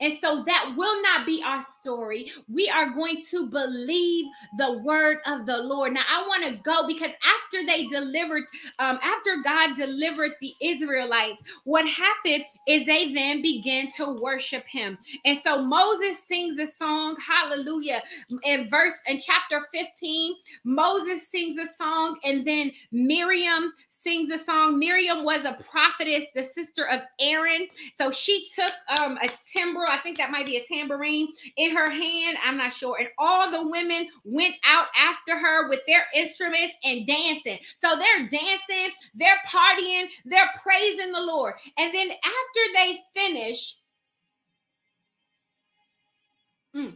And 0.00 0.18
so 0.20 0.42
that 0.44 0.74
will 0.76 1.02
not 1.02 1.26
be 1.26 1.42
our 1.44 1.60
story. 1.80 2.32
We 2.52 2.68
are 2.68 2.90
going 2.90 3.24
to 3.30 3.48
believe 3.48 4.26
the 4.58 4.78
word 4.78 5.18
of 5.26 5.46
the 5.46 5.58
Lord. 5.58 5.94
Now, 5.94 6.04
I 6.08 6.26
want 6.26 6.44
to 6.44 6.62
go 6.62 6.86
because 6.86 7.10
after 7.10 7.66
they 7.66 7.86
delivered, 7.86 8.44
um, 8.78 8.98
after 9.02 9.42
God 9.42 9.76
delivered 9.76 10.32
the 10.40 10.54
Israelites, 10.60 11.42
what 11.64 11.86
happened 11.88 12.44
is 12.66 12.86
they 12.86 13.12
then 13.12 13.42
began 13.42 13.90
to 13.92 14.12
worship 14.20 14.64
him. 14.66 14.98
And 15.24 15.40
so 15.42 15.64
Moses 15.64 16.18
sings 16.28 16.58
a 16.58 16.68
song, 16.78 17.16
hallelujah. 17.26 18.02
In 18.44 18.68
verse 18.68 18.94
in 19.06 19.20
chapter 19.20 19.66
15, 19.72 20.34
Moses 20.64 21.28
sings 21.28 21.60
a 21.60 21.66
song, 21.82 22.18
and 22.24 22.46
then 22.46 22.72
Miriam 22.92 23.72
sings 24.02 24.28
the 24.28 24.38
song. 24.38 24.78
Miriam 24.78 25.24
was 25.24 25.44
a 25.44 25.52
prophetess, 25.70 26.24
the 26.34 26.44
sister 26.44 26.88
of 26.88 27.00
Aaron. 27.18 27.66
So 27.98 28.10
she 28.10 28.48
took 28.54 28.72
um, 28.98 29.18
a 29.22 29.28
timbrel, 29.52 29.86
I 29.88 29.98
think 29.98 30.18
that 30.18 30.30
might 30.30 30.46
be 30.46 30.56
a 30.56 30.66
tambourine, 30.66 31.28
in 31.56 31.74
her 31.76 31.90
hand. 31.90 32.38
I'm 32.44 32.56
not 32.56 32.72
sure. 32.72 32.96
And 32.98 33.08
all 33.18 33.50
the 33.50 33.68
women 33.68 34.08
went 34.24 34.54
out 34.66 34.86
after 34.96 35.38
her 35.38 35.68
with 35.68 35.80
their 35.86 36.06
instruments 36.14 36.74
and 36.84 37.06
dancing. 37.06 37.58
So 37.82 37.96
they're 37.96 38.28
dancing, 38.28 38.94
they're 39.14 39.40
partying, 39.46 40.06
they're 40.24 40.50
praising 40.62 41.12
the 41.12 41.22
Lord. 41.22 41.54
And 41.78 41.94
then 41.94 42.10
after 42.10 42.72
they 42.74 43.00
finish, 43.14 43.76
mm, 46.74 46.94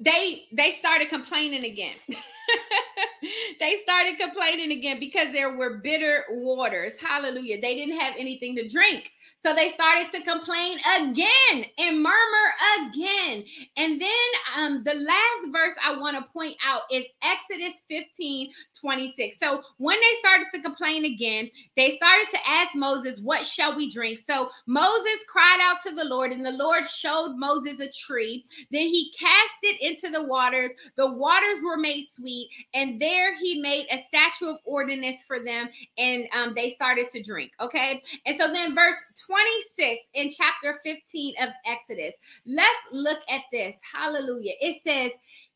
they 0.00 0.44
they 0.52 0.72
started 0.72 1.08
complaining 1.08 1.64
again. 1.64 1.96
they 3.60 3.80
started 3.82 4.18
complaining 4.18 4.72
again 4.72 4.98
because 4.98 5.32
there 5.32 5.56
were 5.56 5.78
bitter 5.78 6.24
waters. 6.30 6.94
Hallelujah. 7.00 7.60
They 7.60 7.74
didn't 7.74 8.00
have 8.00 8.14
anything 8.18 8.56
to 8.56 8.68
drink. 8.68 9.10
So 9.44 9.54
they 9.54 9.72
started 9.72 10.12
to 10.12 10.22
complain 10.22 10.78
again 10.96 11.64
and 11.78 12.02
murmur 12.02 12.48
again. 12.80 13.44
And 13.76 14.00
then 14.00 14.10
um, 14.56 14.82
the 14.84 14.94
last 14.94 15.52
verse 15.52 15.74
I 15.82 15.96
want 15.96 16.16
to 16.16 16.32
point 16.32 16.56
out 16.64 16.82
is 16.90 17.04
Exodus 17.22 17.74
15 17.90 18.52
26. 18.80 19.36
So 19.40 19.62
when 19.78 19.98
they 19.98 20.18
started 20.18 20.46
to 20.54 20.62
complain 20.62 21.04
again, 21.04 21.48
they 21.76 21.96
started 21.96 22.26
to 22.32 22.38
ask 22.48 22.74
Moses, 22.74 23.20
What 23.20 23.46
shall 23.46 23.76
we 23.76 23.90
drink? 23.90 24.20
So 24.28 24.50
Moses 24.66 25.18
cried 25.28 25.58
out 25.62 25.78
to 25.86 25.94
the 25.94 26.04
Lord, 26.04 26.32
and 26.32 26.44
the 26.44 26.52
Lord 26.52 26.86
showed 26.86 27.34
Moses 27.36 27.80
a 27.80 27.88
tree. 27.90 28.44
Then 28.70 28.86
he 28.86 29.12
cast 29.18 29.58
it 29.62 29.80
into 29.80 30.10
the 30.10 30.22
waters. 30.22 30.70
The 30.96 31.10
waters 31.10 31.62
were 31.64 31.76
made 31.76 32.06
sweet, 32.14 32.41
and 32.74 33.00
there 33.00 33.36
he 33.36 33.60
made 33.60 33.86
a 33.90 33.98
statue 34.08 34.50
of 34.52 34.58
ordinance 34.64 35.22
for 35.26 35.42
them, 35.44 35.68
and 35.98 36.26
um, 36.36 36.54
they 36.54 36.74
started 36.74 37.10
to 37.10 37.22
drink. 37.22 37.52
Okay. 37.60 38.02
And 38.26 38.38
so 38.38 38.52
then, 38.52 38.74
verse 38.74 38.96
26 39.26 40.04
in 40.14 40.30
chapter 40.30 40.80
15 40.82 41.34
of 41.42 41.50
Exodus, 41.66 42.14
let's 42.46 42.78
look 42.92 43.20
at 43.28 43.42
this. 43.52 43.74
Hallelujah. 43.94 44.52
It 44.60 44.82
says, 44.84 45.12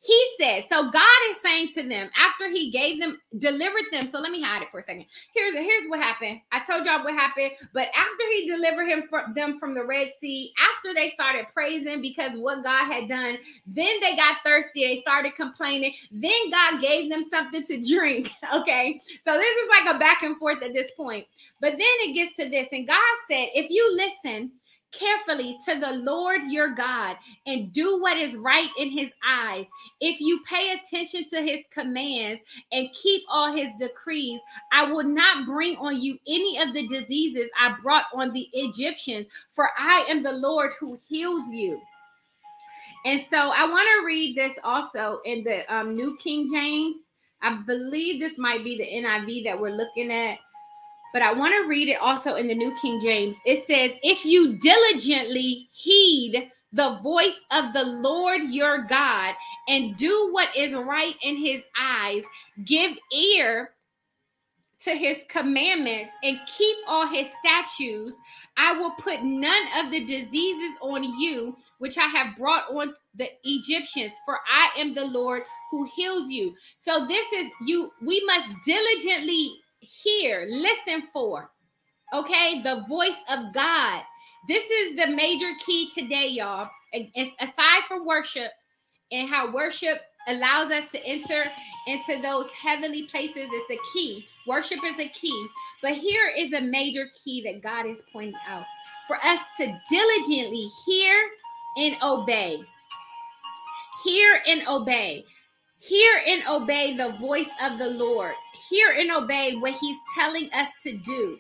He 0.07 0.27
said, 0.39 0.67
so 0.71 0.89
God 0.89 1.21
is 1.31 1.41
saying 1.43 1.73
to 1.75 1.83
them 1.83 2.09
after 2.17 2.49
he 2.49 2.71
gave 2.71 3.01
them, 3.01 3.21
delivered 3.41 3.83
them. 3.91 4.09
So 4.13 4.21
let 4.21 4.31
me 4.31 4.41
hide 4.41 4.63
it 4.63 4.69
for 4.71 4.79
a 4.79 4.85
second. 4.85 5.07
Here's 5.35 5.55
here's 5.55 5.89
what 5.89 6.01
happened. 6.01 6.41
I 6.53 6.61
told 6.61 6.87
y'all 6.87 7.03
what 7.03 7.15
happened, 7.15 7.51
but 7.73 7.89
after 7.89 8.25
he 8.31 8.47
delivered 8.47 8.87
him 8.87 9.05
from 9.11 9.35
them 9.35 9.59
from 9.59 9.75
the 9.75 9.85
Red 9.85 10.13
Sea, 10.21 10.53
after 10.59 10.95
they 10.95 11.11
started 11.11 11.47
praising 11.53 12.01
because 12.01 12.39
what 12.39 12.63
God 12.63 12.87
had 12.93 13.09
done, 13.09 13.39
then 13.67 14.01
they 14.01 14.15
got 14.15 14.37
thirsty. 14.45 14.85
They 14.85 15.01
started 15.01 15.35
complaining. 15.35 15.93
Then 16.13 16.51
God 16.53 16.81
gave 16.81 17.11
them 17.11 17.25
something 17.31 17.67
to 17.67 17.83
drink. 17.83 18.31
Okay. 18.55 19.01
So 19.27 19.33
this 19.37 19.57
is 19.57 19.69
like 19.69 19.95
a 19.95 19.99
back 19.99 20.23
and 20.23 20.37
forth 20.39 20.63
at 20.63 20.73
this 20.73 20.91
point. 20.97 21.27
But 21.61 21.73
then 21.73 21.81
it 21.81 22.15
gets 22.15 22.37
to 22.37 22.49
this, 22.49 22.69
and 22.73 22.87
God 22.87 23.01
said, 23.29 23.49
if 23.55 23.69
you 23.71 23.95
listen 23.95 24.53
carefully 24.99 25.59
to 25.67 25.79
the 25.79 25.93
Lord 25.93 26.43
your 26.49 26.75
God 26.75 27.17
and 27.47 27.73
do 27.73 28.01
what 28.01 28.17
is 28.17 28.37
right 28.37 28.71
in 28.79 28.91
his 28.91 29.11
eyes, 29.27 29.67
if 30.01 30.21
you 30.21 30.41
pay 30.49 30.73
attention 30.73 31.29
to 31.31 31.43
his 31.43 31.65
commands 31.71 32.43
and 32.73 32.89
keep 32.95 33.23
all 33.31 33.55
his 33.55 33.69
decrees, 33.79 34.41
I 34.73 34.91
will 34.91 35.05
not 35.05 35.47
bring 35.47 35.77
on 35.77 36.01
you 36.01 36.19
any 36.27 36.59
of 36.61 36.75
the 36.75 36.87
diseases 36.89 37.51
I 37.59 37.77
brought 37.83 38.07
on 38.15 38.33
the 38.33 38.49
Egyptians, 38.53 39.27
for 39.53 39.71
I 39.79 40.05
am 40.09 40.23
the 40.23 40.33
Lord 40.33 40.73
who 40.81 40.99
heals 41.09 41.51
you. 41.51 41.81
And 43.05 43.25
so 43.31 43.37
I 43.37 43.65
want 43.69 43.89
to 43.99 44.07
read 44.07 44.37
this 44.37 44.57
also 44.65 45.21
in 45.25 45.45
the 45.45 45.73
um, 45.73 45.95
New 45.95 46.17
King 46.17 46.51
James. 46.53 46.97
I 47.43 47.55
believe 47.67 48.21
this 48.21 48.39
might 48.39 48.65
be 48.65 48.77
the 48.77 49.07
NIV 49.07 49.45
that 49.45 49.61
we're 49.61 49.77
looking 49.77 50.11
at 50.11 50.39
but 51.17 51.23
I 51.23 51.33
want 51.33 51.55
to 51.55 51.67
read 51.67 51.89
it 51.89 51.97
also 51.99 52.35
in 52.35 52.47
the 52.47 52.55
New 52.55 52.77
King 52.83 53.01
James. 53.01 53.37
It 53.47 53.67
says, 53.67 53.99
If 54.03 54.27
you 54.27 54.59
diligently 54.59 55.67
heed 55.73 56.51
the 56.75 56.99
voice 57.03 57.39
of 57.53 57.73
the 57.73 57.85
Lord 57.85 58.43
your 58.51 58.83
God 58.83 59.35
and 59.67 59.97
do 59.97 60.29
what 60.33 60.55
is 60.55 60.75
right 60.75 61.15
in 61.23 61.39
his 61.39 61.63
eyes, 61.81 62.23
give 62.67 62.99
ear 63.17 63.71
to 64.85 64.91
his 64.91 65.17
commandments 65.31 66.13
and 66.23 66.39
keep 66.55 66.77
all 66.87 67.07
his 67.07 67.29
statutes, 67.43 68.19
I 68.59 68.79
will 68.79 68.93
put 68.99 69.23
none 69.23 69.69
of 69.79 69.91
the 69.91 70.05
diseases 70.05 70.77
on 70.83 71.03
you 71.19 71.57
which 71.79 71.97
I 71.97 72.09
have 72.09 72.37
brought 72.37 72.71
on 72.71 72.93
the 73.15 73.31
Egyptians, 73.43 74.13
for 74.27 74.41
I 74.47 74.69
am 74.79 74.93
the 74.93 75.07
Lord 75.07 75.45
who 75.71 75.89
heals 75.97 76.29
you. 76.29 76.55
So 76.87 77.07
this 77.07 77.25
is 77.33 77.47
you 77.65 77.91
we 78.03 78.23
must 78.27 78.51
diligently 78.67 79.63
hear, 79.81 80.47
listen 80.49 81.05
for, 81.13 81.51
okay, 82.15 82.63
the 82.63 82.85
voice 82.89 83.19
of 83.31 83.53
God. 83.55 84.03
This 84.49 84.69
is 84.71 84.97
the 84.97 85.09
major 85.09 85.53
key 85.65 85.91
today, 85.91 86.29
y'all. 86.29 86.69
It's 86.93 87.35
aside 87.41 87.83
from 87.89 88.07
worship 88.07 88.53
and 89.13 89.29
how 89.29 89.53
worship 89.53 90.01
allows 90.29 90.73
us 90.73 90.85
to 90.93 91.05
enter 91.05 91.45
into 91.87 92.21
those 92.21 92.51
heavenly 92.51 93.05
places, 93.05 93.49
it's 93.51 93.71
a 93.71 93.79
key. 93.93 94.27
Worship 94.47 94.81
is 94.85 94.99
a 94.99 95.09
key. 95.09 95.47
But 95.83 95.93
here 95.93 96.33
is 96.37 96.53
a 96.53 96.61
major 96.61 97.09
key 97.23 97.43
that 97.45 97.63
God 97.63 97.87
is 97.87 98.03
pointing 98.13 98.35
out 98.49 98.65
for 99.07 99.17
us 99.25 99.39
to 99.59 99.81
diligently 99.91 100.69
hear 100.85 101.29
and 101.79 101.97
obey. 102.03 102.63
Hear 104.05 104.41
and 104.49 104.67
obey. 104.69 105.25
Hear 105.87 106.21
and 106.27 106.43
obey 106.49 106.97
the 106.97 107.13
voice 107.13 107.49
of 107.63 107.79
the 107.79 107.91
Lord. 107.91 108.35
Hear 108.69 108.93
and 108.93 109.11
obey 109.13 109.57
what 109.57 109.75
He's 109.75 109.99
telling 110.19 110.51
us 110.53 110.69
to 110.83 110.97
do. 110.99 111.39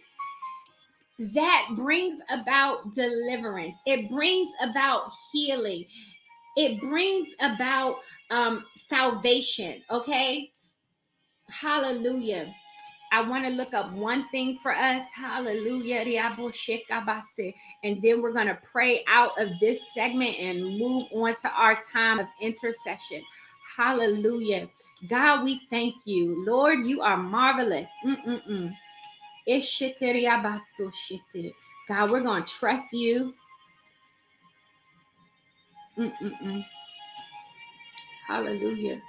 That 1.19 1.69
brings 1.75 2.21
about 2.31 2.95
deliverance, 2.95 3.77
it 3.87 4.11
brings 4.11 4.51
about 4.63 5.11
healing, 5.33 5.87
it 6.57 6.81
brings 6.81 7.29
about 7.41 7.97
um, 8.31 8.65
salvation. 8.89 9.83
Okay. 9.91 10.53
Hallelujah. 11.49 12.53
I 13.13 13.21
want 13.23 13.45
to 13.45 13.51
look 13.51 13.73
up 13.73 13.93
one 13.93 14.29
thing 14.31 14.59
for 14.63 14.75
us. 14.75 15.07
Hallelujah. 15.15 16.01
And 17.85 18.03
then 18.03 18.21
we're 18.21 18.33
going 18.33 18.49
to 18.49 18.59
pray 18.71 19.05
out 19.09 19.41
of 19.41 19.49
this 19.61 19.79
segment 19.95 20.37
and 20.39 20.79
move 20.79 21.05
on 21.15 21.37
to 21.43 21.49
our 21.51 21.81
time 21.93 22.19
of 22.19 22.27
intercession. 22.41 23.23
Hallelujah. 23.77 24.69
God, 25.09 25.45
we 25.45 25.61
thank 25.69 25.97
you. 26.07 26.45
Lord, 26.47 26.87
you 26.87 27.03
are 27.03 27.17
marvelous. 27.19 27.89
Mm-mm-mm. 28.05 28.75
God, 31.89 32.11
we're 32.11 32.23
going 32.23 32.43
to 32.43 32.51
trust 32.51 32.93
you. 32.93 33.35
Mm-mm-mm. 35.99 36.65
Hallelujah. 38.27 39.01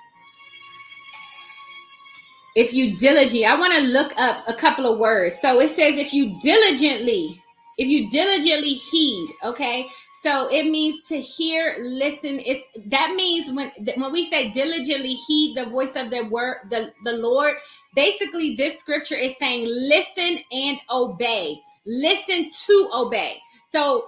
If 2.55 2.73
you 2.73 2.97
diligently, 2.97 3.45
I 3.45 3.55
want 3.57 3.73
to 3.73 3.81
look 3.81 4.11
up 4.17 4.43
a 4.47 4.53
couple 4.53 4.91
of 4.91 4.99
words. 4.99 5.35
So 5.41 5.59
it 5.61 5.69
says, 5.69 5.97
if 5.97 6.13
you 6.13 6.39
diligently, 6.41 7.41
if 7.77 7.87
you 7.87 8.09
diligently 8.09 8.73
heed, 8.73 9.29
okay? 9.43 9.87
So 10.23 10.47
it 10.47 10.63
means 10.63 11.03
to 11.09 11.21
hear, 11.21 11.77
listen. 11.79 12.41
It's 12.43 12.63
that 12.87 13.13
means 13.15 13.53
when 13.55 13.71
when 13.97 14.11
we 14.11 14.29
say 14.29 14.49
diligently 14.49 15.13
heed 15.13 15.55
the 15.55 15.65
voice 15.65 15.95
of 15.95 16.09
the 16.09 16.23
word, 16.23 16.57
the, 16.71 16.91
the 17.05 17.13
Lord, 17.13 17.55
basically 17.95 18.55
this 18.55 18.79
scripture 18.79 19.15
is 19.15 19.33
saying 19.37 19.65
listen 19.65 20.39
and 20.51 20.79
obey. 20.89 21.59
Listen 21.85 22.49
to 22.65 22.89
obey. 22.93 23.37
So 23.71 24.07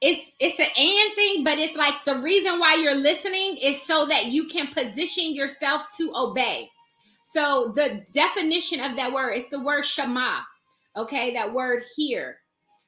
it's 0.00 0.30
it's 0.38 0.58
an 0.60 0.66
and 0.76 1.14
thing, 1.14 1.44
but 1.44 1.58
it's 1.58 1.76
like 1.76 1.94
the 2.04 2.18
reason 2.18 2.58
why 2.58 2.74
you're 2.74 2.94
listening 2.94 3.56
is 3.56 3.82
so 3.82 4.06
that 4.06 4.26
you 4.26 4.48
can 4.48 4.68
position 4.68 5.34
yourself 5.34 5.86
to 5.96 6.12
obey. 6.14 6.70
So 7.32 7.72
the 7.74 8.04
definition 8.12 8.80
of 8.80 8.96
that 8.96 9.12
word 9.12 9.32
is 9.32 9.44
the 9.50 9.60
word 9.60 9.84
shema. 9.84 10.40
Okay, 10.96 11.32
that 11.34 11.52
word 11.52 11.82
here. 11.96 12.38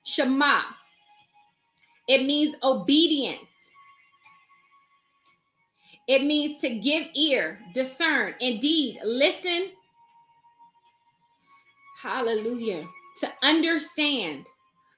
Shema. 0.05 0.63
It 2.11 2.25
means 2.25 2.57
obedience. 2.65 3.47
It 6.09 6.25
means 6.25 6.61
to 6.61 6.69
give 6.69 7.05
ear, 7.15 7.61
discern, 7.73 8.35
indeed, 8.41 8.99
listen. 9.05 9.69
Hallelujah. 12.03 12.85
To 13.21 13.33
understand. 13.45 14.47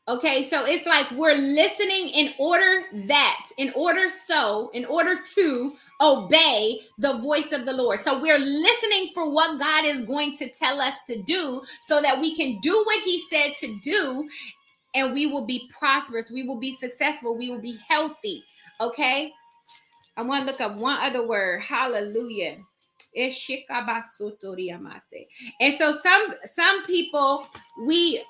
Okay, 0.08 0.48
so 0.48 0.64
it's 0.64 0.86
like 0.86 1.10
we're 1.10 1.36
listening 1.36 2.08
in 2.08 2.32
order 2.38 2.84
that, 3.06 3.44
in 3.58 3.74
order 3.76 4.08
so, 4.08 4.70
in 4.72 4.86
order 4.86 5.16
to 5.34 5.74
obey 6.00 6.80
the 6.96 7.18
voice 7.18 7.52
of 7.52 7.66
the 7.66 7.74
Lord. 7.74 8.00
So 8.00 8.18
we're 8.18 8.38
listening 8.38 9.10
for 9.12 9.30
what 9.30 9.60
God 9.60 9.84
is 9.84 10.06
going 10.06 10.38
to 10.38 10.48
tell 10.48 10.80
us 10.80 10.94
to 11.10 11.20
do 11.24 11.60
so 11.86 12.00
that 12.00 12.18
we 12.18 12.34
can 12.34 12.58
do 12.60 12.82
what 12.86 13.02
He 13.02 13.22
said 13.30 13.54
to 13.56 13.78
do 13.82 14.26
and 14.94 15.12
we 15.12 15.26
will 15.26 15.46
be 15.46 15.70
prosperous. 15.76 16.30
We 16.30 16.42
will 16.42 16.58
be 16.58 16.76
successful. 16.80 17.36
We 17.36 17.50
will 17.50 17.60
be 17.60 17.78
healthy. 17.88 18.44
Okay. 18.80 19.32
I 20.16 20.22
want 20.22 20.44
to 20.44 20.50
look 20.50 20.60
up 20.60 20.76
one 20.76 20.98
other 21.00 21.26
word. 21.26 21.62
Hallelujah. 21.62 22.58
And 23.14 23.34
so 25.78 25.98
some 26.02 26.34
some 26.56 26.86
people 26.86 27.46
we 27.86 28.22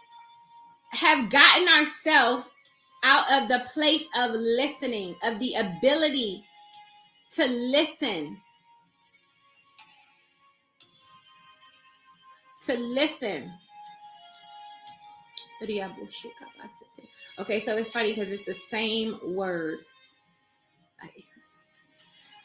have 0.91 1.31
gotten 1.31 1.69
ourselves 1.69 2.45
out 3.05 3.31
of 3.33 3.49
the 3.49 3.65
place 3.73 4.05
of 4.17 4.33
listening, 4.33 5.17
of 5.25 5.39
the 5.39 5.55
ability 5.55 6.45
to 7.35 7.47
listen. 7.47 8.37
To 12.67 12.79
listen. 12.79 13.51
Okay, 17.39 17.61
so 17.65 17.77
it's 17.77 17.91
funny 17.91 18.15
because 18.15 18.33
it's 18.33 18.45
the 18.45 18.57
same 18.71 19.19
word. 19.35 19.79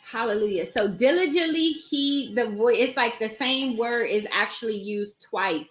Hallelujah. 0.09 0.65
So 0.65 0.88
diligently 0.88 1.74
heed 1.74 2.36
the 2.36 2.47
voice. 2.47 2.78
It's 2.80 2.97
like 2.97 3.20
the 3.20 3.36
same 3.38 3.78
word 3.78 4.05
is 4.05 4.26
actually 4.32 4.78
used 4.78 5.22
twice. 5.22 5.68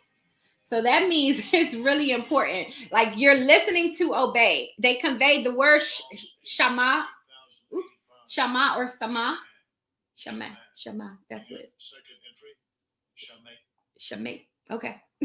So 0.63 0.83
that 0.83 1.09
means 1.09 1.43
it's 1.53 1.75
really 1.75 2.11
important. 2.11 2.69
Like 2.93 3.15
you're 3.17 3.35
listening 3.47 3.97
to 3.97 4.15
obey. 4.15 4.73
They 4.79 4.97
convey 4.97 5.43
the 5.43 5.53
word 5.53 5.83
sh- 5.83 6.03
shama, 6.45 7.07
oops, 7.75 7.87
shama 8.29 8.75
or 8.77 8.89
sama. 8.89 9.39
Shama, 10.17 10.57
shama. 10.77 11.19
That's 11.31 11.51
what. 11.51 11.61
Second 11.79 12.19
entry. 12.29 12.51
Shama. 13.99 14.39
Okay. 14.71 14.97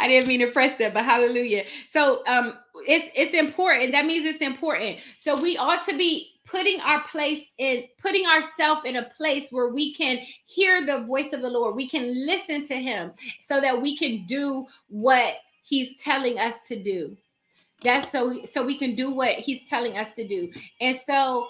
I 0.00 0.08
didn't 0.08 0.28
mean 0.28 0.40
to 0.40 0.48
press 0.48 0.78
that, 0.78 0.94
but 0.94 1.04
hallelujah. 1.04 1.64
So 1.92 2.22
um 2.26 2.54
it's 2.86 3.06
it's 3.14 3.34
important. 3.34 3.92
That 3.92 4.06
means 4.06 4.26
it's 4.26 4.40
important. 4.40 4.98
So 5.18 5.40
we 5.40 5.56
ought 5.56 5.86
to 5.88 5.96
be 5.96 6.32
putting 6.46 6.80
our 6.80 7.02
place 7.08 7.44
in 7.58 7.84
putting 8.00 8.26
ourselves 8.26 8.82
in 8.84 8.96
a 8.96 9.10
place 9.16 9.48
where 9.50 9.68
we 9.68 9.94
can 9.94 10.18
hear 10.46 10.84
the 10.84 11.00
voice 11.00 11.32
of 11.32 11.42
the 11.42 11.50
Lord. 11.50 11.76
We 11.76 11.88
can 11.88 12.26
listen 12.26 12.64
to 12.66 12.74
him 12.74 13.12
so 13.46 13.60
that 13.60 13.80
we 13.80 13.96
can 13.96 14.24
do 14.26 14.66
what 14.88 15.34
he's 15.62 15.96
telling 16.02 16.38
us 16.38 16.54
to 16.68 16.82
do. 16.82 17.16
That's 17.82 18.10
so 18.10 18.40
so 18.52 18.62
we 18.62 18.78
can 18.78 18.94
do 18.94 19.10
what 19.10 19.36
he's 19.36 19.68
telling 19.68 19.98
us 19.98 20.08
to 20.16 20.26
do. 20.26 20.50
And 20.80 20.98
so 21.06 21.48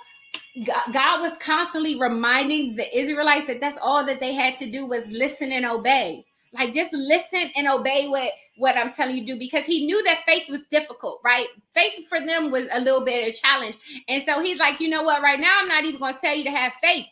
God 0.67 1.21
was 1.21 1.33
constantly 1.41 2.01
reminding 2.01 2.77
the 2.77 2.99
Israelites 2.99 3.47
that 3.47 3.61
that's 3.61 3.79
all 3.81 4.05
that 4.05 4.21
they 4.21 4.35
had 4.35 4.57
to 4.59 4.71
do 4.71 4.87
was 4.87 5.05
listen 5.09 5.53
and 5.53 5.65
obey. 5.65 6.25
Like 6.53 6.75
just 6.75 6.93
listen 6.93 7.51
and 7.57 7.69
obey 7.69 8.09
what 8.09 8.33
what 8.57 8.77
I'm 8.77 8.93
telling 8.93 9.17
you 9.17 9.27
to 9.27 9.33
do 9.35 9.39
because 9.39 9.65
he 9.65 9.87
knew 9.87 10.03
that 10.05 10.25
faith 10.27 10.49
was 10.49 10.63
difficult, 10.71 11.21
right? 11.25 11.47
Faith 11.75 12.09
for 12.09 12.21
them 12.21 12.51
was 12.51 12.67
a 12.73 12.81
little 12.81 13.05
bit 13.05 13.23
of 13.29 13.35
a 13.35 13.37
challenge. 13.37 13.77
And 14.09 14.25
so 14.27 14.41
he's 14.41 14.59
like, 14.59 14.81
you 14.81 14.89
know 14.89 15.03
what? 15.03 15.23
Right 15.23 15.41
now, 15.41 15.59
I'm 15.61 15.69
not 15.69 15.85
even 15.85 16.01
going 16.01 16.15
to 16.15 16.21
tell 16.21 16.37
you 16.37 16.45
to 16.45 16.51
have 16.51 16.73
faith. 16.83 17.07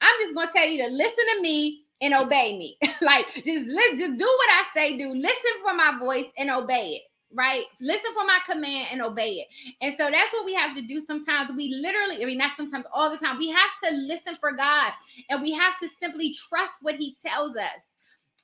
I'm 0.00 0.14
just 0.22 0.34
going 0.34 0.48
to 0.48 0.52
tell 0.52 0.66
you 0.68 0.82
to 0.86 0.90
listen 0.92 1.24
to 1.36 1.42
me 1.42 1.84
and 2.02 2.14
obey 2.14 2.58
me. 2.58 2.78
like 3.00 3.26
just 3.34 3.46
listen, 3.66 3.98
just 3.98 4.18
do 4.18 4.24
what 4.26 4.50
I 4.50 4.64
say, 4.74 4.96
do. 4.98 5.14
Listen 5.14 5.52
for 5.62 5.74
my 5.74 5.96
voice 5.98 6.26
and 6.38 6.50
obey 6.50 6.90
it 6.96 7.02
right? 7.34 7.64
Listen 7.80 8.12
for 8.14 8.24
my 8.24 8.38
command 8.48 8.88
and 8.92 9.02
obey 9.02 9.34
it. 9.34 9.48
And 9.80 9.94
so 9.96 10.10
that's 10.10 10.32
what 10.32 10.44
we 10.44 10.54
have 10.54 10.74
to 10.76 10.82
do 10.82 11.00
sometimes. 11.06 11.50
We 11.56 11.68
literally, 11.80 12.22
I 12.22 12.26
mean, 12.26 12.38
not 12.38 12.52
sometimes, 12.56 12.86
all 12.92 13.10
the 13.10 13.18
time, 13.18 13.38
we 13.38 13.50
have 13.50 13.70
to 13.84 13.96
listen 13.96 14.36
for 14.36 14.52
God 14.52 14.92
and 15.28 15.42
we 15.42 15.52
have 15.52 15.78
to 15.82 15.88
simply 16.00 16.34
trust 16.48 16.74
what 16.82 16.96
He 16.96 17.16
tells 17.24 17.56
us. 17.56 17.80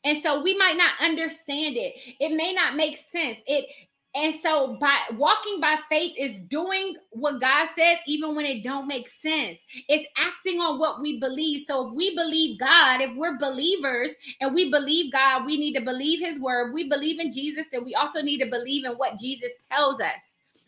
And 0.06 0.22
so 0.22 0.40
we 0.40 0.56
might 0.56 0.76
not 0.76 0.92
understand 1.02 1.76
it. 1.76 1.94
It 2.20 2.34
may 2.36 2.52
not 2.52 2.76
make 2.76 2.96
sense. 3.12 3.38
It 3.46 3.66
and 4.14 4.34
so 4.42 4.78
by 4.80 4.96
walking 5.18 5.60
by 5.60 5.76
faith 5.90 6.14
is 6.16 6.40
doing 6.48 6.96
what 7.10 7.38
God 7.38 7.68
says 7.76 7.98
even 8.06 8.34
when 8.34 8.46
it 8.46 8.64
don't 8.64 8.88
make 8.88 9.10
sense. 9.10 9.58
It's 9.88 10.08
acting 10.16 10.58
on 10.58 10.78
what 10.78 11.02
we 11.02 11.20
believe. 11.20 11.66
So 11.68 11.88
if 11.88 11.94
we 11.94 12.14
believe 12.14 12.58
God, 12.58 13.02
if 13.02 13.14
we're 13.14 13.36
believers 13.36 14.10
and 14.40 14.54
we 14.54 14.70
believe 14.70 15.12
God, 15.12 15.44
we 15.44 15.58
need 15.58 15.74
to 15.74 15.84
believe 15.84 16.20
his 16.20 16.40
word. 16.40 16.72
We 16.72 16.88
believe 16.88 17.20
in 17.20 17.30
Jesus 17.30 17.66
and 17.74 17.84
we 17.84 17.94
also 17.94 18.22
need 18.22 18.38
to 18.38 18.48
believe 18.48 18.86
in 18.86 18.92
what 18.92 19.18
Jesus 19.18 19.50
tells 19.70 20.00
us. 20.00 20.22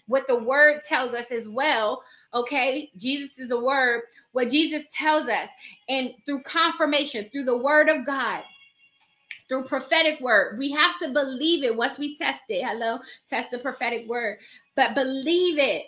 What 0.09 0.27
the 0.27 0.37
word 0.37 0.83
tells 0.87 1.15
us 1.15 1.31
as 1.31 1.49
well. 1.49 2.03
Okay, 2.35 2.91
Jesus 2.99 3.39
is 3.39 3.49
the 3.49 3.61
word. 3.61 4.03
What 4.33 4.51
Jesus 4.51 4.83
tells 4.93 5.29
us 5.29 5.49
and 5.89 6.11
through 6.27 6.43
confirmation, 6.43 7.31
through 7.33 7.45
the 7.45 7.57
word 7.57 7.89
of 7.89 8.05
God, 8.05 8.43
through 9.49 9.65
prophetic 9.65 10.21
word. 10.21 10.59
We 10.59 10.71
have 10.73 10.99
to 11.01 11.09
believe 11.09 11.65
it 11.65 11.75
once 11.75 11.99
we 11.99 12.17
test 12.17 12.43
it. 12.49 12.65
Hello, 12.65 12.99
test 13.29 13.51
the 13.51 13.59
prophetic 13.59 14.09
word, 14.09 14.39
but 14.77 14.95
believe 14.95 15.59
it 15.59 15.87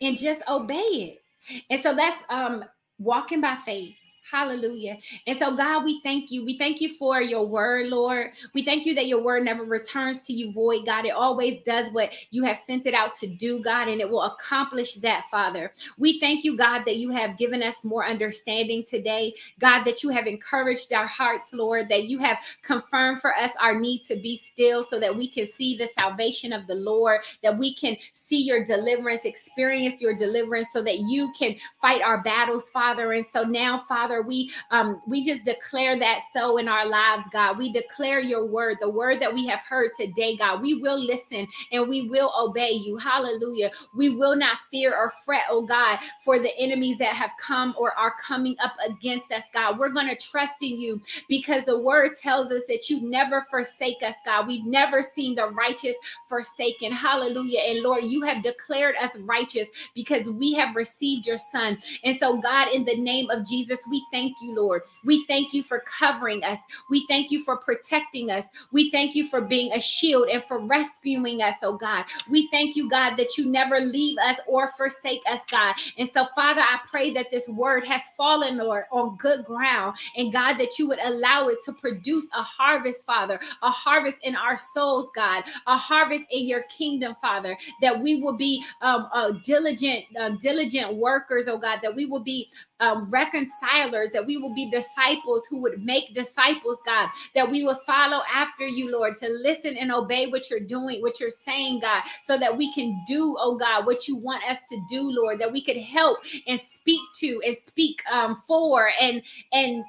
and 0.00 0.18
just 0.18 0.42
obey 0.48 0.76
it. 0.76 1.22
And 1.70 1.82
so 1.82 1.94
that's 1.94 2.22
um 2.30 2.64
walking 2.98 3.40
by 3.40 3.56
faith. 3.64 3.94
Hallelujah. 4.30 4.96
And 5.26 5.38
so, 5.38 5.54
God, 5.54 5.84
we 5.84 6.00
thank 6.02 6.30
you. 6.30 6.46
We 6.46 6.56
thank 6.56 6.80
you 6.80 6.94
for 6.94 7.20
your 7.20 7.46
word, 7.46 7.88
Lord. 7.88 8.30
We 8.54 8.64
thank 8.64 8.86
you 8.86 8.94
that 8.94 9.06
your 9.06 9.22
word 9.22 9.44
never 9.44 9.64
returns 9.64 10.22
to 10.22 10.32
you 10.32 10.50
void, 10.50 10.86
God. 10.86 11.04
It 11.04 11.10
always 11.10 11.62
does 11.62 11.90
what 11.92 12.14
you 12.30 12.42
have 12.44 12.58
sent 12.66 12.86
it 12.86 12.94
out 12.94 13.16
to 13.18 13.26
do, 13.26 13.62
God, 13.62 13.88
and 13.88 14.00
it 14.00 14.08
will 14.08 14.22
accomplish 14.22 14.94
that, 14.96 15.26
Father. 15.30 15.72
We 15.98 16.20
thank 16.20 16.42
you, 16.42 16.56
God, 16.56 16.84
that 16.86 16.96
you 16.96 17.10
have 17.10 17.36
given 17.36 17.62
us 17.62 17.74
more 17.84 18.06
understanding 18.06 18.84
today, 18.88 19.34
God, 19.60 19.84
that 19.84 20.02
you 20.02 20.08
have 20.08 20.26
encouraged 20.26 20.94
our 20.94 21.06
hearts, 21.06 21.52
Lord, 21.52 21.90
that 21.90 22.04
you 22.04 22.18
have 22.18 22.38
confirmed 22.62 23.20
for 23.20 23.36
us 23.36 23.50
our 23.60 23.78
need 23.78 24.04
to 24.06 24.16
be 24.16 24.38
still 24.38 24.86
so 24.88 24.98
that 25.00 25.14
we 25.14 25.28
can 25.28 25.48
see 25.54 25.76
the 25.76 25.90
salvation 25.98 26.52
of 26.54 26.66
the 26.66 26.76
Lord, 26.76 27.20
that 27.42 27.56
we 27.56 27.74
can 27.74 27.96
see 28.14 28.40
your 28.40 28.64
deliverance, 28.64 29.26
experience 29.26 30.00
your 30.00 30.14
deliverance, 30.14 30.68
so 30.72 30.82
that 30.82 31.00
you 31.00 31.30
can 31.38 31.56
fight 31.80 32.00
our 32.00 32.22
battles, 32.22 32.70
Father. 32.70 33.12
And 33.12 33.26
so 33.30 33.42
now, 33.42 33.84
Father, 33.86 34.13
Father, 34.14 34.26
we 34.26 34.50
um 34.70 35.00
we 35.06 35.24
just 35.24 35.44
declare 35.44 35.98
that 35.98 36.20
so 36.32 36.58
in 36.58 36.68
our 36.68 36.86
lives, 36.86 37.24
God. 37.32 37.58
We 37.58 37.72
declare 37.72 38.20
your 38.20 38.46
word, 38.46 38.78
the 38.80 38.88
word 38.88 39.20
that 39.20 39.32
we 39.32 39.46
have 39.48 39.60
heard 39.60 39.90
today, 39.98 40.36
God. 40.36 40.62
We 40.62 40.74
will 40.74 40.98
listen 40.98 41.46
and 41.72 41.88
we 41.88 42.08
will 42.08 42.32
obey 42.38 42.70
you. 42.72 42.96
Hallelujah. 42.96 43.70
We 43.94 44.10
will 44.10 44.36
not 44.36 44.58
fear 44.70 44.94
or 44.94 45.12
fret, 45.24 45.44
oh 45.50 45.62
God, 45.62 45.98
for 46.24 46.38
the 46.38 46.56
enemies 46.58 46.98
that 46.98 47.14
have 47.14 47.30
come 47.40 47.74
or 47.78 47.96
are 47.98 48.14
coming 48.22 48.56
up 48.62 48.74
against 48.86 49.32
us, 49.32 49.42
God. 49.52 49.78
We're 49.78 49.88
going 49.90 50.08
to 50.08 50.16
trust 50.16 50.62
in 50.62 50.78
you 50.80 51.00
because 51.28 51.64
the 51.64 51.78
word 51.78 52.12
tells 52.20 52.50
us 52.52 52.62
that 52.68 52.88
you 52.88 53.00
never 53.00 53.46
forsake 53.50 54.02
us, 54.02 54.14
God. 54.24 54.46
We've 54.46 54.66
never 54.66 55.02
seen 55.02 55.34
the 55.34 55.48
righteous 55.48 55.96
forsaken. 56.28 56.92
Hallelujah. 56.92 57.60
And 57.60 57.80
Lord, 57.80 58.04
you 58.04 58.22
have 58.22 58.42
declared 58.42 58.96
us 59.00 59.16
righteous 59.20 59.68
because 59.94 60.26
we 60.28 60.54
have 60.54 60.76
received 60.76 61.26
your 61.26 61.38
son. 61.38 61.78
And 62.04 62.18
so, 62.18 62.38
God, 62.40 62.68
in 62.72 62.84
the 62.84 62.96
name 62.96 63.30
of 63.30 63.46
Jesus, 63.46 63.78
we 63.90 64.03
thank 64.10 64.36
you, 64.40 64.54
Lord. 64.54 64.82
We 65.04 65.24
thank 65.26 65.52
you 65.52 65.62
for 65.62 65.82
covering 65.98 66.44
us. 66.44 66.58
We 66.90 67.06
thank 67.08 67.30
you 67.30 67.42
for 67.44 67.56
protecting 67.56 68.30
us. 68.30 68.46
We 68.72 68.90
thank 68.90 69.14
you 69.14 69.28
for 69.28 69.40
being 69.40 69.72
a 69.72 69.80
shield 69.80 70.28
and 70.28 70.42
for 70.44 70.58
rescuing 70.58 71.42
us, 71.42 71.56
oh 71.62 71.76
God. 71.76 72.04
We 72.28 72.48
thank 72.50 72.76
you, 72.76 72.88
God, 72.88 73.16
that 73.16 73.36
you 73.36 73.50
never 73.50 73.80
leave 73.80 74.18
us 74.18 74.38
or 74.46 74.70
forsake 74.76 75.22
us, 75.28 75.40
God. 75.50 75.74
And 75.98 76.10
so, 76.12 76.26
Father, 76.34 76.60
I 76.60 76.78
pray 76.88 77.12
that 77.14 77.30
this 77.30 77.48
word 77.48 77.84
has 77.86 78.02
fallen, 78.16 78.56
Lord, 78.58 78.84
on 78.90 79.16
good 79.16 79.44
ground. 79.44 79.96
And 80.16 80.32
God, 80.32 80.54
that 80.58 80.78
you 80.78 80.88
would 80.88 81.00
allow 81.02 81.48
it 81.48 81.58
to 81.64 81.72
produce 81.72 82.24
a 82.34 82.42
harvest, 82.42 83.04
Father, 83.04 83.40
a 83.62 83.70
harvest 83.70 84.18
in 84.22 84.36
our 84.36 84.58
souls, 84.58 85.08
God, 85.14 85.44
a 85.66 85.76
harvest 85.76 86.24
in 86.30 86.46
your 86.46 86.62
kingdom, 86.64 87.14
Father, 87.20 87.56
that 87.80 87.98
we 87.98 88.20
will 88.20 88.36
be 88.36 88.64
um, 88.82 89.08
uh, 89.12 89.32
diligent, 89.44 90.04
uh, 90.18 90.30
diligent 90.40 90.94
workers, 90.96 91.48
oh 91.48 91.58
God, 91.58 91.80
that 91.82 91.94
we 91.94 92.06
will 92.06 92.22
be 92.22 92.48
um, 92.84 93.10
reconcilers, 93.10 94.10
that 94.12 94.26
we 94.26 94.36
will 94.36 94.54
be 94.54 94.70
disciples 94.70 95.46
who 95.48 95.58
would 95.62 95.82
make 95.84 96.14
disciples, 96.14 96.78
God, 96.84 97.08
that 97.34 97.50
we 97.50 97.64
will 97.64 97.80
follow 97.86 98.22
after 98.32 98.66
you, 98.66 98.92
Lord, 98.92 99.18
to 99.20 99.28
listen 99.28 99.76
and 99.76 99.90
obey 99.90 100.26
what 100.26 100.50
you're 100.50 100.60
doing, 100.60 101.00
what 101.00 101.18
you're 101.18 101.30
saying, 101.30 101.80
God, 101.80 102.02
so 102.26 102.36
that 102.38 102.56
we 102.56 102.72
can 102.74 103.02
do, 103.06 103.36
oh 103.38 103.56
God, 103.56 103.86
what 103.86 104.06
you 104.06 104.16
want 104.16 104.44
us 104.44 104.58
to 104.70 104.78
do, 104.90 105.10
Lord, 105.10 105.40
that 105.40 105.50
we 105.50 105.64
could 105.64 105.78
help 105.78 106.18
and 106.46 106.60
speak 106.60 107.00
to 107.20 107.40
and 107.46 107.56
speak 107.66 108.02
um, 108.10 108.42
for 108.46 108.90
and 109.00 109.22
and 109.52 109.84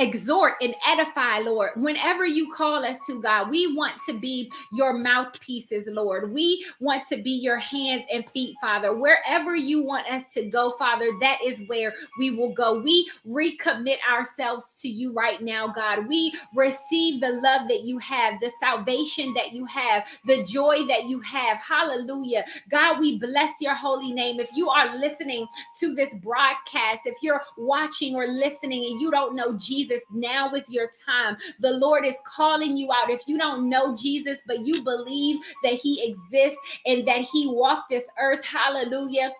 exhort 0.00 0.54
and 0.62 0.74
edify, 0.86 1.38
Lord. 1.38 1.72
Whenever 1.76 2.24
you 2.24 2.52
call 2.54 2.84
us 2.84 2.96
to 3.06 3.20
God, 3.20 3.50
we 3.50 3.74
want 3.76 3.94
to 4.08 4.14
be 4.14 4.50
your 4.72 4.94
mouthpieces, 4.94 5.84
Lord. 5.86 6.32
We 6.32 6.66
want 6.80 7.06
to 7.08 7.18
be 7.18 7.30
your 7.30 7.58
hands 7.58 8.04
and 8.10 8.28
feet, 8.30 8.56
Father. 8.60 8.94
Wherever 8.94 9.54
you 9.54 9.82
want 9.82 10.10
us 10.10 10.22
to 10.32 10.46
go, 10.46 10.72
Father, 10.78 11.10
that 11.20 11.38
is 11.44 11.58
where 11.68 11.92
we 12.18 12.30
will 12.30 12.54
go. 12.54 12.80
We 12.80 13.10
recommit 13.28 13.98
ourselves 14.10 14.64
to 14.80 14.88
you 14.88 15.12
right 15.12 15.42
now, 15.42 15.68
God. 15.68 16.08
We 16.08 16.32
receive 16.54 17.20
the 17.20 17.32
love 17.32 17.68
that 17.68 17.82
you 17.84 17.98
have, 17.98 18.40
the 18.40 18.50
salvation 18.58 19.34
that 19.34 19.52
you 19.52 19.66
have, 19.66 20.04
the 20.24 20.44
joy 20.44 20.86
that 20.86 21.04
you 21.04 21.20
have. 21.20 21.58
Hallelujah. 21.58 22.44
God, 22.70 22.98
we 23.00 23.18
bless 23.18 23.52
your 23.60 23.74
holy 23.74 24.12
name. 24.12 24.40
If 24.40 24.48
you 24.54 24.70
are 24.70 24.96
listening 24.96 25.46
to 25.80 25.94
this 25.94 26.14
broadcast, 26.14 27.02
if 27.04 27.16
you're 27.20 27.42
watching 27.58 28.14
or 28.14 28.26
listening 28.26 28.86
and 28.86 28.98
you 29.00 29.10
don't 29.10 29.36
know 29.36 29.58
Jesus, 29.58 29.89
Jesus, 29.90 30.04
now 30.12 30.52
is 30.54 30.70
your 30.70 30.90
time. 31.06 31.36
The 31.60 31.70
Lord 31.70 32.04
is 32.06 32.14
calling 32.24 32.76
you 32.76 32.90
out. 32.92 33.10
If 33.10 33.22
you 33.26 33.38
don't 33.38 33.68
know 33.68 33.96
Jesus, 33.96 34.38
but 34.46 34.64
you 34.64 34.82
believe 34.82 35.40
that 35.62 35.74
he 35.74 36.02
exists 36.02 36.58
and 36.86 37.06
that 37.06 37.22
he 37.22 37.48
walked 37.48 37.90
this 37.90 38.04
earth, 38.20 38.44
hallelujah 38.44 39.32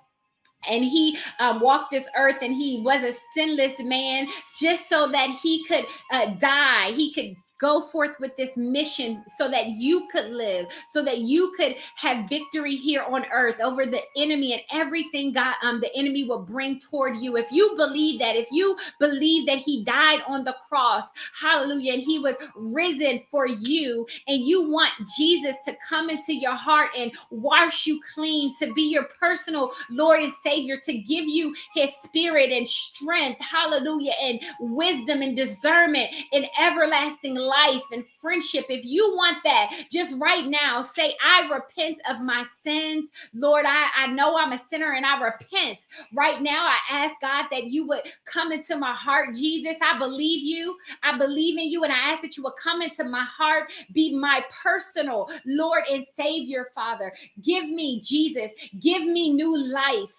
and 0.69 0.85
he 0.85 1.17
um, 1.39 1.61
walked 1.61 1.91
this 1.91 2.05
earth 2.17 2.37
and 2.43 2.55
he 2.55 2.83
was 2.83 3.03
a 3.03 3.17
sinless 3.35 3.81
man 3.81 4.27
just 4.59 4.89
so 4.91 5.11
that 5.11 5.31
he 5.43 5.65
could 5.65 5.87
uh, 6.13 6.27
die 6.35 6.93
he 6.93 7.15
could 7.15 7.35
go 7.61 7.83
forth 7.89 8.19
with 8.21 8.37
this 8.37 8.57
mission 8.57 9.25
so 9.37 9.49
that 9.49 9.69
you 9.69 10.09
could 10.11 10.31
live, 10.31 10.67
so 10.93 11.05
that 11.05 11.19
you 11.19 11.53
could 11.57 11.77
have 11.97 12.29
victory 12.29 12.77
here 12.77 13.03
on 13.03 13.25
earth 13.33 13.61
over 13.61 13.87
the 13.87 14.01
enemy 14.17 14.53
and 14.53 14.63
everything 14.73 15.33
God 15.33 15.55
um 15.63 15.81
the 15.81 15.95
enemy 15.95 16.25
will 16.25 16.43
bring 16.43 16.81
toward 16.81 17.17
you. 17.17 17.37
If 17.37 17.51
you 17.53 17.75
believe 17.77 18.19
that, 18.21 18.37
if 18.37 18.49
you 18.51 18.77
believe 18.99 19.47
that 19.47 19.59
he 19.59 19.85
died 19.85 20.21
on 20.27 20.45
the 20.45 20.57
cross, 20.69 21.05
hallelujah, 21.39 21.95
and 21.95 22.03
he 22.03 22.19
was 22.19 22.37
risen 22.55 23.23
for 23.31 23.47
you, 23.47 24.07
and 24.27 24.45
you 24.45 24.69
want 24.69 24.93
Jesus 25.17 25.57
to 25.67 25.77
come 25.87 26.11
into 26.11 26.35
your 26.35 26.55
heart 26.55 26.91
and 26.97 27.13
wash 27.31 27.87
you 27.87 28.01
clean, 28.15 28.55
to 28.57 28.73
be 28.73 28.83
your 28.83 29.09
personal 29.19 29.73
Lord 29.91 30.21
and 30.23 30.33
Savior, 30.43 30.77
to 30.85 30.93
give 30.93 31.27
you 31.27 31.55
his 31.75 31.91
spirit 32.03 32.51
and 32.51 32.67
strength, 32.67 33.41
hallelujah, 33.41 34.13
and 34.23 34.41
wisdom 34.61 35.23
and 35.23 35.37
discernment 35.37 36.11
and 36.33 36.47
everlasting 36.59 37.35
life 37.35 37.50
and 37.93 38.05
friendship, 38.21 38.67
if 38.69 38.85
you 38.85 39.15
want 39.17 39.39
that, 39.45 39.71
just 39.91 40.15
right 40.19 40.47
now 40.47 40.83
say, 40.83 41.17
I 41.25 41.49
repent 41.53 41.99
of 42.09 42.21
my 42.21 42.45
sins. 42.65 43.09
Lord, 43.35 43.65
I, 43.67 43.89
I 43.97 44.07
know 44.09 44.37
I'm 44.37 44.53
a 44.53 44.63
sinner 44.71 44.93
and 44.93 45.05
I 45.07 45.21
repent. 45.21 45.79
Right 46.15 46.41
now, 46.43 46.67
I 46.67 46.79
ask 46.91 47.15
God 47.21 47.47
that 47.51 47.65
you 47.65 47.87
would 47.89 48.03
come 48.25 48.53
into 48.53 48.77
my 48.77 48.95
heart, 48.95 49.35
Jesus. 49.35 49.77
I 49.83 49.99
believe 49.99 50.45
you. 50.45 50.77
I 51.03 51.17
believe 51.17 51.59
in 51.59 51.71
you. 51.71 51.85
And 51.85 51.93
I 51.93 51.99
ask 51.99 52.23
that 52.23 52.37
you 52.37 52.43
would 52.45 52.57
come 52.63 52.83
into 52.83 53.05
my 53.05 53.25
heart, 53.25 53.73
be 53.93 54.15
my 54.15 54.45
personal 54.63 55.31
Lord 55.45 55.85
and 55.91 56.07
Savior, 56.17 56.69
Father. 56.75 57.13
Give 57.43 57.69
me, 57.69 58.01
Jesus, 58.01 58.51
give 58.81 59.03
me 59.03 59.33
new 59.33 59.57
life. 59.57 60.11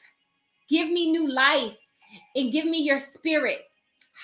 Give 0.69 0.89
me 0.89 1.11
new 1.11 1.29
life 1.29 1.75
and 2.35 2.51
give 2.51 2.65
me 2.65 2.79
your 2.79 2.99
spirit. 2.99 3.59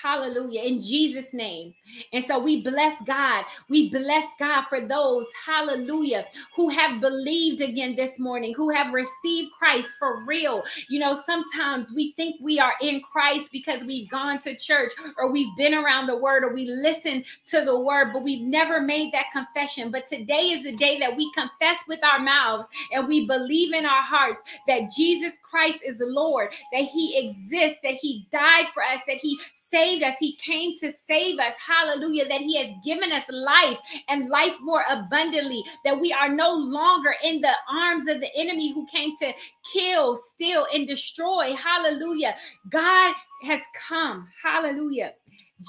Hallelujah. 0.00 0.62
In 0.62 0.80
Jesus' 0.80 1.32
name. 1.32 1.74
And 2.12 2.24
so 2.26 2.38
we 2.38 2.62
bless 2.62 3.00
God. 3.04 3.44
We 3.68 3.90
bless 3.90 4.26
God 4.38 4.64
for 4.68 4.80
those, 4.80 5.26
hallelujah, 5.44 6.26
who 6.54 6.68
have 6.68 7.00
believed 7.00 7.60
again 7.62 7.96
this 7.96 8.16
morning, 8.18 8.54
who 8.54 8.70
have 8.70 8.92
received 8.92 9.52
Christ 9.58 9.88
for 9.98 10.24
real. 10.24 10.62
You 10.88 11.00
know, 11.00 11.20
sometimes 11.26 11.90
we 11.92 12.12
think 12.16 12.36
we 12.40 12.60
are 12.60 12.74
in 12.80 13.00
Christ 13.00 13.48
because 13.50 13.82
we've 13.82 14.08
gone 14.08 14.40
to 14.42 14.56
church 14.56 14.92
or 15.16 15.32
we've 15.32 15.56
been 15.56 15.74
around 15.74 16.06
the 16.06 16.16
word 16.16 16.44
or 16.44 16.54
we 16.54 16.66
listen 16.66 17.24
to 17.48 17.64
the 17.64 17.78
word, 17.78 18.12
but 18.12 18.22
we've 18.22 18.46
never 18.46 18.80
made 18.80 19.12
that 19.12 19.32
confession. 19.32 19.90
But 19.90 20.06
today 20.06 20.50
is 20.50 20.62
the 20.62 20.76
day 20.76 21.00
that 21.00 21.16
we 21.16 21.32
confess 21.32 21.78
with 21.88 22.04
our 22.04 22.20
mouths 22.20 22.68
and 22.92 23.08
we 23.08 23.26
believe 23.26 23.74
in 23.74 23.84
our 23.84 24.02
hearts 24.02 24.38
that 24.68 24.92
Jesus 24.96 25.32
Christ 25.42 25.78
is 25.84 25.98
the 25.98 26.06
Lord, 26.06 26.52
that 26.72 26.84
he 26.84 27.18
exists, 27.18 27.80
that 27.82 27.94
he 27.94 28.28
died 28.30 28.66
for 28.72 28.82
us, 28.82 29.00
that 29.06 29.16
he 29.16 29.38
saved 29.70 30.02
us. 30.02 30.14
He 30.18 30.36
came 30.36 30.76
to 30.78 30.92
save 31.06 31.38
us. 31.38 31.52
Hallelujah. 31.64 32.28
That 32.28 32.40
He 32.40 32.56
has 32.58 32.74
given 32.84 33.12
us 33.12 33.24
life 33.28 33.78
and 34.08 34.28
life 34.28 34.54
more 34.60 34.84
abundantly. 34.88 35.64
That 35.84 36.00
we 36.00 36.12
are 36.12 36.28
no 36.28 36.54
longer 36.54 37.14
in 37.22 37.40
the 37.40 37.54
arms 37.70 38.10
of 38.10 38.20
the 38.20 38.34
enemy 38.36 38.72
who 38.72 38.86
came 38.86 39.16
to 39.18 39.32
kill, 39.72 40.20
steal, 40.34 40.66
and 40.72 40.86
destroy. 40.86 41.54
Hallelujah. 41.54 42.34
God 42.70 43.14
has 43.44 43.60
come. 43.88 44.28
Hallelujah. 44.42 45.12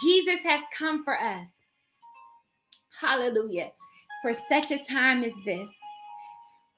Jesus 0.01 0.39
has 0.43 0.61
come 0.77 1.03
for 1.03 1.19
us. 1.19 1.47
Hallelujah. 2.99 3.71
For 4.21 4.33
such 4.49 4.71
a 4.71 4.83
time 4.83 5.23
as 5.23 5.33
this. 5.45 5.69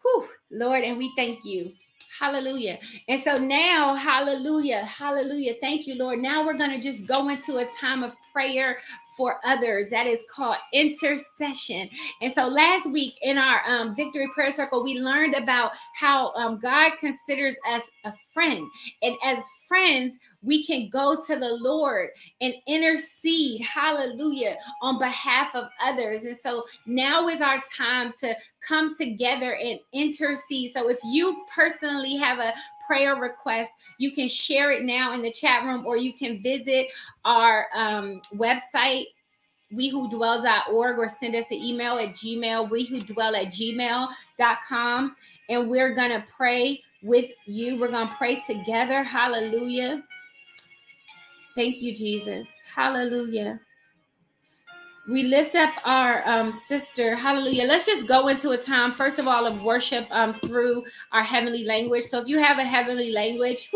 Whew, 0.01 0.27
Lord, 0.51 0.83
and 0.83 0.97
we 0.97 1.11
thank 1.15 1.43
you. 1.43 1.71
Hallelujah. 2.19 2.79
And 3.07 3.23
so 3.23 3.37
now, 3.37 3.95
hallelujah, 3.95 4.83
hallelujah. 4.83 5.55
Thank 5.61 5.87
you, 5.87 5.95
Lord. 5.95 6.19
Now 6.19 6.45
we're 6.45 6.57
going 6.57 6.71
to 6.71 6.79
just 6.79 7.07
go 7.07 7.29
into 7.29 7.57
a 7.57 7.65
time 7.79 8.03
of 8.03 8.13
prayer 8.31 8.77
for 9.17 9.39
others. 9.45 9.89
That 9.89 10.07
is 10.07 10.19
called 10.33 10.57
intercession. 10.73 11.89
And 12.21 12.33
so 12.33 12.47
last 12.47 12.89
week 12.91 13.15
in 13.21 13.37
our 13.37 13.61
um, 13.65 13.95
victory 13.95 14.27
prayer 14.33 14.53
circle, 14.53 14.83
we 14.83 14.99
learned 14.99 15.35
about 15.35 15.71
how 15.95 16.33
um, 16.33 16.59
God 16.59 16.93
considers 16.99 17.55
us 17.69 17.83
a 18.03 18.13
friend. 18.33 18.67
And 19.01 19.15
as 19.23 19.39
friends, 19.71 20.17
we 20.43 20.65
can 20.65 20.89
go 20.89 21.23
to 21.25 21.39
the 21.39 21.57
Lord 21.61 22.09
and 22.41 22.53
intercede, 22.67 23.61
hallelujah, 23.61 24.57
on 24.81 24.99
behalf 24.99 25.55
of 25.55 25.69
others. 25.81 26.25
And 26.25 26.35
so 26.35 26.65
now 26.85 27.29
is 27.29 27.39
our 27.39 27.63
time 27.77 28.11
to 28.19 28.35
come 28.59 28.97
together 28.97 29.55
and 29.55 29.79
intercede. 29.93 30.73
So 30.73 30.89
if 30.89 30.99
you 31.05 31.45
personally 31.55 32.17
have 32.17 32.39
a 32.39 32.53
prayer 32.85 33.15
request, 33.15 33.69
you 33.97 34.11
can 34.11 34.27
share 34.27 34.73
it 34.73 34.83
now 34.83 35.13
in 35.13 35.21
the 35.21 35.31
chat 35.31 35.63
room 35.63 35.85
or 35.85 35.95
you 35.95 36.11
can 36.11 36.43
visit 36.43 36.87
our 37.23 37.67
um, 37.73 38.19
website 38.35 39.05
we 39.73 39.87
who 39.87 40.09
dwell.org 40.09 40.97
or 40.99 41.07
send 41.07 41.33
us 41.33 41.45
an 41.49 41.55
email 41.55 41.97
at 41.97 42.09
gmail 42.09 42.69
we 42.69 42.85
who 42.85 43.01
dwell 43.01 43.33
at 43.37 43.53
gmail.com 43.53 45.15
and 45.47 45.69
we're 45.69 45.95
gonna 45.95 46.25
pray 46.35 46.83
with 47.03 47.31
you. 47.45 47.79
We're 47.79 47.91
going 47.91 48.07
to 48.07 48.15
pray 48.15 48.41
together. 48.41 49.03
Hallelujah. 49.03 50.03
Thank 51.55 51.81
you, 51.81 51.95
Jesus. 51.95 52.47
Hallelujah. 52.73 53.59
We 55.09 55.23
lift 55.23 55.55
up 55.55 55.73
our 55.83 56.25
um, 56.29 56.53
sister. 56.53 57.15
Hallelujah. 57.15 57.65
Let's 57.65 57.87
just 57.87 58.07
go 58.07 58.27
into 58.27 58.51
a 58.51 58.57
time, 58.57 58.93
first 58.93 59.17
of 59.17 59.27
all, 59.27 59.47
of 59.47 59.63
worship 59.63 60.07
um, 60.11 60.39
through 60.45 60.85
our 61.11 61.23
heavenly 61.23 61.65
language. 61.65 62.05
So 62.05 62.21
if 62.21 62.27
you 62.27 62.37
have 62.37 62.59
a 62.59 62.63
heavenly 62.63 63.11
language, 63.11 63.69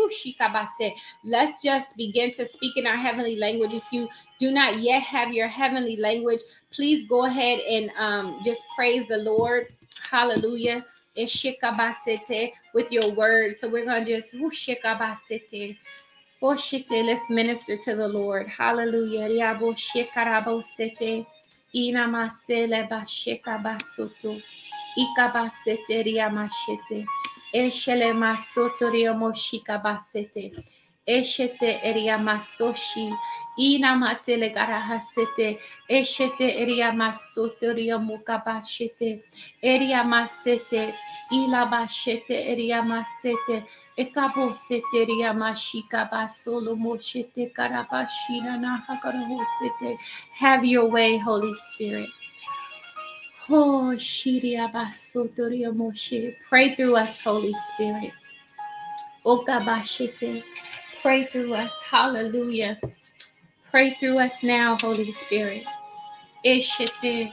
let's 1.24 1.62
just 1.62 1.96
begin 1.96 2.32
to 2.34 2.46
speak 2.46 2.76
in 2.76 2.86
our 2.86 2.96
heavenly 2.96 3.36
language. 3.36 3.72
If 3.74 3.82
you 3.90 4.08
do 4.38 4.52
not 4.52 4.78
yet 4.78 5.02
have 5.02 5.32
your 5.32 5.48
heavenly 5.48 5.96
language, 5.96 6.40
please 6.70 7.08
go 7.08 7.26
ahead 7.26 7.58
and 7.58 7.90
um, 7.98 8.40
just 8.44 8.60
praise 8.76 9.06
the 9.08 9.18
Lord. 9.18 9.66
Hallelujah 10.08 10.86
with 12.74 12.92
your 12.92 13.10
words. 13.12 13.60
So 13.60 13.68
we're 13.68 13.84
going 13.84 14.04
to 14.04 14.20
just, 14.20 14.34
oh, 16.42 16.56
let's 16.90 17.30
minister 17.30 17.76
to 17.76 17.94
the 17.96 18.08
Lord. 18.08 18.48
Hallelujah. 18.48 19.28
Ina 21.74 22.08
masele 22.08 22.88
basheka 22.88 23.58
basoto. 23.62 24.40
Ika 24.96 25.30
basete 25.32 26.04
ria 26.04 26.30
mashete. 26.30 27.06
Eshele 27.54 28.12
masoto 28.14 28.90
ria 28.92 29.12
moshika 29.12 29.82
basete. 29.82 30.52
Eshete 31.08 31.80
eria 31.84 32.18
masoshi. 32.18 33.12
Ina 33.58 33.96
matele 33.96 34.52
garahasete. 34.54 35.58
Eshete 35.90 36.46
eria 36.60 36.92
masoto 36.92 37.74
ria 37.74 37.98
mukabashete. 37.98 39.22
Eria 39.62 40.02
masete. 40.04 40.92
Ila 41.32 41.66
bashete 41.66 42.34
eria 42.50 42.82
masete. 42.82 43.64
Ekabo 43.98 44.54
sete 44.68 45.06
ria 45.06 45.32
mashika 45.32 46.10
basolo 46.10 46.76
moshete 46.76 47.52
karabashina 47.54 48.58
nahakarahosete. 48.60 49.98
Have 50.32 50.64
your 50.64 50.88
way, 50.90 51.18
Holy 51.18 51.54
Spirit. 51.74 52.10
Oh, 53.48 53.94
Shiria 53.96 54.70
Basotoria 54.72 55.72
Moshe. 55.72 56.34
Pray 56.48 56.74
through 56.74 56.96
us, 56.96 57.22
Holy 57.22 57.54
Spirit. 57.74 58.12
Okabashete. 59.24 60.42
Pray 61.06 61.26
through 61.26 61.54
us. 61.54 61.70
Hallelujah. 61.88 62.80
Pray 63.70 63.94
through 64.00 64.18
us 64.18 64.42
now, 64.42 64.76
Holy 64.80 65.12
Spirit. 65.12 65.62
Ishite. 66.44 67.30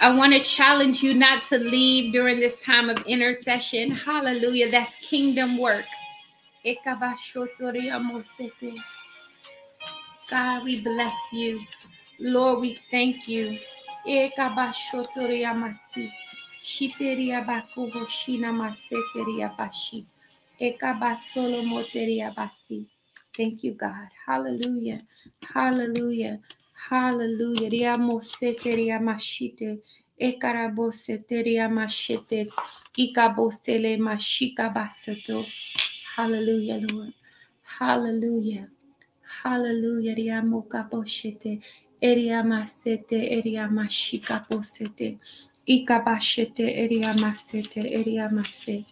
I 0.00 0.10
want 0.10 0.32
to 0.32 0.40
challenge 0.40 1.00
you 1.00 1.14
not 1.14 1.46
to 1.50 1.58
leave 1.58 2.12
during 2.12 2.40
this 2.40 2.56
time 2.56 2.90
of 2.90 2.98
intercession. 3.06 3.92
Hallelujah. 3.92 4.68
That's 4.68 4.96
kingdom 4.98 5.58
work. 5.58 5.84
God, 10.28 10.64
we 10.64 10.80
bless 10.80 11.14
you. 11.32 11.60
Lord, 12.18 12.58
we 12.58 12.80
thank 12.90 13.28
you. 13.28 13.60
Shiteria 16.60 17.44
bakubo 17.46 18.08
maseteria 18.52 19.56
bashi. 19.56 20.04
Thank 20.60 20.82
you, 23.64 23.74
God. 23.74 24.08
Hallelujah. 24.26 25.02
Hallelujah. 25.54 26.40
Hallelujah. 26.90 27.70
Riamo 27.70 28.22
seteria 28.22 29.00
mashite. 29.00 29.80
Ekarabo 30.20 30.92
seteria 30.94 31.68
mashite. 31.68 32.48
Ikabosele 32.98 33.98
mashika 33.98 34.70
basato. 34.74 35.46
Hallelujah, 36.16 36.80
Lord. 36.92 37.14
Hallelujah. 37.80 38.68
Hallelujah. 39.44 40.16
Riamo 40.16 40.62
kaboshete. 40.68 41.62
Eriamasete. 42.02 43.18
Eriamashika 43.38 44.46
posete. 44.48 45.18
Ikabashete. 45.68 46.66
Eriamasete. 46.84 47.82
Eriamasete. 47.98 48.86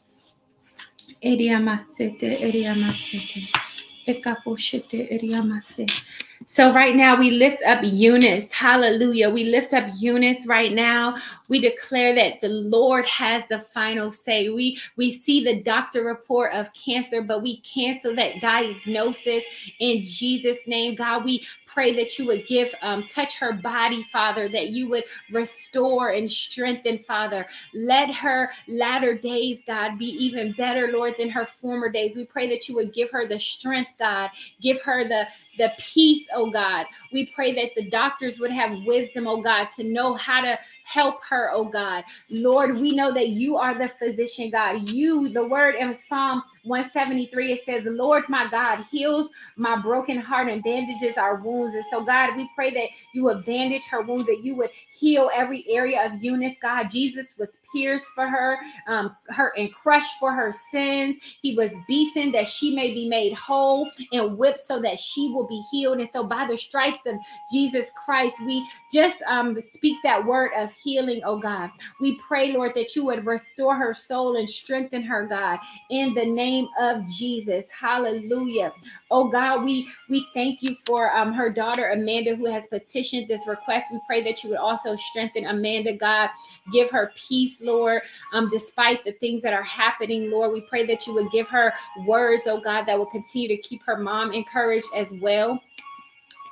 So 6.46 6.72
right 6.72 6.94
now 6.94 7.16
we 7.18 7.30
lift 7.32 7.62
up 7.64 7.80
Eunice. 7.82 8.52
Hallelujah. 8.52 9.30
We 9.30 9.44
lift 9.44 9.72
up 9.72 9.88
Eunice 9.96 10.46
right 10.46 10.72
now. 10.72 11.16
We 11.48 11.60
declare 11.60 12.14
that 12.14 12.40
the 12.40 12.48
Lord 12.48 13.06
has 13.06 13.44
the 13.48 13.60
final 13.60 14.10
say. 14.10 14.48
We 14.48 14.80
we 14.96 15.10
see 15.10 15.44
the 15.44 15.62
doctor 15.62 16.04
report 16.04 16.54
of 16.54 16.72
cancer, 16.72 17.22
but 17.22 17.42
we 17.42 17.58
cancel 17.60 18.14
that 18.16 18.40
diagnosis 18.40 19.44
in 19.80 20.02
Jesus 20.02 20.58
name. 20.66 20.94
God, 20.94 21.24
we 21.24 21.46
pray 21.76 21.94
that 21.94 22.18
you 22.18 22.24
would 22.24 22.46
give, 22.46 22.74
um, 22.80 23.06
touch 23.06 23.36
her 23.36 23.52
body, 23.52 24.02
Father, 24.10 24.48
that 24.48 24.68
you 24.68 24.88
would 24.88 25.04
restore 25.30 26.08
and 26.08 26.28
strengthen, 26.28 26.98
Father. 27.00 27.44
Let 27.74 28.10
her 28.14 28.50
latter 28.66 29.14
days, 29.14 29.60
God, 29.66 29.98
be 29.98 30.06
even 30.06 30.54
better, 30.56 30.88
Lord, 30.90 31.16
than 31.18 31.28
her 31.28 31.44
former 31.44 31.90
days. 31.90 32.16
We 32.16 32.24
pray 32.24 32.48
that 32.48 32.66
you 32.66 32.74
would 32.76 32.94
give 32.94 33.10
her 33.10 33.28
the 33.28 33.38
strength, 33.38 33.90
God, 33.98 34.30
give 34.62 34.80
her 34.80 35.06
the 35.06 35.26
the 35.58 35.72
peace, 35.78 36.26
oh 36.34 36.50
God. 36.50 36.86
We 37.12 37.26
pray 37.26 37.54
that 37.54 37.74
the 37.74 37.90
doctors 37.90 38.38
would 38.38 38.52
have 38.52 38.84
wisdom, 38.84 39.26
oh 39.26 39.42
God, 39.42 39.68
to 39.76 39.84
know 39.84 40.14
how 40.14 40.40
to 40.42 40.58
help 40.84 41.22
her 41.24 41.35
her, 41.36 41.50
oh 41.52 41.64
God. 41.64 42.04
Lord, 42.30 42.78
we 42.78 42.94
know 42.94 43.12
that 43.12 43.28
you 43.28 43.56
are 43.56 43.76
the 43.76 43.88
physician, 43.88 44.50
God. 44.50 44.88
You, 44.88 45.28
the 45.28 45.46
word 45.46 45.74
in 45.74 45.96
Psalm 45.96 46.42
173, 46.66 47.52
it 47.52 47.64
says, 47.64 47.84
Lord, 47.86 48.24
my 48.28 48.48
God, 48.50 48.84
heals 48.90 49.30
my 49.56 49.76
broken 49.80 50.18
heart 50.18 50.48
and 50.48 50.62
bandages 50.62 51.16
our 51.16 51.36
wounds. 51.36 51.74
And 51.74 51.84
so, 51.90 52.04
God, 52.04 52.36
we 52.36 52.48
pray 52.54 52.70
that 52.72 52.88
you 53.14 53.24
would 53.24 53.44
bandage 53.44 53.86
her 53.86 54.02
wounds, 54.02 54.26
that 54.26 54.44
you 54.44 54.56
would 54.56 54.70
heal 54.98 55.30
every 55.34 55.64
area 55.68 56.04
of 56.06 56.22
Eunice, 56.22 56.56
God. 56.60 56.90
Jesus 56.90 57.26
was 57.38 57.48
pierced 57.72 58.06
for 58.14 58.28
her, 58.28 58.58
um, 58.88 59.16
her 59.28 59.52
and 59.56 59.72
crushed 59.74 60.18
for 60.20 60.32
her 60.32 60.52
sins. 60.70 61.16
He 61.42 61.54
was 61.56 61.72
beaten 61.86 62.32
that 62.32 62.48
she 62.48 62.74
may 62.74 62.92
be 62.92 63.08
made 63.08 63.34
whole 63.34 63.90
and 64.12 64.36
whipped 64.38 64.66
so 64.66 64.80
that 64.82 64.98
she 64.98 65.30
will 65.32 65.46
be 65.46 65.62
healed. 65.70 65.98
And 66.00 66.10
so, 66.12 66.24
by 66.24 66.46
the 66.46 66.58
stripes 66.58 67.06
of 67.06 67.16
Jesus 67.52 67.86
Christ, 68.04 68.36
we 68.44 68.66
just 68.92 69.20
um, 69.22 69.56
speak 69.74 69.96
that 70.04 70.24
word 70.24 70.50
of 70.56 70.72
healing, 70.72 71.20
oh 71.24 71.38
God. 71.38 71.70
We 72.00 72.20
pray, 72.26 72.52
Lord, 72.52 72.72
that 72.74 72.96
you 72.96 73.04
would 73.06 73.26
restore 73.26 73.76
her 73.76 73.94
soul 73.94 74.36
and 74.36 74.48
strengthen 74.48 75.02
her, 75.02 75.26
God, 75.26 75.58
in 75.90 76.14
the 76.14 76.24
name 76.24 76.55
name 76.56 76.68
of 76.80 77.06
Jesus. 77.10 77.64
Hallelujah. 77.70 78.72
Oh 79.10 79.28
God, 79.28 79.64
we 79.64 79.88
we 80.08 80.26
thank 80.34 80.62
you 80.62 80.74
for 80.86 81.14
um 81.16 81.32
her 81.32 81.50
daughter 81.50 81.90
Amanda 81.90 82.36
who 82.36 82.46
has 82.46 82.66
petitioned 82.68 83.28
this 83.28 83.46
request. 83.46 83.86
We 83.92 84.00
pray 84.06 84.22
that 84.22 84.42
you 84.42 84.50
would 84.50 84.58
also 84.58 84.96
strengthen 84.96 85.46
Amanda, 85.46 85.96
God. 85.96 86.30
Give 86.72 86.90
her 86.90 87.12
peace, 87.16 87.60
Lord. 87.60 88.02
Um, 88.32 88.50
despite 88.50 89.04
the 89.04 89.12
things 89.12 89.42
that 89.42 89.52
are 89.52 89.62
happening, 89.62 90.30
Lord, 90.30 90.52
we 90.52 90.62
pray 90.62 90.86
that 90.86 91.06
you 91.06 91.14
would 91.14 91.30
give 91.30 91.48
her 91.48 91.72
words, 92.06 92.44
oh 92.46 92.60
God, 92.60 92.84
that 92.86 92.98
will 92.98 93.06
continue 93.06 93.48
to 93.48 93.56
keep 93.58 93.82
her 93.84 93.98
mom 93.98 94.32
encouraged 94.32 94.88
as 94.94 95.06
well 95.20 95.60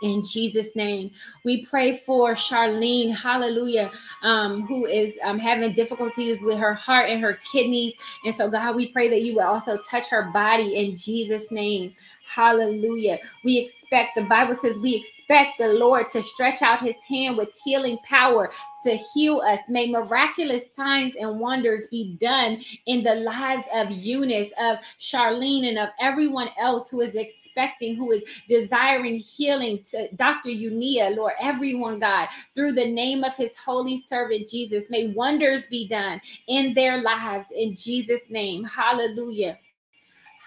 in 0.05 0.23
Jesus' 0.23 0.77
name. 0.77 1.11
We 1.45 1.65
pray 1.65 1.97
for 2.05 2.35
Charlene, 2.35 3.15
hallelujah, 3.15 3.91
um, 4.23 4.67
who 4.67 4.85
is 4.85 5.15
um, 5.25 5.39
having 5.39 5.73
difficulties 5.73 6.39
with 6.43 6.59
her 6.59 6.75
heart 6.75 7.09
and 7.09 7.23
her 7.23 7.39
kidneys. 7.51 7.95
And 8.25 8.35
so, 8.35 8.51
God, 8.51 8.77
we 8.77 8.93
pray 8.93 9.09
that 9.09 9.23
you 9.23 9.37
will 9.37 9.45
also 9.45 9.79
touch 9.79 10.09
her 10.09 10.31
body 10.31 10.77
in 10.77 10.97
Jesus' 10.97 11.51
name. 11.51 11.95
Hallelujah. 12.27 13.19
We 13.45 13.59
expect, 13.59 14.17
the 14.17 14.23
Bible 14.23 14.57
says, 14.61 14.77
we 14.79 14.97
expect 14.97 15.59
the 15.59 15.69
Lord 15.69 16.11
to 16.11 16.23
stretch 16.23 16.63
out 16.63 16.83
his 16.83 16.97
hand 17.09 17.37
with 17.37 17.51
healing 17.65 17.99
power 18.05 18.51
to 18.85 18.97
heal 19.15 19.41
us. 19.41 19.61
May 19.69 19.91
miraculous 19.91 20.65
signs 20.75 21.15
and 21.17 21.39
wonders 21.39 21.87
be 21.91 22.17
done 22.21 22.63
in 22.87 23.05
the 23.05 23.15
lives 23.15 23.67
of 23.75 23.91
Eunice, 23.91 24.53
of 24.61 24.79
Charlene, 24.99 25.69
and 25.69 25.79
of 25.79 25.91
everyone 26.01 26.49
else 26.59 26.91
who 26.91 27.01
is 27.03 27.15
expecting 27.15 27.44
expecting, 27.55 27.97
who 27.97 28.13
is 28.13 28.23
desiring 28.49 29.19
healing 29.19 29.83
to 29.91 30.09
Dr. 30.17 30.49
Unia, 30.49 31.17
Lord, 31.17 31.35
everyone, 31.41 32.01
God, 32.01 32.29
through 32.55 32.73
the 32.73 32.87
name 32.87 33.25
of 33.25 33.35
his 33.37 33.53
holy 33.57 33.97
servant 33.97 34.49
Jesus. 34.49 34.91
May 34.91 35.09
wonders 35.09 35.67
be 35.67 35.87
done 35.89 36.21
in 36.49 36.75
their 36.75 37.03
lives 37.03 37.47
in 37.55 37.77
Jesus' 37.77 38.29
name. 38.29 38.65
Hallelujah. 38.65 39.59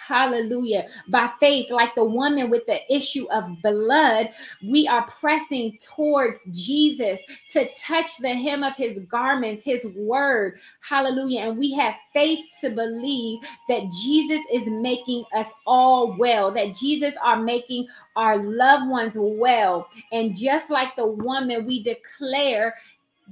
Hallelujah. 0.08 0.88
By 1.10 1.30
faith, 1.38 1.70
like 1.70 1.94
the 1.94 2.04
woman 2.06 2.50
with 2.50 2.66
the 2.66 2.80
issue 2.94 3.28
of 3.30 3.62
blood, 3.62 4.30
we 4.64 4.88
are 4.88 5.06
pressing 5.06 5.78
towards 5.82 6.46
Jesus 6.46 7.20
to 7.52 7.68
touch 7.74 8.18
the 8.20 8.34
hem 8.34 8.64
of 8.64 8.74
his 8.78 9.00
garments, 9.00 9.66
his 9.66 9.84
word. 9.98 10.60
Hallelujah. 10.80 11.42
And 11.42 11.58
we 11.58 11.74
have 11.74 11.94
faith 12.14 12.46
to 12.62 12.70
believe 12.70 13.42
that 13.68 13.84
Jesus 14.02 14.42
is 14.54 14.66
making 14.68 15.26
us 15.36 15.48
all 15.66 16.16
well, 16.18 16.52
that 16.52 16.74
Jesus 16.74 17.16
are 17.22 17.42
making 17.44 17.88
our 18.16 18.38
loved 18.38 18.90
ones 18.90 19.16
well. 19.18 19.90
And 20.14 20.38
just 20.38 20.70
like 20.70 20.96
the 20.96 21.08
woman, 21.08 21.66
we 21.66 21.84
declare 21.84 22.76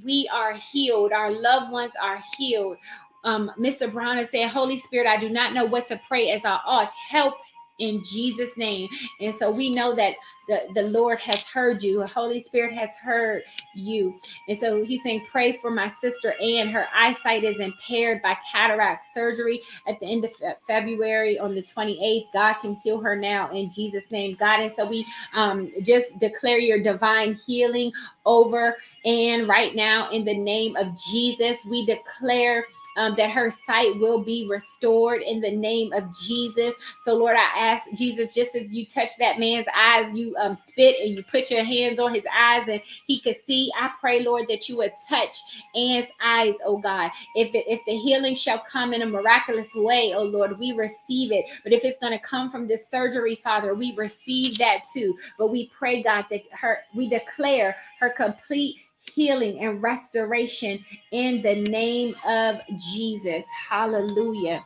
we 0.03 0.29
are 0.33 0.55
healed. 0.55 1.13
Our 1.13 1.31
loved 1.31 1.71
ones 1.71 1.93
are 2.01 2.21
healed 2.37 2.77
um, 3.25 3.51
Mr. 3.59 3.91
Brown 3.91 4.17
is 4.17 4.29
saying, 4.29 4.49
Holy 4.49 4.77
Spirit, 4.77 5.07
I 5.07 5.19
do 5.19 5.29
not 5.29 5.53
know 5.53 5.65
what 5.65 5.87
to 5.87 5.99
pray 6.07 6.31
as 6.31 6.45
I 6.45 6.59
ought. 6.65 6.91
Help 7.09 7.35
in 7.79 8.03
Jesus' 8.03 8.55
name. 8.57 8.89
And 9.19 9.33
so 9.35 9.51
we 9.51 9.69
know 9.71 9.95
that 9.95 10.15
the, 10.47 10.61
the 10.75 10.83
Lord 10.83 11.19
has 11.19 11.41
heard 11.41 11.83
you. 11.83 11.99
The 11.99 12.07
Holy 12.07 12.43
Spirit 12.43 12.73
has 12.73 12.89
heard 13.01 13.43
you. 13.73 14.19
And 14.47 14.57
so 14.57 14.83
he's 14.83 15.03
saying, 15.03 15.25
pray 15.31 15.57
for 15.57 15.71
my 15.71 15.89
sister 15.89 16.35
Anne. 16.41 16.69
Her 16.69 16.85
eyesight 16.95 17.43
is 17.43 17.59
impaired 17.59 18.21
by 18.21 18.37
cataract 18.51 19.07
surgery 19.13 19.61
at 19.87 19.99
the 19.99 20.05
end 20.05 20.25
of 20.25 20.31
February 20.67 21.39
on 21.39 21.55
the 21.55 21.63
28th. 21.63 22.31
God 22.33 22.53
can 22.61 22.75
heal 22.75 22.99
her 22.99 23.15
now 23.15 23.51
in 23.51 23.69
Jesus' 23.71 24.09
name. 24.11 24.37
God. 24.39 24.61
And 24.61 24.73
so 24.75 24.87
we 24.87 25.05
um, 25.33 25.71
just 25.81 26.17
declare 26.19 26.59
your 26.59 26.81
divine 26.81 27.33
healing 27.45 27.91
over 28.25 28.77
Ann 29.03 29.47
right 29.47 29.75
now 29.75 30.09
in 30.11 30.23
the 30.23 30.37
name 30.37 30.75
of 30.75 30.95
Jesus. 30.97 31.57
We 31.65 31.85
declare 31.85 32.65
um, 32.95 33.15
that 33.17 33.31
her 33.31 33.51
sight 33.51 33.97
will 33.99 34.23
be 34.23 34.47
restored 34.49 35.21
in 35.21 35.41
the 35.41 35.51
name 35.51 35.93
of 35.93 36.03
Jesus. 36.19 36.75
So, 37.03 37.15
Lord, 37.15 37.35
I 37.35 37.59
ask 37.59 37.85
Jesus, 37.95 38.33
just 38.33 38.55
as 38.55 38.71
you 38.71 38.85
touch 38.85 39.17
that 39.19 39.39
man's 39.39 39.67
eyes, 39.75 40.11
you 40.13 40.35
um, 40.37 40.55
spit 40.55 40.95
and 41.01 41.15
you 41.17 41.23
put 41.23 41.51
your 41.51 41.63
hands 41.63 41.99
on 41.99 42.13
his 42.13 42.25
eyes 42.33 42.65
and 42.67 42.81
he 43.07 43.19
could 43.21 43.37
see. 43.45 43.71
I 43.79 43.91
pray, 43.99 44.23
Lord, 44.23 44.45
that 44.49 44.69
you 44.69 44.77
would 44.77 44.93
touch 45.09 45.37
Anne's 45.75 46.07
eyes, 46.21 46.55
oh 46.65 46.77
God. 46.77 47.11
If 47.35 47.49
if 47.53 47.81
the 47.85 47.97
healing 47.97 48.35
shall 48.35 48.63
come 48.69 48.93
in 48.93 49.01
a 49.01 49.05
miraculous 49.05 49.69
way, 49.75 50.13
oh 50.15 50.23
Lord, 50.23 50.57
we 50.57 50.71
receive 50.73 51.31
it. 51.31 51.45
But 51.63 51.73
if 51.73 51.83
it's 51.83 51.99
going 51.99 52.17
to 52.17 52.23
come 52.23 52.49
from 52.49 52.67
this 52.67 52.89
surgery, 52.89 53.39
Father, 53.43 53.73
we 53.73 53.93
receive 53.95 54.57
that 54.57 54.83
too. 54.93 55.17
But 55.37 55.47
we 55.47 55.71
pray, 55.77 56.03
God, 56.03 56.25
that 56.31 56.43
her 56.51 56.79
we 56.93 57.09
declare 57.09 57.75
her 57.99 58.09
complete 58.09 58.77
healing 59.13 59.59
and 59.59 59.81
restoration 59.81 60.83
in 61.11 61.41
the 61.41 61.61
name 61.69 62.15
of 62.25 62.57
Jesus. 62.93 63.43
Hallelujah. 63.69 64.63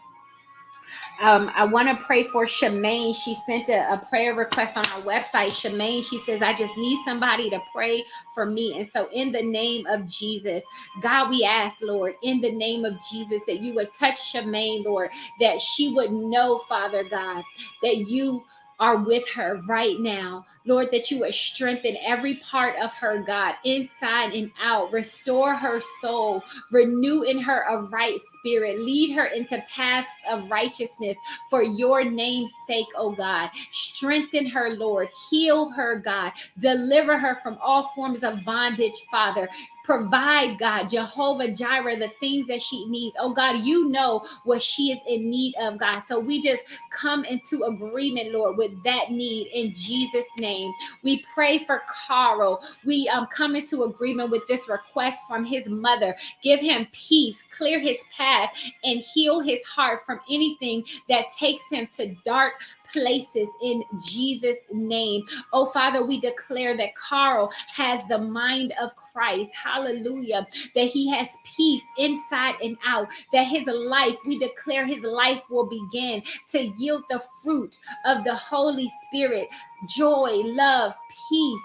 Um, 1.21 1.51
I 1.53 1.65
want 1.65 1.89
to 1.89 2.05
pray 2.05 2.23
for 2.29 2.45
Shemaine. 2.45 3.13
She 3.13 3.37
sent 3.45 3.67
a, 3.67 3.93
a, 3.93 3.97
prayer 4.09 4.33
request 4.33 4.77
on 4.77 4.85
our 4.87 5.01
website. 5.01 5.49
Shemaine, 5.49 6.03
she 6.03 6.19
says, 6.19 6.41
I 6.41 6.53
just 6.53 6.75
need 6.77 6.97
somebody 7.05 7.49
to 7.49 7.61
pray 7.73 8.05
for 8.33 8.45
me. 8.45 8.79
And 8.79 8.89
so, 8.93 9.09
in 9.11 9.33
the 9.33 9.41
name 9.41 9.85
of 9.87 10.07
Jesus, 10.07 10.63
God, 11.01 11.29
we 11.29 11.43
ask, 11.43 11.81
Lord, 11.81 12.15
in 12.23 12.39
the 12.39 12.51
name 12.51 12.85
of 12.85 12.93
Jesus, 13.11 13.41
that 13.47 13.59
you 13.59 13.75
would 13.75 13.93
touch 13.93 14.31
Shemaine, 14.33 14.85
Lord, 14.85 15.09
that 15.41 15.59
she 15.59 15.93
would 15.93 16.11
know, 16.11 16.59
Father 16.69 17.03
God, 17.03 17.43
that 17.83 17.97
you 17.97 18.43
are 18.79 18.97
with 18.97 19.27
her 19.29 19.61
right 19.67 19.99
now. 19.99 20.45
Lord, 20.65 20.89
that 20.91 21.09
you 21.09 21.19
would 21.19 21.33
strengthen 21.33 21.97
every 22.05 22.35
part 22.35 22.75
of 22.81 22.93
her, 22.93 23.23
God, 23.25 23.55
inside 23.63 24.33
and 24.33 24.51
out. 24.61 24.91
Restore 24.91 25.55
her 25.55 25.81
soul. 26.01 26.43
Renew 26.71 27.23
in 27.23 27.39
her 27.39 27.63
a 27.63 27.83
right 27.83 28.19
spirit. 28.37 28.79
Lead 28.79 29.13
her 29.15 29.25
into 29.25 29.63
paths 29.73 30.07
of 30.29 30.49
righteousness 30.49 31.17
for 31.49 31.63
your 31.63 32.03
name's 32.03 32.51
sake, 32.67 32.85
oh 32.95 33.11
God. 33.11 33.49
Strengthen 33.71 34.47
her, 34.47 34.71
Lord. 34.71 35.09
Heal 35.29 35.69
her, 35.71 35.99
God. 35.99 36.33
Deliver 36.59 37.17
her 37.17 37.39
from 37.41 37.57
all 37.61 37.91
forms 37.95 38.23
of 38.23 38.43
bondage, 38.45 38.95
Father. 39.09 39.49
Provide, 39.89 40.59
God, 40.59 40.87
Jehovah 40.87 41.51
Jireh, 41.51 41.97
the 41.97 42.11
things 42.19 42.45
that 42.47 42.61
she 42.61 42.85
needs. 42.85 43.15
Oh, 43.19 43.33
God, 43.33 43.65
you 43.65 43.89
know 43.89 44.23
what 44.43 44.61
she 44.61 44.91
is 44.91 44.99
in 45.07 45.31
need 45.31 45.55
of, 45.59 45.79
God. 45.79 46.03
So 46.07 46.19
we 46.19 46.39
just 46.39 46.63
come 46.91 47.25
into 47.25 47.63
agreement, 47.63 48.31
Lord, 48.31 48.55
with 48.55 48.71
that 48.83 49.09
need 49.09 49.47
in 49.47 49.73
Jesus' 49.73 50.27
name. 50.39 50.71
We 51.01 51.25
pray 51.33 51.65
for 51.65 51.81
Carl. 51.89 52.61
We 52.85 53.09
um, 53.09 53.25
come 53.35 53.55
into 53.55 53.81
agreement 53.81 54.29
with 54.29 54.45
this 54.47 54.69
request 54.69 55.23
from 55.27 55.43
his 55.43 55.65
mother. 55.65 56.15
Give 56.43 56.59
him 56.59 56.87
peace, 56.91 57.37
clear 57.49 57.79
his 57.79 57.97
path, 58.15 58.55
and 58.83 58.99
heal 58.99 59.39
his 59.39 59.63
heart 59.63 60.05
from 60.05 60.19
anything 60.29 60.83
that 61.09 61.25
takes 61.39 61.63
him 61.71 61.87
to 61.95 62.13
dark 62.25 62.53
places 62.93 63.47
in 63.61 63.83
Jesus' 64.05 64.57
name. 64.71 65.23
Oh, 65.53 65.65
Father, 65.65 66.05
we 66.05 66.19
declare 66.19 66.77
that 66.77 66.95
Carl 66.95 67.51
has 67.73 68.01
the 68.07 68.17
mind 68.17 68.73
of 68.79 68.95
Christ. 68.95 69.08
Hallelujah. 69.53 70.47
That 70.75 70.85
he 70.85 71.09
has 71.09 71.27
peace 71.43 71.81
inside 71.97 72.55
and 72.61 72.77
out. 72.85 73.07
That 73.33 73.43
his 73.43 73.65
life, 73.67 74.15
we 74.25 74.39
declare 74.39 74.85
his 74.85 75.01
life 75.03 75.41
will 75.49 75.65
begin 75.65 76.23
to 76.51 76.67
yield 76.77 77.03
the 77.09 77.21
fruit 77.41 77.77
of 78.05 78.23
the 78.23 78.35
Holy 78.35 78.91
Spirit 79.07 79.49
joy, 79.87 80.41
love, 80.45 80.93
peace 81.29 81.61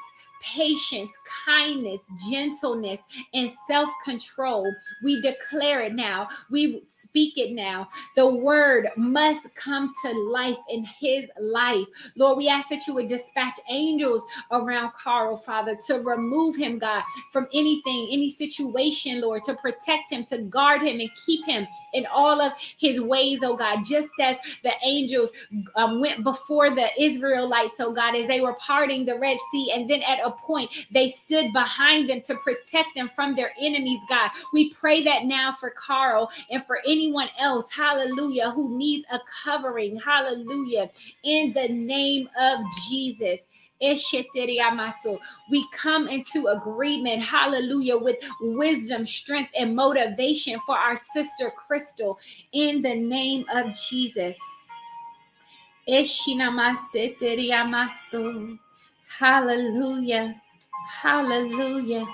patience, 0.55 1.13
kindness, 1.47 2.01
gentleness, 2.31 3.01
and 3.33 3.53
self 3.67 3.89
control. 4.05 4.71
We 5.03 5.21
declare 5.21 5.81
it 5.83 5.95
now. 5.95 6.29
We 6.51 6.83
speak 6.97 7.39
it 7.39 7.53
now. 7.53 7.89
The 8.17 8.27
word 8.27 8.89
must 8.97 9.55
come 9.55 9.93
to 10.05 10.13
life 10.13 10.59
in 10.69 10.85
his 10.85 11.29
life. 11.41 11.87
Lord, 12.17 12.39
we 12.39 12.49
ask 12.49 12.69
that 12.69 12.87
you 12.87 12.95
would 12.95 13.09
dispatch 13.09 13.59
angels 13.71 14.23
around 14.51 14.93
Carl, 14.93 15.37
Father, 15.37 15.77
to 15.87 16.01
remove 16.01 16.57
him, 16.57 16.79
God, 16.79 17.03
from 17.31 17.47
anything, 17.53 18.09
any 18.11 18.31
situation, 18.31 19.21
Lord, 19.21 19.45
to 19.45 19.55
protect 19.55 20.11
him, 20.11 20.25
to 20.27 20.39
guard 20.39 20.83
him, 20.83 21.01
and 21.01 21.11
keep 21.27 21.45
him 21.45 21.67
in 21.93 22.07
all 22.07 22.41
of 22.41 22.53
his 22.79 23.01
ways, 23.01 23.41
oh 23.43 23.57
God, 23.57 23.85
just 23.85 24.09
as 24.21 24.37
the 24.63 24.73
angels 24.83 25.31
um, 25.77 26.01
went 26.01 26.25
before 26.25 26.75
the 26.75 26.89
Israelites, 27.01 27.77
oh 27.81 27.93
God, 27.93 28.15
as 28.17 28.27
they 28.27 28.41
were 28.41 28.55
parting 28.55 29.05
the 29.05 29.19
Red 29.19 29.39
Sea, 29.53 29.73
and 29.75 29.89
then 29.89 30.03
at 30.03 30.21
a 30.25 30.34
point, 30.35 30.70
they 30.93 31.11
stood 31.11 31.53
behind 31.53 32.09
them 32.09 32.20
to 32.22 32.35
protect 32.37 32.89
them 32.95 33.11
from 33.14 33.35
their 33.35 33.53
enemies, 33.61 34.01
God. 34.09 34.30
We 34.53 34.72
pray 34.74 35.03
that 35.05 35.24
now 35.24 35.53
for 35.59 35.70
Carl 35.70 36.30
and 36.51 36.64
for 36.66 36.78
anyone 36.87 37.28
else, 37.39 37.70
hallelujah, 37.70 38.51
who 38.51 38.76
needs 38.76 39.07
a 39.11 39.18
covering, 39.45 39.99
hallelujah, 39.99 40.91
in 41.22 41.53
the 41.53 41.68
name 41.68 42.28
of 42.39 42.61
Jesus. 42.89 43.41
We 45.51 45.66
come 45.72 46.09
into 46.09 46.47
agreement, 46.47 47.22
hallelujah, 47.22 47.99
with 47.99 48.16
wisdom, 48.41 49.07
strength, 49.07 49.51
and 49.59 49.76
motivation 49.76 50.59
for 50.64 50.78
our 50.78 50.99
sister 51.12 51.51
Crystal 51.51 52.18
in 52.53 52.80
the 52.80 52.95
name 52.95 53.45
of 53.53 53.74
Jesus. 53.91 54.39
Hallelujah. 59.19 60.35
Hallelujah. 61.03 62.07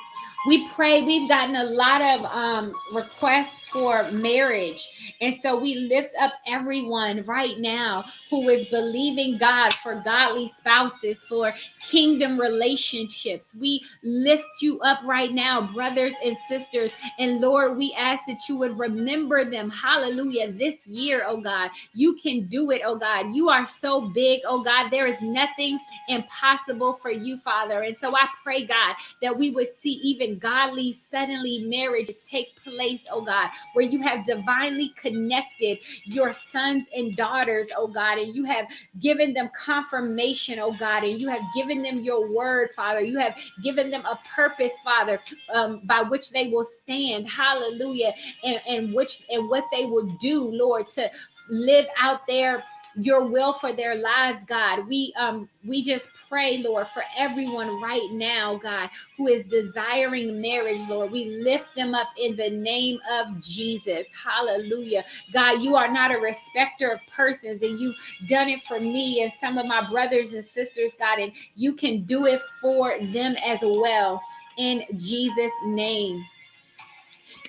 We 0.47 0.69
pray. 0.69 1.03
We've 1.03 1.29
gotten 1.29 1.57
a 1.57 1.65
lot 1.65 2.01
of 2.01 2.27
um, 2.27 2.75
requests 2.93 3.61
for 3.71 4.11
marriage. 4.11 5.15
And 5.21 5.37
so 5.43 5.59
we 5.59 5.75
lift 5.75 6.15
up 6.21 6.33
everyone 6.47 7.25
right 7.27 7.59
now 7.59 8.05
who 8.31 8.49
is 8.49 8.67
believing 8.69 9.39
God 9.39 9.73
for 9.75 10.01
godly 10.05 10.49
spouses, 10.49 11.19
for 11.29 11.53
kingdom 11.81 12.41
relationships. 12.41 13.55
We 13.55 13.85
lift 14.03 14.49
you 14.63 14.81
up 14.81 15.01
right 15.05 15.33
now, 15.33 15.73
brothers 15.73 16.13
and 16.25 16.37
sisters. 16.49 16.91
And 17.19 17.41
Lord, 17.41 17.77
we 17.77 17.95
ask 17.99 18.25
that 18.27 18.41
you 18.49 18.57
would 18.57 18.79
remember 18.79 19.49
them. 19.49 19.69
Hallelujah. 19.71 20.53
This 20.53 20.87
year, 20.87 21.25
oh 21.27 21.41
God, 21.41 21.71
you 21.93 22.15
can 22.17 22.47
do 22.47 22.71
it, 22.71 22.83
oh 22.85 22.97
God. 22.97 23.35
You 23.35 23.51
are 23.51 23.67
so 23.67 24.09
big, 24.09 24.41
oh 24.47 24.63
God. 24.63 24.91
There 24.91 25.07
is 25.07 25.21
nothing 25.21 25.79
impossible 26.09 26.95
for 26.95 27.11
you, 27.11 27.39
Father. 27.39 27.83
And 27.83 27.97
so 27.99 28.17
I 28.17 28.27
pray, 28.43 28.67
God, 28.67 28.95
that 29.23 29.37
we 29.37 29.51
would 29.51 29.69
see 29.81 30.01
even 30.03 30.30
godly, 30.39 30.93
suddenly 30.93 31.65
marriages 31.67 32.23
take 32.25 32.49
place, 32.63 33.01
oh 33.11 33.23
God 33.23 33.51
where 33.73 33.85
you 33.85 34.01
have 34.03 34.27
divinely 34.27 34.93
connected 34.97 35.79
your 36.05 36.33
sons 36.33 36.87
and 36.95 37.17
daughters, 37.17 37.69
oh 37.77 37.87
God, 37.87 38.19
and 38.19 38.35
you 38.35 38.45
have 38.45 38.67
given 39.01 39.33
them 39.33 39.51
confirmation, 39.57 40.59
oh 40.59 40.77
God, 40.79 41.05
and 41.05 41.21
you 41.21 41.29
have 41.29 41.43
given 41.55 41.83
them 41.83 42.01
your 42.01 42.33
word, 42.33 42.71
Father. 42.75 43.01
You 43.01 43.19
have 43.19 43.37
given 43.63 43.91
them 43.91 44.05
a 44.05 44.19
purpose, 44.35 44.73
Father, 44.85 45.21
um, 45.53 45.83
by 45.85 46.03
which 46.03 46.31
they 46.31 46.49
will 46.49 46.67
stand, 46.83 47.29
hallelujah, 47.29 48.13
and, 48.45 48.61
and 48.67 48.95
which 48.95 49.23
and 49.31 49.49
what 49.49 49.65
they 49.73 49.85
will 49.85 50.07
do, 50.21 50.51
Lord, 50.51 50.89
to 50.91 51.11
live 51.49 51.87
out 51.99 52.27
their 52.27 52.63
your 52.97 53.25
will 53.25 53.53
for 53.53 53.73
their 53.73 53.95
lives, 53.95 54.41
God. 54.47 54.87
We 54.87 55.13
um 55.19 55.49
we 55.67 55.83
just 55.83 56.09
pray, 56.29 56.59
Lord, 56.59 56.87
for 56.89 57.03
everyone 57.19 57.81
right 57.81 58.09
now, 58.13 58.57
God, 58.57 58.89
who 59.17 59.27
is 59.27 59.45
desiring 59.47 60.41
marriage, 60.41 60.81
Lord. 60.89 61.11
We 61.11 61.27
lift 61.43 61.75
them 61.75 61.95
up 61.95 62.09
in 62.17 62.37
the 62.37 62.51
name 62.51 63.01
of 63.11 63.41
Jesus. 63.41 64.07
Hallelujah. 64.25 65.05
God, 65.33 65.63
you 65.63 65.77
are 65.77 65.91
not 65.93 66.13
a 66.13 66.19
respecter 66.19 66.91
of 66.91 67.01
persons, 67.15 67.63
and 67.63 67.79
you've 67.79 67.97
done 68.29 68.49
it 68.49 68.63
for 68.63 68.81
me 68.81 69.23
and 69.23 69.33
some 69.41 69.59
of 69.59 69.67
my 69.67 69.89
brothers 69.91 70.33
and 70.33 70.45
sisters, 70.45 70.93
God, 70.99 71.19
and 71.19 71.33
you 71.57 71.75
can 71.75 72.05
do 72.05 72.27
it 72.27 72.41
for 72.61 72.97
them 73.07 73.37
as 73.45 73.59
well 73.63 74.21
in 74.57 74.85
Jesus' 74.97 75.53
name. 75.67 76.25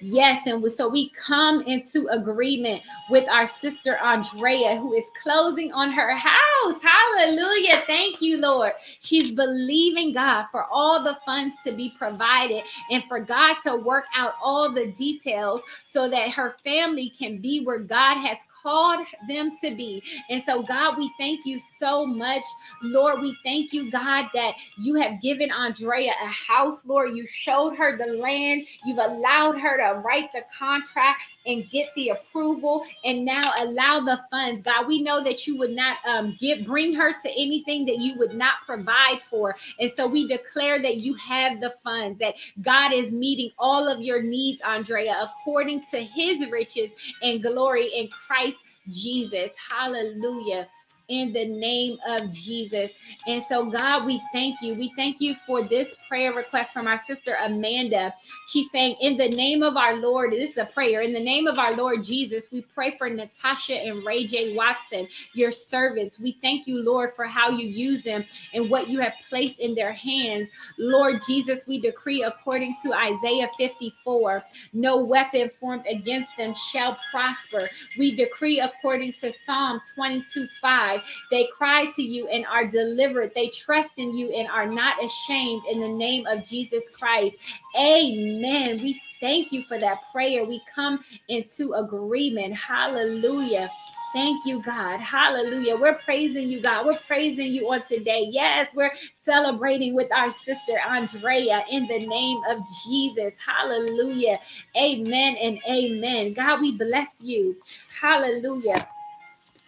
Yes, 0.02 0.48
and 0.48 0.72
so 0.72 0.90
we 0.90 1.10
come 1.10 1.62
into 1.62 2.08
agreement 2.08 2.82
with 3.10 3.30
our 3.30 3.46
sister 3.46 3.98
Andrea, 3.98 4.76
who 4.76 4.94
is 4.94 5.06
closing 5.22 5.72
on 5.72 5.92
her 5.92 6.16
house. 6.16 6.82
Hallelujah. 6.82 7.84
Thank 7.86 8.22
you, 8.22 8.42
Lord. 8.42 8.74
She's 9.00 9.32
believing 9.32 10.14
God 10.14 10.48
for 10.52 10.66
all 10.66 11.04
the 11.04 11.18
funds 11.24 11.56
to 11.66 11.72
be 11.72 11.94
provided 11.98 12.64
and 12.90 13.04
for 13.04 13.20
God 13.20 13.58
to 13.64 13.76
work 13.76 14.06
out 14.16 14.34
all 14.44 14.72
the 14.72 14.88
details 14.88 15.62
so 15.92 16.10
that 16.10 16.32
her 16.32 16.56
family 16.64 17.14
can 17.18 17.38
be 17.38 17.64
where 17.64 17.80
God 17.80 18.16
has 18.22 18.38
called 18.62 19.06
them 19.28 19.52
to 19.62 19.76
be. 19.76 20.04
And 20.30 20.44
so, 20.46 20.64
God, 20.64 20.98
we 20.98 21.12
thank 21.18 21.46
you 21.46 21.60
so 21.80 22.06
much. 22.06 22.44
Lord, 22.82 23.22
we 23.22 23.36
thank 23.44 23.74
you, 23.74 23.92
God, 23.92 24.28
that 24.34 24.56
you 24.78 24.96
have 24.96 25.22
given 25.22 25.52
Andrea 25.52 26.12
a 26.24 26.28
house, 26.28 26.86
Lord. 26.86 27.16
You 27.16 27.26
showed 27.28 27.76
her 27.76 27.98
the 27.98 28.14
land, 28.14 28.66
you've 28.86 28.98
allowed 28.98 29.60
her 29.60 29.78
to 29.78 30.00
write 30.00 30.32
the 30.34 30.44
contract 30.58 31.24
and 31.46 31.70
get 31.70 31.90
the 31.96 32.10
approval 32.10 32.86
and 33.04 33.26
now 33.26 33.52
allow 33.60 34.00
the 34.00 34.20
funds. 34.30 34.62
God 34.62 34.88
we 34.88 35.02
know 35.02 35.24
that 35.24 35.48
you 35.48 35.58
would 35.58 35.72
not 35.72 35.98
um 36.06 36.38
get 36.40 36.66
bring 36.66 36.94
her 36.94 37.14
to 37.22 37.30
anything 37.30 37.86
that 37.86 38.00
you 38.00 38.16
would 38.16 38.34
not 38.34 38.56
provide 38.66 39.22
for. 39.30 39.56
And 39.80 39.92
so 39.96 40.08
we 40.08 40.28
declare 40.28 40.82
that 40.82 40.98
you 40.98 41.14
have 41.16 41.60
the 41.60 41.74
funds 41.84 42.20
that 42.20 42.36
god 42.62 42.94
is 42.94 43.12
meeting 43.12 43.52
all 43.58 43.88
of 43.88 44.02
your 44.02 44.22
needs 44.22 44.62
andrea 44.62 45.16
according 45.22 45.84
to 45.92 46.00
his 46.00 46.50
riches 46.50 46.90
and 47.22 47.42
glory 47.42 47.88
in 47.96 48.08
christ 48.08 48.58
Jesus. 48.90 49.52
Hallelujah 49.72 50.68
in 51.12 51.34
the 51.34 51.46
name 51.46 51.98
of 52.08 52.32
Jesus. 52.32 52.90
And 53.28 53.44
so, 53.50 53.70
God, 53.70 54.06
we 54.06 54.22
thank 54.34 54.62
you. 54.62 54.76
We 54.76 54.94
thank 54.96 55.20
you 55.20 55.36
for 55.46 55.62
this 55.68 55.90
prayer 56.08 56.34
request 56.34 56.72
from 56.72 56.88
our 56.88 56.98
sister 56.98 57.36
Amanda. 57.44 58.14
She's 58.48 58.72
saying, 58.72 58.96
In 59.02 59.18
the 59.18 59.30
name 59.30 59.62
of 59.62 59.78
our 59.78 59.98
Lord, 59.98 60.32
this 60.32 60.52
is 60.52 60.58
a 60.58 60.66
prayer. 60.66 61.02
In 61.02 61.14
the 61.14 61.20
name 61.20 61.48
of 61.48 61.60
our 61.60 61.76
Lord 61.76 62.04
Jesus, 62.04 62.46
we 62.52 62.62
pray 62.62 62.98
for 62.98 63.10
Natasha 63.10 63.76
and 63.76 64.06
Ray 64.06 64.26
J. 64.26 64.56
Watson, 64.56 65.08
your 65.34 65.52
servants. 65.52 66.20
We 66.20 66.38
thank 66.42 66.66
you, 66.66 66.82
Lord, 66.82 67.14
for 67.16 67.26
how 67.26 67.50
you 67.50 67.68
use 67.68 68.04
them 68.04 68.24
and 68.54 68.70
what 68.70 68.88
you 68.88 69.00
have 69.02 69.14
placed 69.30 69.60
in 69.60 69.76
their 69.76 69.94
hands. 69.94 70.50
Lord 70.78 71.22
Jesus, 71.28 71.68
we 71.68 71.82
decree 71.82 72.24
according 72.24 72.78
to 72.84 72.94
Isaiah 72.94 73.50
54 73.58 74.44
no 74.74 74.98
weapon 74.98 75.50
formed 75.60 75.86
against 75.90 76.30
them 76.38 76.54
shall 76.54 76.98
prosper. 77.12 77.70
We 77.98 78.16
decree 78.16 78.60
according 78.60 79.14
to 79.20 79.32
Psalm 79.46 79.82
22 79.96 80.48
5 80.62 81.01
they 81.30 81.48
cry 81.56 81.88
to 81.96 82.02
you 82.02 82.28
and 82.28 82.46
are 82.46 82.68
delivered. 82.68 83.32
They 83.36 83.50
trust 83.50 83.92
in 83.98 84.16
you 84.16 84.32
and 84.32 84.48
are 84.50 84.68
not 84.68 85.04
ashamed 85.04 85.64
in 85.72 85.82
the 85.82 85.88
name 85.88 86.26
of 86.28 86.44
Jesus 86.44 86.84
Christ. 86.94 87.38
Amen. 87.80 88.80
We 88.82 89.02
thank 89.20 89.52
you 89.52 89.64
for 89.64 89.80
that 89.80 90.00
prayer. 90.12 90.46
We 90.46 90.62
come 90.74 91.04
into 91.30 91.74
agreement. 91.74 92.56
Hallelujah. 92.56 93.70
Thank 94.14 94.46
you, 94.46 94.62
God. 94.62 95.00
Hallelujah. 95.00 95.78
We're 95.78 96.00
praising 96.00 96.50
you, 96.50 96.62
God. 96.62 96.86
We're 96.86 97.00
praising 97.08 97.48
you 97.48 97.72
on 97.72 97.86
today. 97.86 98.28
Yes, 98.30 98.70
we're 98.76 98.92
celebrating 99.24 99.96
with 99.96 100.12
our 100.12 100.30
sister 100.30 100.80
Andrea 100.86 101.64
in 101.72 101.88
the 101.88 102.00
name 102.06 102.42
of 102.50 102.60
Jesus. 102.86 103.34
Hallelujah. 103.46 104.40
Amen 104.76 105.38
and 105.42 105.60
amen. 105.70 106.34
God, 106.34 106.60
we 106.60 106.78
bless 106.78 107.10
you. 107.22 107.56
Hallelujah. 108.02 108.88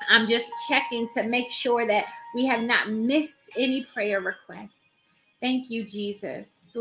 I'm 0.10 0.28
just 0.28 0.50
checking 0.68 1.10
to 1.16 1.24
make 1.24 1.52
sure 1.52 1.86
that 1.88 2.06
we 2.36 2.46
have 2.46 2.62
not 2.62 2.90
missed 2.90 3.50
any 3.58 3.86
prayer 3.94 4.22
requests. 4.22 4.80
Thank 5.42 5.70
you, 5.70 5.84
Jesus. 5.84 6.72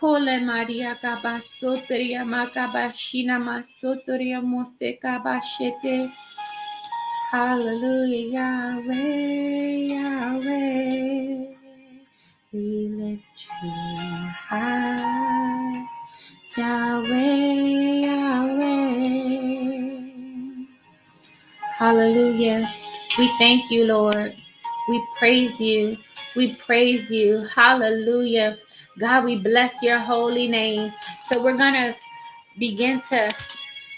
Holy 0.00 0.40
Maria 0.40 0.98
Kabasotria 1.02 2.24
Makabashina 2.24 3.38
Masotria 3.38 4.42
Mose 4.42 4.98
Kabashete. 5.02 6.12
Hallelujah, 7.30 8.26
Yahweh, 8.36 9.94
Yahweh. 9.94 11.54
We 12.52 12.88
lift 12.90 13.46
you 13.62 13.70
high. 14.48 15.86
Yahweh, 16.56 18.06
Yahweh. 18.06 19.53
Hallelujah. 21.84 22.66
We 23.18 23.28
thank 23.36 23.70
you, 23.70 23.84
Lord. 23.84 24.34
We 24.88 25.06
praise 25.18 25.60
you. 25.60 25.98
We 26.34 26.54
praise 26.54 27.10
you. 27.10 27.46
Hallelujah. 27.54 28.56
God, 28.98 29.24
we 29.24 29.36
bless 29.36 29.82
your 29.82 29.98
holy 29.98 30.48
name. 30.48 30.94
So 31.30 31.42
we're 31.42 31.58
going 31.58 31.74
to 31.74 31.94
begin 32.58 33.02
to 33.10 33.30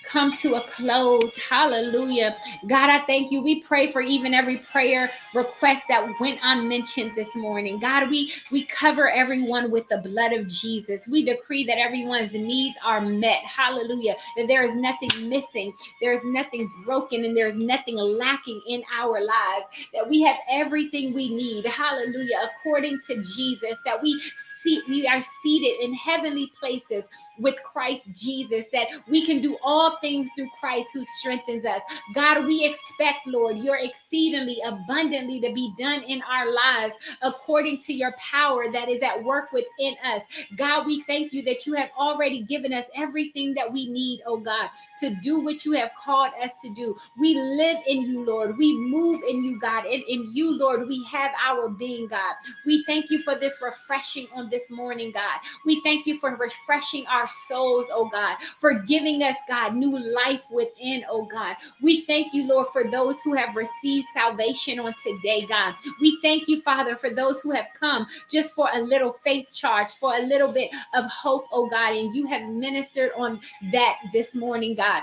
come 0.06 0.32
to 0.38 0.54
a 0.54 0.60
close. 0.62 1.36
Hallelujah. 1.36 2.36
God, 2.68 2.90
I 2.90 3.04
thank 3.06 3.30
you. 3.30 3.42
We 3.42 3.62
pray 3.62 3.92
for 3.92 4.00
even 4.00 4.34
every 4.34 4.58
prayer 4.58 5.10
request 5.34 5.82
that 5.88 6.08
went 6.20 6.38
unmentioned 6.42 7.12
this 7.16 7.34
morning. 7.34 7.78
God, 7.78 8.08
we 8.08 8.32
we 8.50 8.64
cover 8.66 9.10
everyone 9.10 9.70
with 9.70 9.88
the 9.88 9.98
blood 9.98 10.32
of 10.32 10.46
Jesus. 10.48 11.08
We 11.08 11.24
decree 11.24 11.64
that 11.66 11.78
everyone's 11.78 12.32
needs 12.32 12.76
are 12.84 13.00
met. 13.00 13.42
Hallelujah. 13.44 14.14
That 14.36 14.48
there 14.48 14.62
is 14.62 14.74
nothing 14.74 15.28
missing, 15.28 15.72
there 16.00 16.12
is 16.12 16.20
nothing 16.24 16.70
broken, 16.84 17.24
and 17.24 17.36
there 17.36 17.48
is 17.48 17.56
nothing 17.56 17.96
lacking 17.96 18.62
in 18.68 18.82
our 18.96 19.20
lives. 19.20 19.66
That 19.92 20.08
we 20.08 20.22
have 20.22 20.36
everything 20.50 21.12
we 21.12 21.28
need. 21.28 21.66
Hallelujah. 21.66 22.50
According 22.58 23.00
to 23.06 23.22
Jesus, 23.22 23.78
that 23.84 24.02
we 24.02 24.20
see 24.62 24.82
we 24.88 25.06
are 25.06 25.22
seated 25.42 25.80
in 25.84 25.94
heavenly 25.94 26.52
places 26.58 27.04
with 27.38 27.56
Christ 27.62 28.02
Jesus, 28.14 28.64
that 28.72 28.88
we 29.08 29.24
can 29.26 29.40
do 29.42 29.56
all 29.62 29.95
things 30.00 30.28
through 30.36 30.50
Christ 30.58 30.90
who 30.92 31.04
strengthens 31.18 31.64
us. 31.64 31.82
God, 32.14 32.46
we 32.46 32.64
expect, 32.64 33.26
Lord, 33.26 33.58
your 33.58 33.76
exceedingly 33.76 34.60
abundantly 34.64 35.40
to 35.40 35.52
be 35.52 35.72
done 35.78 36.02
in 36.02 36.22
our 36.22 36.52
lives 36.52 36.94
according 37.22 37.82
to 37.82 37.92
your 37.92 38.14
power 38.18 38.70
that 38.72 38.88
is 38.88 39.02
at 39.02 39.22
work 39.22 39.52
within 39.52 39.94
us. 40.04 40.22
God, 40.56 40.86
we 40.86 41.02
thank 41.02 41.32
you 41.32 41.42
that 41.44 41.66
you 41.66 41.74
have 41.74 41.90
already 41.98 42.42
given 42.42 42.72
us 42.72 42.84
everything 42.94 43.54
that 43.54 43.72
we 43.72 43.88
need, 43.88 44.22
oh 44.26 44.38
God, 44.38 44.68
to 45.00 45.10
do 45.22 45.40
what 45.40 45.64
you 45.64 45.72
have 45.72 45.90
called 46.02 46.32
us 46.42 46.50
to 46.62 46.74
do. 46.74 46.96
We 47.18 47.34
live 47.34 47.78
in 47.86 48.02
you, 48.02 48.24
Lord. 48.24 48.56
We 48.56 48.76
move 48.76 49.22
in 49.28 49.42
you, 49.44 49.58
God. 49.58 49.84
And 49.84 50.02
in 50.08 50.30
you, 50.34 50.56
Lord, 50.56 50.88
we 50.88 51.04
have 51.10 51.32
our 51.44 51.68
being, 51.68 52.08
God. 52.08 52.34
We 52.64 52.84
thank 52.84 53.10
you 53.10 53.22
for 53.22 53.38
this 53.38 53.60
refreshing 53.62 54.26
on 54.34 54.50
this 54.50 54.70
morning, 54.70 55.12
God. 55.12 55.40
We 55.64 55.80
thank 55.82 56.06
you 56.06 56.18
for 56.18 56.36
refreshing 56.36 57.06
our 57.06 57.28
souls, 57.48 57.86
oh 57.90 58.08
God, 58.08 58.36
for 58.60 58.74
giving 58.80 59.22
us, 59.22 59.36
God, 59.48 59.74
new 59.74 59.85
life 59.90 60.42
within, 60.50 61.04
oh 61.10 61.24
God. 61.24 61.56
We 61.82 62.04
thank 62.06 62.32
you, 62.32 62.46
Lord, 62.46 62.68
for 62.72 62.90
those 62.90 63.16
who 63.22 63.34
have 63.34 63.56
received 63.56 64.06
salvation 64.14 64.78
on 64.78 64.94
today, 65.02 65.46
God. 65.46 65.74
We 66.00 66.18
thank 66.22 66.48
you, 66.48 66.62
Father, 66.62 66.96
for 66.96 67.10
those 67.10 67.40
who 67.40 67.50
have 67.52 67.66
come 67.78 68.06
just 68.30 68.54
for 68.54 68.68
a 68.72 68.80
little 68.80 69.16
faith 69.24 69.48
charge, 69.54 69.92
for 70.00 70.14
a 70.14 70.22
little 70.22 70.52
bit 70.52 70.70
of 70.94 71.04
hope, 71.06 71.46
oh 71.52 71.68
God. 71.68 71.94
And 71.94 72.14
you 72.14 72.26
have 72.26 72.48
ministered 72.48 73.12
on 73.16 73.40
that 73.72 73.96
this 74.12 74.34
morning, 74.34 74.74
God. 74.74 75.02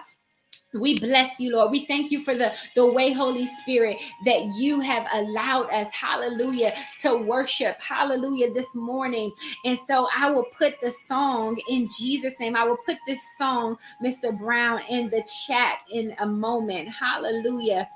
We 0.74 1.00
bless 1.00 1.40
you, 1.40 1.54
Lord. 1.54 1.72
We 1.72 1.86
thank 1.86 2.12
you 2.12 2.24
for 2.24 2.36
the, 2.36 2.54
the 2.76 2.86
way, 2.86 3.14
Holy 3.14 3.48
Spirit, 3.62 3.98
that 4.26 4.46
you 4.56 4.80
have 4.80 5.08
allowed 5.14 5.70
us, 5.72 5.92
hallelujah, 5.94 6.74
to 7.02 7.16
worship, 7.16 7.80
hallelujah, 7.80 8.54
this 8.54 8.74
morning. 8.74 9.32
And 9.66 9.80
so 9.88 10.08
I 10.16 10.32
will 10.32 10.48
put 10.58 10.82
the 10.82 10.92
song 10.92 11.60
in 11.70 11.90
Jesus' 11.98 12.34
name. 12.40 12.56
I 12.56 12.64
will 12.64 12.78
put 12.86 12.98
this 13.08 13.22
song, 13.38 13.78
Mr. 14.04 14.38
Brown, 14.38 14.80
in 14.90 15.10
the 15.10 15.24
chat 15.48 15.80
in 15.92 16.16
a 16.20 16.26
moment. 16.26 16.90
Hallelujah. 16.90 17.88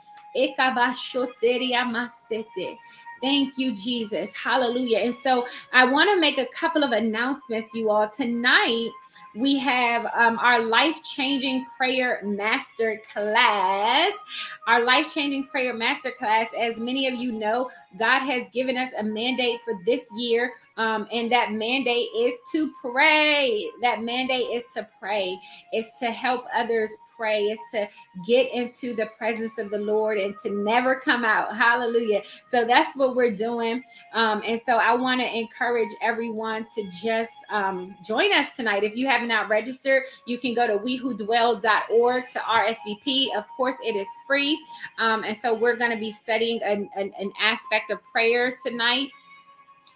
Thank 3.21 3.57
you, 3.57 3.75
Jesus. 3.75 4.29
Hallelujah. 4.35 4.99
And 4.99 5.15
so 5.23 5.47
I 5.73 5.85
want 5.85 6.09
to 6.11 6.19
make 6.19 6.37
a 6.37 6.45
couple 6.53 6.83
of 6.83 6.91
announcements, 6.91 7.73
you 7.73 7.89
all. 7.89 8.07
Tonight, 8.09 8.89
we 9.37 9.57
have 9.59 10.05
um, 10.13 10.39
our 10.39 10.63
life 10.63 10.95
changing 11.03 11.65
prayer 11.77 12.21
master 12.23 13.01
class. 13.13 14.11
Our 14.67 14.83
life 14.83 15.13
changing 15.13 15.47
prayer 15.47 15.73
master 15.73 16.11
class, 16.17 16.47
as 16.59 16.77
many 16.77 17.07
of 17.07 17.13
you 17.13 17.31
know, 17.31 17.69
God 17.99 18.21
has 18.21 18.43
given 18.53 18.77
us 18.77 18.89
a 18.97 19.03
mandate 19.03 19.59
for 19.63 19.79
this 19.85 20.01
year. 20.15 20.53
Um, 20.77 21.07
and 21.11 21.31
that 21.31 21.51
mandate 21.51 22.07
is 22.17 22.33
to 22.51 22.71
pray. 22.81 23.69
That 23.81 24.01
mandate 24.01 24.47
is 24.51 24.63
to 24.75 24.87
pray, 24.99 25.39
is 25.73 25.85
to 25.99 26.11
help 26.11 26.45
others 26.55 26.89
pray 27.17 27.43
is 27.43 27.59
to 27.71 27.87
get 28.25 28.51
into 28.53 28.95
the 28.95 29.07
presence 29.17 29.57
of 29.57 29.69
the 29.71 29.77
Lord 29.77 30.17
and 30.17 30.35
to 30.43 30.49
never 30.49 30.95
come 30.95 31.25
out. 31.25 31.55
Hallelujah. 31.55 32.21
So 32.51 32.63
that's 32.63 32.95
what 32.95 33.15
we're 33.15 33.35
doing. 33.35 33.83
Um, 34.13 34.41
and 34.45 34.61
so 34.65 34.77
I 34.77 34.93
want 34.93 35.19
to 35.21 35.27
encourage 35.27 35.89
everyone 36.01 36.67
to 36.75 36.89
just 37.01 37.33
um, 37.49 37.95
join 38.05 38.31
us 38.33 38.47
tonight. 38.55 38.83
If 38.83 38.95
you 38.95 39.07
have 39.07 39.27
not 39.27 39.49
registered, 39.49 40.03
you 40.25 40.37
can 40.37 40.53
go 40.53 40.67
to 40.67 40.77
wewhodwell.org 40.77 42.31
to 42.31 42.39
RSVP. 42.39 43.35
Of 43.35 43.45
course, 43.55 43.75
it 43.83 43.95
is 43.95 44.07
free. 44.25 44.57
Um, 44.99 45.23
and 45.23 45.37
so 45.41 45.53
we're 45.53 45.75
going 45.75 45.91
to 45.91 45.97
be 45.97 46.11
studying 46.11 46.61
an, 46.63 46.89
an, 46.95 47.11
an 47.19 47.31
aspect 47.41 47.91
of 47.91 47.99
prayer 48.11 48.57
tonight. 48.63 49.09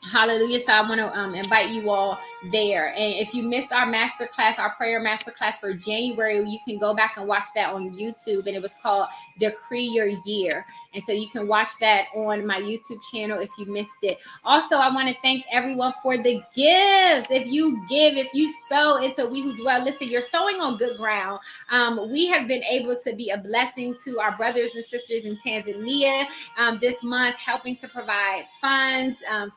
Hallelujah. 0.04 0.64
So 0.66 0.72
I 0.72 0.82
want 0.82 0.96
to 0.96 1.16
um, 1.16 1.36
invite 1.36 1.70
you 1.70 1.92
all 1.92 2.18
there. 2.52 2.88
And 2.96 3.14
if 3.16 3.36
you 3.36 3.44
missed 3.44 3.72
our 3.72 3.86
master 3.86 4.26
class, 4.26 4.58
our 4.58 4.74
prayer 4.74 5.00
master 5.00 5.30
class 5.30 5.60
for 5.60 5.76
January, 5.76 6.40
you 6.40 6.58
can 6.66 6.80
go 6.80 6.96
back 6.96 7.18
and 7.18 7.28
watch 7.28 7.46
that 7.54 7.72
on 7.72 7.92
YouTube. 7.92 8.48
And 8.48 8.56
it 8.56 8.64
was 8.64 8.72
called 8.82 9.08
Decree 9.40 9.86
Your 9.86 10.08
Year. 10.26 10.66
And 10.96 11.04
so 11.04 11.12
you 11.12 11.30
can 11.30 11.48
watch 11.48 11.70
that 11.82 12.08
on 12.16 12.46
my 12.48 12.60
YouTube 12.60 13.00
channel 13.12 13.40
if 13.40 13.50
you 13.60 13.66
missed 13.68 13.92
it. 14.02 14.18
Also, 14.44 14.76
I 14.76 14.94
want 14.94 15.08
to 15.08 15.16
thank 15.22 15.46
everyone 15.52 15.94
for 16.02 16.18
the 16.18 16.42
gifts. 16.56 17.30
If 17.30 17.46
you 17.46 17.86
give, 17.88 18.18
if 18.18 18.34
you 18.34 18.52
sow 18.52 18.98
into 18.98 19.28
We 19.28 19.44
Who 19.44 19.56
Dwell, 19.56 19.86
listen, 19.86 20.08
you're 20.08 20.24
sowing 20.24 20.56
on 20.56 20.78
good 20.78 20.98
ground. 20.98 21.40
Um, 21.70 22.12
we 22.12 22.26
have 22.26 22.48
been 22.48 22.64
able 22.64 22.98
to 23.04 23.16
be 23.16 23.30
a 23.30 23.38
blessing 23.38 23.96
to 24.04 24.20
our 24.20 24.36
brothers 24.36 24.72
and 24.74 24.84
sisters 24.84 25.26
in 25.26 25.38
Tanzania 25.38 26.26
um, 26.58 26.80
this 26.82 27.02
month, 27.04 27.36
helping 27.36 27.78
to 27.78 27.88
provide 27.88 28.46
funds 28.60 29.20
um, 29.30 29.52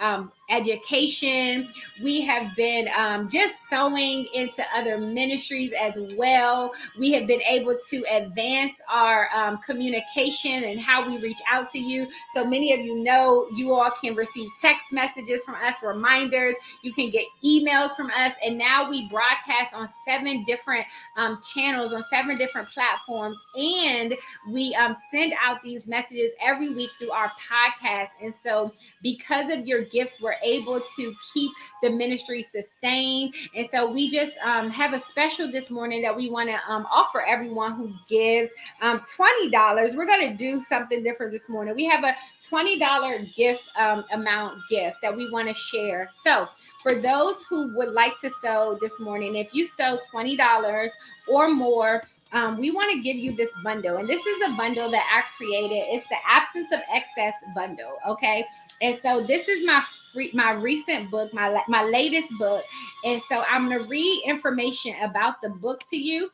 um, 0.00 0.32
education. 0.48 1.68
We 2.02 2.20
have 2.22 2.54
been 2.56 2.88
um, 2.96 3.28
just 3.28 3.54
sowing 3.68 4.26
into 4.32 4.64
other 4.74 4.98
ministries 4.98 5.72
as 5.78 5.94
well. 6.16 6.72
We 6.98 7.12
have 7.12 7.26
been 7.26 7.42
able 7.42 7.76
to 7.90 8.04
advance 8.10 8.74
our 8.88 9.28
um, 9.34 9.58
communication 9.58 10.64
and 10.64 10.80
how 10.80 11.06
we 11.06 11.18
reach 11.18 11.40
out 11.50 11.70
to 11.72 11.78
you. 11.78 12.06
So 12.32 12.44
many 12.44 12.72
of 12.72 12.80
you 12.80 13.02
know 13.02 13.46
you 13.54 13.74
all 13.74 13.90
can 13.90 14.14
receive 14.14 14.48
text 14.60 14.84
messages 14.92 15.42
from 15.44 15.56
us, 15.56 15.82
reminders. 15.82 16.54
You 16.82 16.92
can 16.92 17.10
get 17.10 17.24
emails 17.44 17.96
from 17.96 18.10
us. 18.10 18.32
And 18.44 18.56
now 18.56 18.88
we 18.88 19.08
broadcast 19.08 19.74
on 19.74 19.88
seven 20.06 20.44
different 20.44 20.86
um, 21.16 21.40
channels, 21.42 21.92
on 21.92 22.04
seven 22.12 22.36
different 22.36 22.68
platforms. 22.70 23.36
And 23.56 24.14
we 24.48 24.74
um, 24.74 24.94
send 25.10 25.32
out 25.42 25.62
these 25.62 25.86
messages 25.86 26.32
every 26.42 26.72
week 26.72 26.90
through 26.98 27.10
our 27.10 27.30
podcast. 27.30 28.10
And 28.22 28.32
so 28.44 28.72
because 29.02 29.52
of 29.52 29.66
your 29.66 29.82
gifts, 29.84 30.20
we're 30.20 30.35
able 30.42 30.80
to 30.96 31.14
keep 31.32 31.52
the 31.82 31.90
ministry 31.90 32.42
sustained. 32.42 33.34
And 33.54 33.68
so 33.72 33.90
we 33.90 34.10
just 34.10 34.32
um, 34.44 34.70
have 34.70 34.92
a 34.92 35.02
special 35.10 35.50
this 35.50 35.70
morning 35.70 36.02
that 36.02 36.14
we 36.14 36.30
want 36.30 36.48
to 36.48 36.58
um, 36.72 36.86
offer 36.90 37.22
everyone 37.22 37.74
who 37.74 37.92
gives 38.08 38.50
um, 38.82 39.02
$20. 39.16 39.96
We're 39.96 40.06
going 40.06 40.30
to 40.30 40.36
do 40.36 40.62
something 40.68 41.02
different 41.02 41.32
this 41.32 41.48
morning. 41.48 41.74
We 41.74 41.86
have 41.86 42.04
a 42.04 42.14
$20 42.50 43.34
gift 43.34 43.64
um, 43.78 44.04
amount 44.12 44.60
gift 44.70 44.98
that 45.02 45.14
we 45.14 45.30
want 45.30 45.48
to 45.48 45.54
share. 45.54 46.10
So 46.24 46.48
for 46.82 47.00
those 47.00 47.44
who 47.48 47.74
would 47.76 47.92
like 47.92 48.18
to 48.20 48.30
sow 48.42 48.78
this 48.80 48.98
morning, 49.00 49.36
if 49.36 49.52
you 49.52 49.66
sow 49.66 49.98
$20 50.12 50.90
or 51.28 51.48
more, 51.48 52.02
um, 52.36 52.58
we 52.58 52.70
want 52.70 52.92
to 52.92 53.00
give 53.00 53.16
you 53.16 53.34
this 53.34 53.48
bundle. 53.64 53.96
And 53.96 54.08
this 54.08 54.24
is 54.24 54.36
a 54.46 54.52
bundle 54.56 54.90
that 54.90 55.02
I 55.10 55.22
created. 55.38 55.86
It's 55.88 56.06
the 56.10 56.16
absence 56.28 56.68
of 56.70 56.80
excess 56.92 57.32
bundle. 57.54 57.94
Okay. 58.06 58.44
And 58.82 58.98
so 59.02 59.22
this 59.22 59.48
is 59.48 59.66
my 59.66 59.82
free, 60.12 60.30
my 60.34 60.50
recent 60.52 61.10
book, 61.10 61.32
my 61.32 61.62
my 61.66 61.82
latest 61.82 62.28
book. 62.38 62.62
And 63.04 63.22
so 63.30 63.42
I'm 63.48 63.68
going 63.68 63.82
to 63.82 63.88
read 63.88 64.22
information 64.26 64.94
about 65.02 65.40
the 65.40 65.48
book 65.48 65.80
to 65.88 65.96
you 65.96 66.30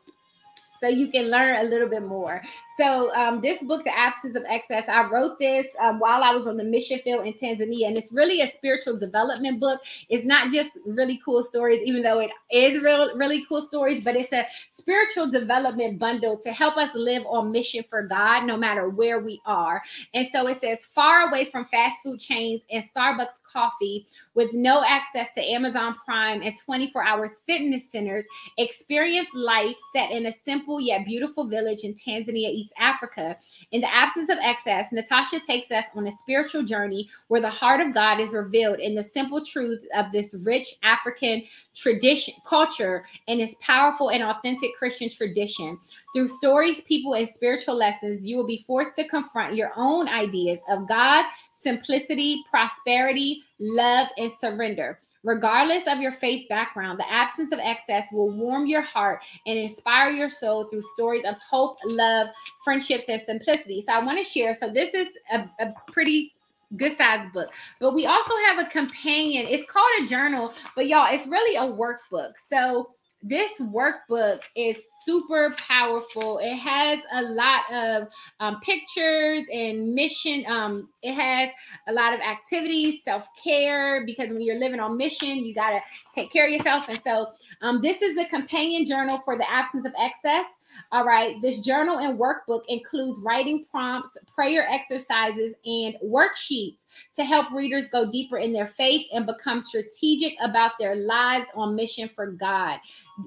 so 0.83 0.89
you 0.89 1.09
can 1.09 1.31
learn 1.31 1.65
a 1.65 1.69
little 1.69 1.89
bit 1.89 2.03
more. 2.03 2.43
So, 2.79 3.15
um, 3.15 3.41
this 3.41 3.63
book, 3.63 3.85
The 3.85 3.97
Absence 3.97 4.35
of 4.35 4.45
Excess, 4.49 4.85
I 4.89 5.05
wrote 5.09 5.39
this 5.39 5.67
um, 5.81 6.01
while 6.01 6.25
I 6.25 6.35
was 6.35 6.47
on 6.47 6.57
the 6.57 6.65
mission 6.65 6.99
field 7.05 7.27
in 7.27 7.35
Tanzania, 7.35 7.87
and 7.87 7.97
it's 7.97 8.13
really 8.13 8.41
a 8.41 8.51
spiritual 8.51 8.99
development 8.99 9.61
book. 9.61 9.81
It's 10.09 10.27
not 10.27 10.51
just 10.51 10.71
really 10.85 11.21
cool 11.25 11.43
stories, 11.43 11.83
even 11.85 12.03
though 12.03 12.19
it 12.19 12.31
is 12.51 12.83
real, 12.83 13.17
really 13.17 13.45
cool 13.49 13.63
stories, 13.63 14.03
but 14.03 14.17
it's 14.17 14.33
a 14.33 14.47
spiritual 14.71 15.31
development 15.31 15.99
bundle 15.99 16.37
to 16.39 16.53
help 16.53 16.77
us 16.77 16.95
live 16.95 17.23
on 17.27 17.53
mission 17.53 17.85
for 17.89 18.03
God, 18.03 18.45
no 18.45 18.57
matter 18.57 18.89
where 18.89 19.21
we 19.21 19.41
are. 19.47 19.83
And 20.15 20.29
so 20.33 20.49
it 20.49 20.61
says, 20.61 20.79
far 20.95 21.29
away 21.29 21.45
from 21.45 21.67
fast 21.67 21.97
food 22.03 22.19
chains 22.19 22.63
and 22.71 22.85
Starbucks 22.95 23.42
coffee, 23.53 24.07
with 24.35 24.53
no 24.53 24.85
access 24.85 25.29
to 25.35 25.43
Amazon 25.43 25.95
Prime 26.05 26.43
and 26.43 26.59
24 26.59 27.05
hours 27.05 27.31
fitness 27.47 27.85
centers, 27.91 28.25
experience 28.59 29.29
life 29.35 29.77
set 29.95 30.11
in 30.11 30.27
a 30.27 30.33
simple 30.45 30.81
yet 30.81 31.05
beautiful 31.05 31.49
village 31.49 31.81
in 31.81 31.95
Tanzania, 31.95 32.51
East 32.51 32.73
Africa. 32.79 33.37
In 33.73 33.81
the 33.81 33.95
absence 33.95 34.31
of 34.31 34.39
excess, 34.43 34.91
Natasha 34.93 35.41
takes 35.41 35.71
us 35.71 35.85
on 35.95 36.07
a 36.07 36.13
spiritual 36.21 36.63
journey 36.63 37.09
where 37.29 37.41
the 37.41 37.51
heart 37.51 37.81
of 37.81 37.95
God 37.95 38.21
is 38.21 38.31
revealed 38.31 38.81
in 38.81 38.95
the 38.95 39.03
simple 39.03 39.45
truths 39.45 39.87
of 39.97 40.13
this 40.13 40.35
rich 40.45 40.77
African 40.83 41.43
tradition, 41.75 42.35
culture, 42.47 43.05
and 43.29 43.41
its 43.41 43.55
powerful 43.61 44.11
and 44.11 44.23
authentic 44.23 44.71
Christian 44.79 45.11
tradition. 45.11 45.79
Through 46.15 46.29
stories, 46.29 46.81
people, 46.83 47.15
and 47.15 47.29
spiritual 47.35 47.75
lessons, 47.75 48.27
you 48.27 48.37
will 48.37 48.47
be 48.47 48.65
forced 48.67 48.97
to 48.97 49.09
confront 49.09 49.57
your 49.57 49.73
own 49.77 50.09
ideas 50.09 50.61
of 50.69 50.89
God, 50.89 51.25
simplicity, 51.63 52.43
prosperity, 52.51 53.43
love, 53.59 54.09
and 54.19 54.33
surrender. 54.41 55.01
Regardless 55.25 55.85
of 55.87 56.01
your 56.01 56.13
faith 56.13 56.49
background, 56.49 56.99
the 56.99 57.11
absence 57.11 57.53
of 57.53 57.61
excess 57.61 58.09
will 58.13 58.31
warm 58.31 58.67
your 58.67 58.83
heart 58.83 59.21
and 59.47 59.57
inspire 59.57 60.11
your 60.11 60.29
soul 60.29 60.65
through 60.65 60.83
stories 60.95 61.25
of 61.25 61.37
hope, 61.49 61.79
love, 61.85 62.29
friendships, 62.65 63.05
and 63.09 63.23
simplicity. 63.25 63.85
So, 63.87 63.93
I 63.93 64.05
want 64.05 64.19
to 64.19 64.25
share. 64.25 64.55
So, 64.55 64.69
this 64.69 64.93
is 64.95 65.09
a, 65.33 65.49
a 65.61 65.73
pretty 65.93 66.33
good 66.77 66.97
sized 66.97 67.33
book. 67.33 67.53
But 67.81 67.95
we 67.95 68.07
also 68.07 68.33
have 68.47 68.59
a 68.59 68.71
companion. 68.71 69.47
It's 69.49 69.71
called 69.71 69.91
a 70.03 70.07
journal, 70.07 70.53
but 70.75 70.87
y'all, 70.87 71.13
it's 71.13 71.27
really 71.27 71.57
a 71.57 71.73
workbook. 71.73 72.33
So 72.49 72.95
this 73.23 73.51
workbook 73.61 74.41
is 74.57 74.77
super 75.05 75.55
powerful. 75.57 76.39
It 76.43 76.57
has 76.57 76.99
a 77.13 77.23
lot 77.23 77.73
of 77.73 78.09
um, 78.41 78.61
pictures 78.61 79.45
and 79.53 79.95
mission. 79.95 80.45
Um, 80.47 80.89
it 81.03 81.15
has 81.15 81.51
a 81.89 81.93
lot 81.93 82.15
of 82.15 82.21
activities, 82.21 83.01
self 83.05 83.27
care, 83.43 84.05
because 84.05 84.31
when 84.31 84.43
you're 84.43 84.59
living 84.59 84.81
on 84.81 84.97
mission, 84.97 85.45
you 85.45 85.55
got 85.55 85.71
to 85.71 85.81
take 86.15 86.33
care 86.33 86.47
of 86.47 86.53
yourself. 86.53 86.89
And 86.89 87.01
so, 87.05 87.29
um, 87.61 87.81
this 87.81 88.03
is 88.03 88.19
a 88.19 88.25
companion 88.27 88.87
journal 88.87 89.21
for 89.25 89.39
the 89.39 89.49
absence 89.51 89.87
of 89.87 89.93
excess. 89.99 90.47
All 90.91 91.05
right. 91.05 91.41
This 91.41 91.61
journal 91.61 91.99
and 91.99 92.19
workbook 92.19 92.63
includes 92.69 93.21
writing 93.21 93.65
prompts, 93.71 94.17
prayer 94.35 94.69
exercises, 94.69 95.55
and 95.65 95.95
worksheets 96.05 96.79
to 97.17 97.25
help 97.25 97.51
readers 97.53 97.87
go 97.91 98.11
deeper 98.11 98.39
in 98.39 98.53
their 98.53 98.73
faith 98.77 99.07
and 99.13 99.27
become 99.27 99.61
strategic 99.61 100.35
about 100.43 100.73
their 100.79 100.97
lives 100.97 101.47
on 101.55 101.75
mission 101.75 102.11
for 102.15 102.33
God. 102.33 102.79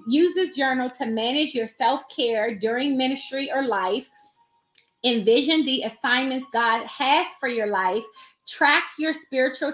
Use 0.07 0.33
this 0.35 0.55
journal 0.55 0.89
to 0.91 1.05
manage 1.05 1.53
your 1.53 1.67
self 1.67 2.03
care 2.15 2.55
during 2.55 2.97
ministry 2.97 3.51
or 3.51 3.65
life. 3.65 4.09
Envision 5.03 5.65
the 5.65 5.83
assignments 5.83 6.47
God 6.51 6.83
has 6.85 7.27
for 7.39 7.47
your 7.47 7.67
life 7.67 8.03
track 8.47 8.83
your 8.97 9.13
spiritual 9.13 9.73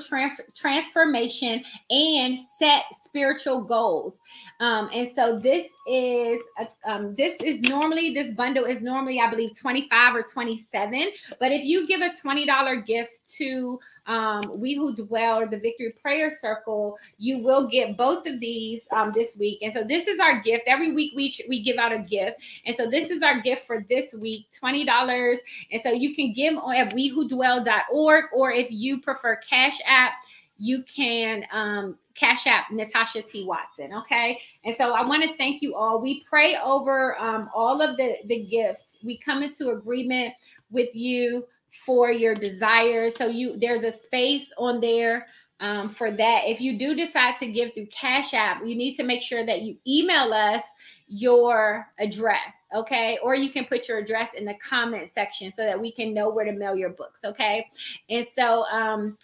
transformation 0.55 1.63
and 1.89 2.37
set 2.57 2.83
spiritual 3.11 3.61
goals. 3.61 4.17
Um, 4.61 4.89
and 4.93 5.11
so 5.13 5.37
this 5.37 5.67
is 5.85 6.39
a, 6.57 6.67
um, 6.89 7.13
this 7.15 7.35
is 7.41 7.59
normally 7.61 8.13
this 8.13 8.33
bundle 8.35 8.65
is 8.65 8.81
normally 8.81 9.19
i 9.19 9.27
believe 9.27 9.57
25 9.57 10.15
or 10.15 10.21
27 10.21 11.07
but 11.39 11.51
if 11.51 11.63
you 11.63 11.87
give 11.87 12.01
a 12.01 12.09
$20 12.09 12.85
gift 12.85 13.19
to 13.27 13.79
um, 14.07 14.41
we 14.55 14.75
who 14.75 14.95
dwell 14.95 15.39
or 15.39 15.47
the 15.47 15.57
victory 15.57 15.93
prayer 16.01 16.29
circle 16.29 16.97
you 17.17 17.39
will 17.39 17.67
get 17.67 17.97
both 17.97 18.27
of 18.27 18.39
these 18.39 18.83
um, 18.91 19.11
this 19.13 19.37
week. 19.37 19.59
And 19.61 19.71
so 19.71 19.83
this 19.83 20.07
is 20.07 20.19
our 20.19 20.41
gift. 20.41 20.63
Every 20.67 20.91
week 20.91 21.13
we 21.15 21.35
we 21.47 21.61
give 21.61 21.77
out 21.77 21.91
a 21.91 21.99
gift. 21.99 22.41
And 22.65 22.75
so 22.75 22.89
this 22.89 23.09
is 23.09 23.21
our 23.21 23.39
gift 23.41 23.67
for 23.67 23.85
this 23.89 24.13
week 24.13 24.47
$20 24.61 25.37
and 25.71 25.81
so 25.83 25.91
you 25.91 26.15
can 26.15 26.33
give 26.33 26.57
on 26.57 26.75
at 26.75 26.93
wewhodwell.org 26.93 28.25
or 28.33 28.51
if 28.51 28.67
you 28.71 29.01
prefer 29.01 29.39
cash 29.47 29.77
app 29.85 30.13
you 30.61 30.83
can 30.83 31.43
um, 31.51 31.97
cash 32.13 32.45
app 32.45 32.69
natasha 32.71 33.21
t 33.21 33.43
watson 33.45 33.93
okay 33.93 34.39
and 34.63 34.75
so 34.77 34.93
i 34.93 35.01
want 35.03 35.23
to 35.23 35.35
thank 35.37 35.61
you 35.61 35.73
all 35.75 35.99
we 36.01 36.23
pray 36.23 36.57
over 36.63 37.17
um, 37.19 37.49
all 37.55 37.81
of 37.81 37.97
the 37.97 38.17
the 38.25 38.43
gifts 38.43 38.97
we 39.03 39.17
come 39.17 39.41
into 39.43 39.69
agreement 39.69 40.33
with 40.69 40.93
you 40.93 41.45
for 41.85 42.11
your 42.11 42.35
desires. 42.35 43.13
So 43.17 43.27
you 43.27 43.57
there's 43.59 43.83
a 43.83 43.97
space 43.97 44.51
on 44.57 44.81
there 44.81 45.27
um, 45.59 45.89
for 45.89 46.11
that. 46.11 46.41
If 46.45 46.59
you 46.59 46.77
do 46.77 46.95
decide 46.95 47.37
to 47.39 47.47
give 47.47 47.73
through 47.73 47.87
Cash 47.87 48.33
App, 48.33 48.61
you 48.65 48.75
need 48.75 48.95
to 48.95 49.03
make 49.03 49.21
sure 49.21 49.45
that 49.45 49.61
you 49.61 49.77
email 49.87 50.33
us 50.33 50.63
your 51.07 51.87
address, 51.99 52.53
okay? 52.73 53.19
Or 53.21 53.35
you 53.35 53.51
can 53.51 53.65
put 53.65 53.87
your 53.87 53.99
address 53.99 54.29
in 54.35 54.45
the 54.45 54.55
comment 54.67 55.11
section 55.13 55.53
so 55.55 55.63
that 55.63 55.79
we 55.79 55.91
can 55.91 56.13
know 56.13 56.29
where 56.29 56.45
to 56.45 56.51
mail 56.51 56.75
your 56.75 56.89
books, 56.89 57.21
okay? 57.23 57.67
And 58.09 58.25
so 58.35 58.63
um 58.63 59.17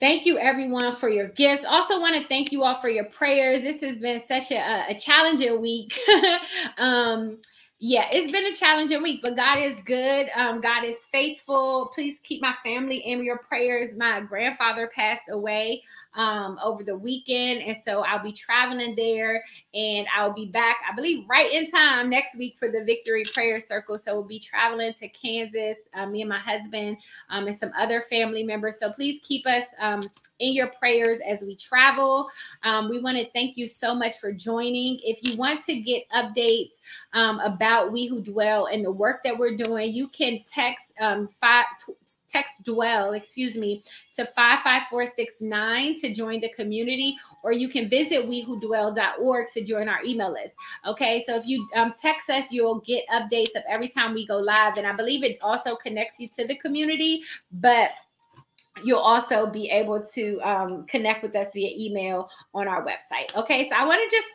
Thank 0.00 0.24
you, 0.24 0.38
everyone, 0.38 0.96
for 0.96 1.10
your 1.10 1.28
gifts. 1.28 1.64
Also, 1.68 2.00
want 2.00 2.16
to 2.16 2.26
thank 2.26 2.52
you 2.52 2.64
all 2.64 2.80
for 2.80 2.88
your 2.88 3.04
prayers. 3.04 3.60
This 3.60 3.82
has 3.82 3.98
been 3.98 4.22
such 4.26 4.50
a, 4.50 4.86
a 4.88 4.94
challenging 4.98 5.60
week. 5.60 5.98
um, 6.78 7.38
yeah, 7.82 8.10
it's 8.12 8.30
been 8.30 8.44
a 8.44 8.52
challenging 8.52 9.02
week, 9.02 9.22
but 9.24 9.36
God 9.36 9.58
is 9.58 9.74
good. 9.86 10.28
Um, 10.36 10.60
God 10.60 10.84
is 10.84 10.96
faithful. 11.10 11.90
Please 11.94 12.18
keep 12.18 12.42
my 12.42 12.54
family 12.62 12.98
in 12.98 13.24
your 13.24 13.38
prayers. 13.38 13.96
My 13.96 14.20
grandfather 14.20 14.90
passed 14.94 15.30
away 15.30 15.82
um, 16.12 16.58
over 16.62 16.84
the 16.84 16.94
weekend. 16.94 17.62
And 17.62 17.78
so 17.86 18.02
I'll 18.02 18.22
be 18.22 18.32
traveling 18.32 18.94
there 18.96 19.42
and 19.72 20.06
I'll 20.14 20.34
be 20.34 20.44
back, 20.44 20.76
I 20.90 20.94
believe, 20.94 21.24
right 21.26 21.50
in 21.50 21.70
time 21.70 22.10
next 22.10 22.36
week 22.36 22.56
for 22.58 22.70
the 22.70 22.84
Victory 22.84 23.24
Prayer 23.32 23.58
Circle. 23.58 23.96
So 24.04 24.12
we'll 24.12 24.24
be 24.24 24.38
traveling 24.40 24.92
to 25.00 25.08
Kansas, 25.08 25.78
uh, 25.94 26.04
me 26.04 26.20
and 26.20 26.28
my 26.28 26.38
husband, 26.38 26.98
um, 27.30 27.46
and 27.46 27.58
some 27.58 27.72
other 27.78 28.02
family 28.10 28.42
members. 28.42 28.78
So 28.78 28.92
please 28.92 29.22
keep 29.22 29.46
us 29.46 29.64
um, 29.80 30.02
in 30.40 30.52
your 30.52 30.68
prayers 30.78 31.18
as 31.26 31.40
we 31.40 31.54
travel. 31.54 32.28
Um, 32.62 32.88
we 32.88 33.00
want 33.00 33.16
to 33.16 33.30
thank 33.30 33.56
you 33.56 33.68
so 33.68 33.94
much 33.94 34.18
for 34.18 34.32
joining. 34.32 34.98
If 35.02 35.18
you 35.22 35.36
want 35.36 35.64
to 35.64 35.76
get 35.76 36.08
updates 36.10 36.72
um, 37.12 37.38
about 37.40 37.92
We 37.92 38.06
Who 38.06 38.20
Dwell 38.20 38.66
and 38.66 38.84
the 38.84 38.92
work 38.92 39.20
that 39.24 39.38
we're 39.38 39.56
doing, 39.56 39.92
you 39.92 40.08
can 40.08 40.38
text 40.52 40.86
um, 41.00 41.28
five 41.40 41.66
text 42.32 42.52
dwell, 42.62 43.12
excuse 43.12 43.56
me, 43.56 43.82
to 44.16 44.24
55469 44.36 45.96
to 46.00 46.14
join 46.14 46.40
the 46.40 46.48
community, 46.50 47.16
or 47.42 47.52
you 47.52 47.68
can 47.68 47.88
visit 47.88 48.26
wewhodwell.org 48.26 49.50
to 49.52 49.64
join 49.64 49.88
our 49.88 50.02
email 50.04 50.32
list. 50.32 50.54
Okay, 50.86 51.24
so 51.26 51.36
if 51.36 51.46
you 51.46 51.68
um, 51.74 51.92
text 52.00 52.30
us, 52.30 52.46
you'll 52.50 52.80
get 52.80 53.04
updates 53.08 53.56
of 53.56 53.62
every 53.68 53.88
time 53.88 54.14
we 54.14 54.26
go 54.26 54.36
live. 54.36 54.76
And 54.76 54.86
I 54.86 54.92
believe 54.92 55.24
it 55.24 55.38
also 55.42 55.76
connects 55.76 56.20
you 56.20 56.28
to 56.36 56.46
the 56.46 56.56
community, 56.56 57.22
but 57.52 57.90
you'll 58.82 58.98
also 58.98 59.46
be 59.46 59.68
able 59.70 60.02
to 60.14 60.40
um, 60.42 60.86
connect 60.86 61.22
with 61.22 61.34
us 61.36 61.52
via 61.52 61.70
email 61.76 62.28
on 62.54 62.68
our 62.68 62.84
website. 62.84 63.34
Okay, 63.36 63.68
so 63.68 63.76
I 63.76 63.84
want 63.84 64.00
to 64.08 64.16
just 64.16 64.28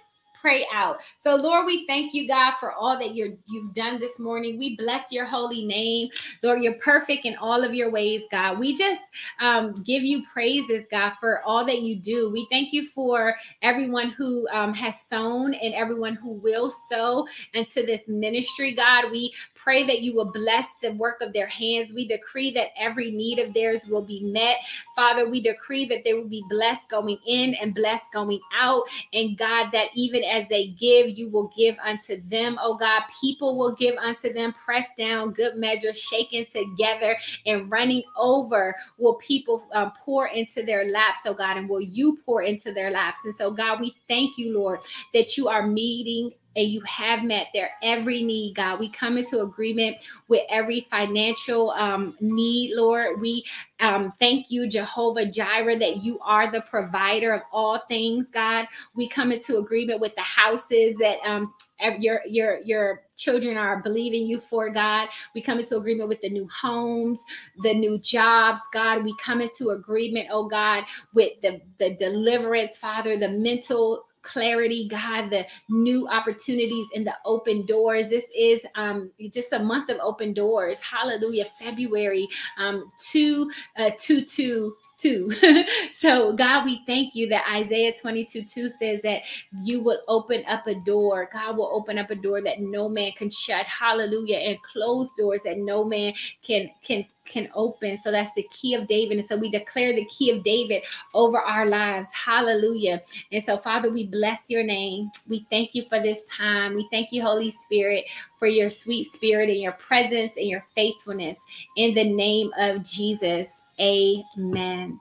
pray 0.45 0.67
out. 0.71 1.01
So, 1.17 1.35
Lord, 1.35 1.65
we 1.65 1.87
thank 1.87 2.13
you, 2.13 2.27
God, 2.27 2.53
for 2.59 2.71
all 2.71 2.99
that 2.99 3.15
you're 3.15 3.31
you've 3.47 3.73
done 3.73 3.99
this 3.99 4.19
morning. 4.19 4.59
We 4.59 4.75
bless 4.75 5.11
your 5.11 5.25
holy 5.25 5.65
name. 5.65 6.09
Lord, 6.43 6.61
you're 6.61 6.75
perfect 6.75 7.25
in 7.25 7.35
all 7.37 7.63
of 7.63 7.73
your 7.73 7.89
ways, 7.89 8.21
God. 8.31 8.59
We 8.59 8.75
just 8.75 9.01
um, 9.39 9.81
give 9.81 10.03
you 10.03 10.21
praises, 10.31 10.85
God, 10.91 11.13
for 11.19 11.41
all 11.41 11.65
that 11.65 11.81
you 11.81 11.95
do. 11.95 12.29
We 12.29 12.45
thank 12.51 12.73
you 12.73 12.87
for 12.89 13.35
everyone 13.63 14.11
who 14.11 14.47
um, 14.49 14.71
has 14.75 15.01
sown 15.09 15.55
and 15.55 15.73
everyone 15.73 16.13
who 16.13 16.33
will 16.33 16.69
sow 16.69 17.27
into 17.55 17.83
this 17.83 18.01
ministry, 18.07 18.75
God. 18.75 19.09
We 19.09 19.33
pray 19.65 19.83
that 19.83 20.01
you 20.01 20.13
will 20.13 20.31
bless 20.31 20.67
the 20.83 20.91
work 20.91 21.21
of 21.21 21.33
their 21.33 21.47
hands. 21.47 21.91
We 21.91 22.07
decree 22.07 22.51
that 22.51 22.67
every 22.77 23.09
need 23.09 23.39
of 23.39 23.51
theirs 23.51 23.87
will 23.87 24.03
be 24.03 24.21
met. 24.21 24.57
Father, 24.95 25.27
we 25.27 25.41
decree 25.41 25.85
that 25.85 26.03
they 26.03 26.13
will 26.13 26.29
be 26.29 26.43
blessed 26.51 26.87
going 26.87 27.17
in 27.25 27.55
and 27.55 27.73
blessed 27.73 28.05
going 28.13 28.39
out. 28.55 28.83
And 29.11 29.35
God, 29.35 29.71
that 29.71 29.87
even 29.95 30.23
as 30.23 30.47
they 30.49 30.67
give, 30.67 31.17
you 31.17 31.29
will 31.29 31.51
give 31.57 31.75
unto 31.83 32.21
them. 32.29 32.59
Oh 32.61 32.75
God, 32.75 33.01
people 33.19 33.57
will 33.57 33.73
give 33.73 33.95
unto 33.97 34.31
them, 34.31 34.53
pressed 34.53 34.95
down, 34.99 35.31
good 35.31 35.55
measure, 35.55 35.95
shaken 35.95 36.45
together, 36.45 37.17
and 37.47 37.69
running 37.71 38.03
over. 38.15 38.75
Will 38.99 39.15
people 39.15 39.67
um, 39.73 39.93
pour 40.03 40.27
into 40.27 40.61
their 40.61 40.91
laps, 40.91 41.21
oh 41.25 41.33
God, 41.33 41.57
and 41.57 41.67
will 41.67 41.81
you 41.81 42.19
pour 42.23 42.43
into 42.43 42.71
their 42.71 42.91
laps? 42.91 43.17
And 43.25 43.35
so, 43.35 43.49
God, 43.49 43.79
we 43.79 43.95
thank 44.07 44.37
you, 44.37 44.53
Lord, 44.53 44.81
that 45.15 45.37
you 45.37 45.47
are 45.47 45.65
meeting 45.65 46.31
and 46.55 46.69
you 46.69 46.81
have 46.81 47.23
met 47.23 47.47
their 47.53 47.71
every 47.83 48.23
need, 48.23 48.55
God. 48.55 48.79
We 48.79 48.89
come 48.89 49.17
into 49.17 49.41
agreement 49.41 49.97
with 50.27 50.43
every 50.49 50.87
financial 50.89 51.71
um, 51.71 52.15
need, 52.21 52.75
Lord. 52.75 53.19
We 53.19 53.43
um, 53.81 54.13
thank 54.19 54.49
you, 54.49 54.67
Jehovah 54.67 55.25
Jireh, 55.29 55.77
that 55.79 56.03
you 56.03 56.19
are 56.21 56.49
the 56.49 56.61
provider 56.61 57.33
of 57.33 57.41
all 57.51 57.79
things, 57.87 58.27
God. 58.31 58.67
We 58.95 59.09
come 59.09 59.31
into 59.31 59.57
agreement 59.57 59.99
with 59.99 60.15
the 60.15 60.21
houses 60.21 60.95
that 60.99 61.17
um, 61.25 61.53
your 61.99 62.21
your 62.25 62.59
your 62.61 63.01
children 63.17 63.57
are 63.57 63.81
believing 63.81 64.25
you 64.25 64.39
for 64.39 64.69
God. 64.69 65.09
We 65.33 65.41
come 65.41 65.59
into 65.59 65.77
agreement 65.77 66.09
with 66.09 66.21
the 66.21 66.29
new 66.29 66.47
homes, 66.49 67.21
the 67.63 67.73
new 67.73 67.97
jobs, 67.99 68.61
God. 68.73 69.03
We 69.03 69.15
come 69.23 69.41
into 69.41 69.71
agreement, 69.71 70.27
oh 70.31 70.47
God, 70.47 70.85
with 71.13 71.33
the 71.41 71.61
the 71.79 71.95
deliverance, 71.95 72.77
Father, 72.77 73.17
the 73.17 73.29
mental 73.29 74.05
clarity, 74.25 74.87
God, 74.89 75.29
the 75.29 75.45
new 75.69 76.07
opportunities 76.09 76.87
and 76.93 77.05
the 77.07 77.13
open 77.23 77.65
doors. 77.65 78.09
This 78.09 78.25
is 78.35 78.59
um, 78.75 79.11
just 79.31 79.53
a 79.53 79.59
month 79.59 79.89
of 79.89 79.97
open 80.01 80.33
doors. 80.33 80.81
Hallelujah. 80.81 81.45
February 81.59 82.27
um, 82.57 82.91
2 83.11 83.51
uh, 83.77 83.91
2 83.97 84.25
2 84.25 84.75
2. 84.97 85.65
so, 85.97 86.33
God, 86.33 86.65
we 86.65 86.81
thank 86.85 87.15
you 87.15 87.27
that 87.29 87.45
Isaiah 87.53 87.93
22 87.99 88.43
2 88.43 88.69
says 88.69 89.01
that 89.03 89.23
you 89.63 89.81
will 89.81 90.01
open 90.07 90.43
up 90.47 90.67
a 90.67 90.75
door. 90.75 91.29
God 91.31 91.57
will 91.57 91.71
open 91.73 91.97
up 91.97 92.11
a 92.11 92.15
door 92.15 92.41
that 92.41 92.59
no 92.59 92.89
man 92.89 93.11
can 93.13 93.29
shut. 93.29 93.65
Hallelujah. 93.65 94.37
And 94.37 94.61
close 94.63 95.13
doors 95.17 95.41
that 95.45 95.57
no 95.57 95.83
man 95.83 96.13
can 96.45 96.69
can 96.83 97.05
can 97.25 97.49
open. 97.55 97.97
So 97.97 98.11
that's 98.11 98.33
the 98.35 98.47
key 98.51 98.75
of 98.75 98.87
David. 98.87 99.17
And 99.17 99.27
so 99.27 99.35
we 99.35 99.49
declare 99.49 99.93
the 99.93 100.05
key 100.05 100.31
of 100.31 100.43
David 100.43 100.83
over 101.13 101.39
our 101.39 101.65
lives. 101.65 102.07
Hallelujah. 102.13 103.01
And 103.31 103.43
so, 103.43 103.57
Father, 103.57 103.89
we 103.89 104.05
bless 104.05 104.41
your 104.47 104.63
name. 104.63 105.11
We 105.27 105.45
thank 105.49 105.73
you 105.73 105.85
for 105.89 105.99
this 105.99 106.19
time. 106.31 106.75
We 106.75 106.87
thank 106.91 107.11
you, 107.11 107.21
Holy 107.21 107.51
Spirit, 107.65 108.05
for 108.37 108.47
your 108.47 108.69
sweet 108.69 109.11
spirit 109.11 109.49
and 109.49 109.59
your 109.59 109.73
presence 109.73 110.37
and 110.37 110.47
your 110.47 110.65
faithfulness. 110.75 111.37
In 111.77 111.93
the 111.95 112.03
name 112.03 112.51
of 112.59 112.83
Jesus. 112.83 113.61
Amen. 113.79 114.99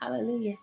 Hallelujah. 0.00 0.56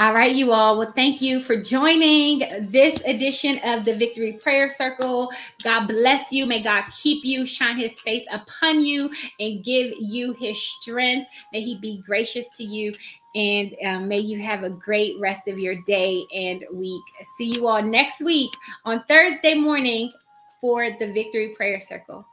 All 0.00 0.14
right, 0.14 0.34
you 0.34 0.52
all. 0.52 0.78
Well, 0.78 0.92
thank 0.96 1.20
you 1.20 1.42
for 1.42 1.60
joining 1.60 2.70
this 2.70 2.98
edition 3.04 3.58
of 3.64 3.84
the 3.84 3.94
Victory 3.94 4.32
Prayer 4.42 4.70
Circle. 4.70 5.30
God 5.62 5.88
bless 5.88 6.32
you. 6.32 6.46
May 6.46 6.62
God 6.62 6.84
keep 7.02 7.22
you, 7.22 7.44
shine 7.44 7.76
his 7.76 7.92
face 8.00 8.24
upon 8.32 8.82
you, 8.82 9.10
and 9.40 9.62
give 9.62 9.92
you 10.00 10.32
his 10.32 10.58
strength. 10.58 11.30
May 11.52 11.60
he 11.60 11.76
be 11.76 12.02
gracious 12.06 12.46
to 12.56 12.64
you. 12.64 12.94
And 13.34 13.76
um, 13.84 14.08
may 14.08 14.20
you 14.20 14.42
have 14.42 14.64
a 14.64 14.70
great 14.70 15.20
rest 15.20 15.48
of 15.48 15.58
your 15.58 15.76
day 15.82 16.24
and 16.34 16.64
week. 16.72 17.02
See 17.36 17.54
you 17.54 17.68
all 17.68 17.82
next 17.82 18.20
week 18.22 18.50
on 18.86 19.04
Thursday 19.06 19.54
morning 19.54 20.10
for 20.62 20.88
the 20.98 21.12
Victory 21.12 21.50
Prayer 21.56 21.80
Circle. 21.80 22.26